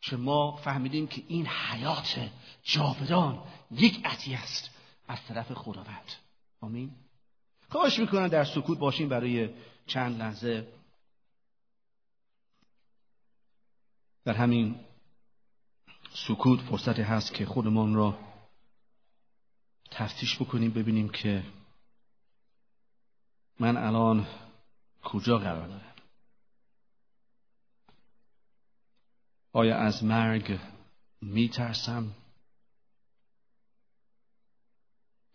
چون 0.00 0.20
ما 0.20 0.56
فهمیدیم 0.56 1.06
که 1.06 1.22
این 1.28 1.46
حیات 1.46 2.30
جاودان 2.62 3.42
یک 3.70 4.06
عطیه 4.06 4.38
است 4.38 4.70
از 5.08 5.18
طرف 5.28 5.52
خداوند. 5.52 6.12
آمین. 6.60 6.90
خواهش 7.70 7.98
می‌کنم 7.98 8.28
در 8.28 8.44
سکوت 8.44 8.78
باشیم 8.78 9.08
برای 9.08 9.54
چند 9.86 10.18
لحظه. 10.18 10.68
در 14.24 14.34
همین 14.34 14.80
سکوت 16.12 16.60
فرصتی 16.60 17.02
هست 17.02 17.34
که 17.34 17.46
خودمان 17.46 17.94
را 17.94 18.18
تفتیش 19.90 20.36
بکنیم 20.36 20.70
ببینیم 20.70 21.08
که 21.08 21.42
من 23.58 23.76
الان 23.76 24.26
کجا 25.04 25.38
قرار 25.38 25.68
دارم. 25.68 25.94
آیا 29.52 29.78
از 29.78 30.04
مرگ 30.04 30.58
میترسم؟ 31.20 32.14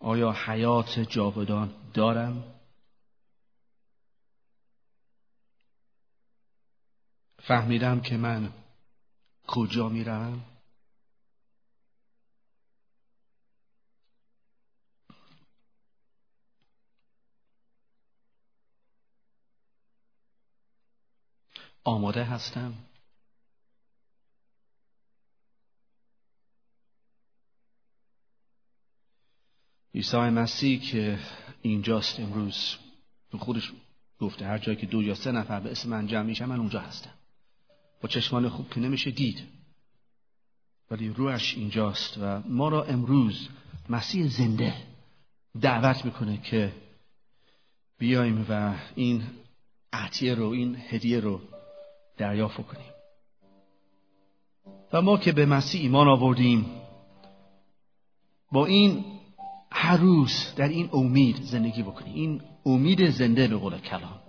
آیا 0.05 0.31
حیات 0.31 0.99
جاودان 0.99 1.73
دارم؟ 1.93 2.43
فهمیدم 7.39 8.01
که 8.01 8.17
من 8.17 8.53
کجا 9.47 9.89
می‌روم؟ 9.89 10.41
آماده 21.83 22.23
هستم. 22.23 22.73
عیسی 29.95 30.17
مسیح 30.17 30.79
که 30.79 31.19
اینجاست 31.61 32.19
امروز. 32.19 32.75
به 33.31 33.37
خودش 33.37 33.73
گفته 34.19 34.45
هر 34.45 34.57
جایی 34.57 34.77
که 34.77 34.85
دو 34.85 35.03
یا 35.03 35.15
سه 35.15 35.31
نفر 35.31 35.59
به 35.59 35.71
اسم 35.71 35.89
من 35.89 36.07
جمع 36.07 36.23
میشن 36.23 36.45
من 36.45 36.59
اونجا 36.59 36.79
هستم. 36.79 37.13
با 38.01 38.09
چشمان 38.09 38.49
خوب 38.49 38.69
که 38.69 38.79
نمیشه 38.79 39.11
دید. 39.11 39.43
ولی 40.91 41.09
روحش 41.09 41.53
اینجاست 41.57 42.17
و 42.21 42.41
ما 42.47 42.69
را 42.69 42.83
امروز 42.83 43.49
مسیح 43.89 44.27
زنده 44.27 44.73
دعوت 45.61 46.05
می‌کنه 46.05 46.37
که 46.37 46.71
بیایم 47.97 48.45
و 48.49 48.75
این 48.95 49.23
عطیه 49.93 50.35
رو 50.35 50.49
این 50.49 50.77
هدیه 50.89 51.19
رو 51.19 51.41
دریافت 52.17 52.67
کنیم. 52.67 52.91
و 54.93 55.01
ما 55.01 55.17
که 55.17 55.31
به 55.31 55.45
مسیح 55.45 55.81
ایمان 55.81 56.07
آوردیم 56.07 56.65
با 58.51 58.65
این 58.65 59.14
هر 59.77 59.97
روز 59.97 60.53
در 60.55 60.67
این 60.67 60.89
امید 60.93 61.35
زندگی 61.41 61.83
بکنیم 61.83 62.13
این 62.15 62.41
امید 62.65 63.09
زنده 63.09 63.47
به 63.47 63.55
قول 63.55 63.77
کلام. 63.77 64.24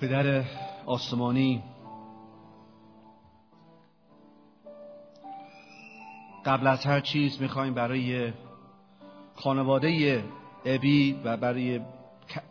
پدر 0.00 0.44
آسمانی. 0.86 1.62
قبل 6.44 6.66
از 6.66 6.86
هر 6.86 7.00
چیز 7.00 7.42
می‌خوایم 7.42 7.74
برای 7.74 8.32
خانواده 9.34 10.24
ابی 10.64 11.20
و 11.24 11.36
برای 11.36 11.80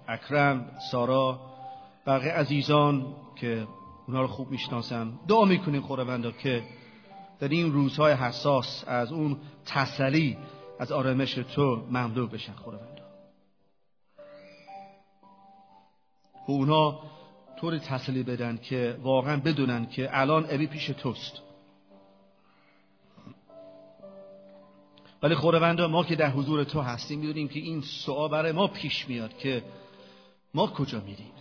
اکرم 0.07 0.71
سارا 0.91 1.39
بقیه 2.07 2.31
عزیزان 2.31 3.15
که 3.35 3.67
اونا 4.07 4.21
رو 4.21 4.27
خوب 4.27 4.51
می‌شناسن 4.51 5.19
دعا 5.27 5.45
می‌کنیم 5.45 5.81
خداوندا 5.81 6.31
که 6.31 6.63
در 7.39 7.47
این 7.47 7.73
روزهای 7.73 8.13
حساس 8.13 8.83
از 8.87 9.11
اون 9.11 9.37
تسلی 9.65 10.37
از 10.79 10.91
آرامش 10.91 11.33
تو 11.33 11.83
مملو 11.91 12.27
بشن 12.27 12.53
خداوندا. 12.53 13.03
و 16.47 16.51
اونا 16.51 16.99
طوری 17.59 17.79
تسلی 17.79 18.23
بدن 18.23 18.57
که 18.57 18.97
واقعا 19.01 19.37
بدونن 19.37 19.85
که 19.85 20.09
الان 20.11 20.45
ابی 20.49 20.67
پیش 20.67 20.85
توست. 20.85 21.41
ولی 25.23 25.35
خداوندا 25.35 25.87
ما 25.87 26.03
که 26.03 26.15
در 26.15 26.29
حضور 26.29 26.63
تو 26.63 26.81
هستیم 26.81 27.19
می‌دونیم 27.19 27.47
که 27.47 27.59
این 27.59 27.81
سوال 27.81 28.29
برای 28.29 28.51
ما 28.51 28.67
پیش 28.67 29.09
میاد 29.09 29.37
که 29.37 29.63
ما 30.53 30.67
کجا 30.67 30.99
میریم؟ 30.99 31.31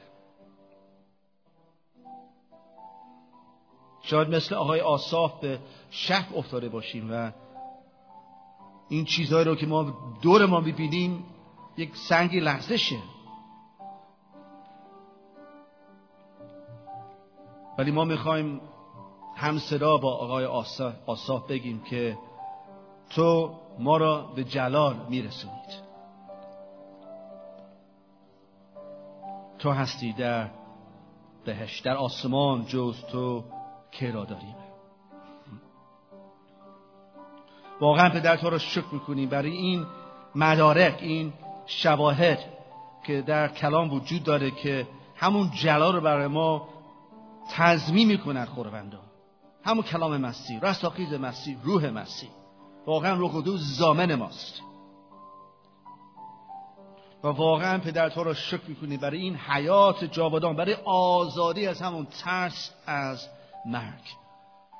شاید 4.03 4.29
مثل 4.29 4.55
آقای 4.55 4.81
آصاف 4.81 5.41
به 5.41 5.59
شک 5.91 6.27
افتاده 6.37 6.69
باشیم 6.69 7.09
و 7.13 7.33
این 8.89 9.05
چیزهایی 9.05 9.45
رو 9.45 9.57
که 9.57 9.67
ما 9.67 9.95
دور 10.23 10.47
ما 10.47 10.61
می‌بینیم 10.61 11.25
یک 11.77 11.97
سنگی 11.97 12.41
لحظشه 12.41 12.97
ولی 17.79 17.91
ما 17.91 18.05
می‌خوایم 18.05 18.61
هم 19.37 19.59
صدا 19.59 19.97
با 19.97 20.15
آقای 20.15 20.45
آصاف 21.07 21.47
بگیم 21.47 21.83
که 21.83 22.19
تو 23.11 23.55
ما 23.79 23.97
را 23.97 24.23
به 24.37 24.45
جلال 24.45 24.97
میرسونید. 25.09 25.87
تو 29.59 29.71
هستی 29.71 30.13
در 30.13 30.51
بهش 31.45 31.81
در 31.81 31.97
آسمان 31.97 32.67
جز 32.67 33.05
تو 33.05 33.45
که 33.91 34.11
را 34.13 34.25
داریم. 34.25 34.57
واقعا 37.81 38.09
پدر 38.09 38.37
تو 38.37 38.51
را 38.51 38.59
شکر 38.59 38.87
می‌کنیم. 38.93 39.29
برای 39.29 39.51
این 39.51 39.87
مدارک 40.35 40.99
این 41.01 41.33
شواهد 41.67 42.39
که 43.07 43.23
در 43.23 43.49
کلام 43.49 43.93
وجود 43.93 44.23
داره 44.23 44.51
که 44.51 44.87
همون 45.17 45.51
جلال 45.51 45.95
رو 45.95 46.01
برای 46.01 46.27
ما 46.27 46.69
تضمین 47.51 48.09
می‌کنن 48.09 48.45
خداوندا 48.45 49.01
همون 49.65 49.83
کلام 49.83 50.17
مسیح 50.17 50.61
رستاخیز 50.61 51.13
مسیح 51.13 51.59
روح 51.63 51.91
مسیح. 51.91 52.31
واقعا 52.87 53.15
روح 53.15 53.33
قدوس 53.33 53.61
زامن 53.61 54.15
ماست. 54.15 54.61
و 57.25 57.29
واقعا 57.29 57.79
پدر 57.79 58.09
تو 58.09 58.25
را 58.25 58.35
شکر 58.35 58.69
می‌کنی 58.69 58.97
برای 58.97 59.21
این 59.21 59.37
حیات 59.37 60.05
جاودان 60.05 60.57
برای 60.57 60.75
آزادی 60.85 61.67
از 61.67 61.83
همون 61.83 62.07
ترس 62.07 62.71
از 62.87 63.29
مرگ. 63.67 64.03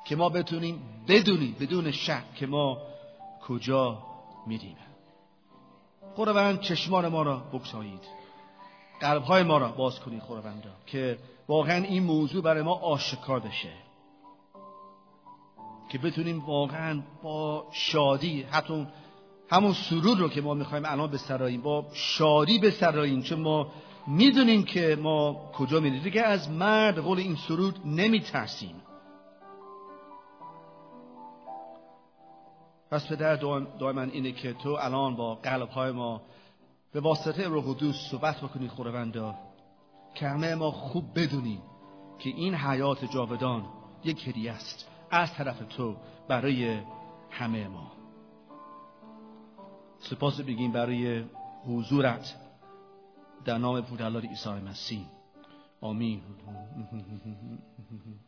که 0.05 0.15
ما 0.15 0.29
بتونیم 0.29 0.81
بدونیم 1.07 1.55
بدون 1.59 1.91
شک 1.91 2.35
که 2.35 2.47
ما 2.47 2.77
کجا 3.47 3.97
میریم. 4.47 4.77
خداوند 6.15 6.61
چشمان 6.61 7.07
ما 7.07 7.21
را 7.21 7.37
بگشایید. 7.37 8.01
قلبهای 8.99 9.43
ما 9.43 9.57
را 9.57 9.71
باز 9.71 9.99
کنید 9.99 10.21
خداوندا 10.21 10.69
که 10.85 11.17
واقعا 11.47 11.83
این 11.83 12.03
موضوع 12.03 12.43
برای 12.43 12.63
ما 12.63 12.73
آشکار 12.73 13.39
بشه 13.39 13.73
که 15.89 15.97
بتونیم 15.97 16.45
واقعا 16.45 17.01
با 17.23 17.67
شادی 17.71 18.41
حتی 18.41 18.87
همون 19.49 19.73
سرور 19.73 20.17
رو 20.17 20.29
که 20.29 20.41
ما 20.41 20.53
می‌خوایم 20.53 20.85
الان 20.85 21.11
بسراییم 21.11 21.61
با 21.61 21.85
شادی 21.93 22.59
بسراییم 22.59 23.21
چون 23.21 23.39
ما 23.39 23.71
می‌دونیم 24.07 24.63
که 24.63 24.97
ما 25.01 25.51
کجا 25.53 25.79
میریم. 25.79 26.03
دیگه 26.03 26.21
از 26.21 26.49
مرد 26.49 26.97
قول 26.97 27.19
این 27.19 27.35
سرود 27.35 27.79
نمیترسیم. 27.85 28.75
پس 32.91 33.07
پدر 33.07 33.35
دائما 33.79 34.01
اینه 34.01 34.31
که 34.31 34.53
تو 34.53 34.69
الان 34.69 35.15
با 35.15 35.35
قلب 35.35 35.69
های 35.69 35.91
ما 35.91 36.21
به 36.91 36.99
واسطه 36.99 37.47
روح 37.47 37.63
قدوس 37.63 37.95
صحبت 38.11 38.37
بکنی 38.41 38.67
خداوندا. 38.67 39.35
که 40.19 40.27
همه 40.27 40.55
ما 40.55 40.71
خوب 40.71 41.19
بدونیم 41.19 41.61
که 42.19 42.29
این 42.29 42.55
حیات 42.55 43.05
جاودان 43.05 43.65
یک 44.03 44.27
هدیه 44.27 44.51
است 44.51 44.87
از 45.11 45.33
طرف 45.33 45.59
تو 45.69 45.95
برای 46.27 46.79
همه 47.31 47.67
ما. 47.67 47.91
سپاس 49.97 50.41
بگیم 50.41 50.71
برای 50.71 51.23
حضورت 51.65 52.35
در 53.45 53.57
نام 53.57 53.81
پودلار 53.81 54.21
عیسی 54.21 54.49
مسیح. 54.49 55.05
آمین. 55.81 56.21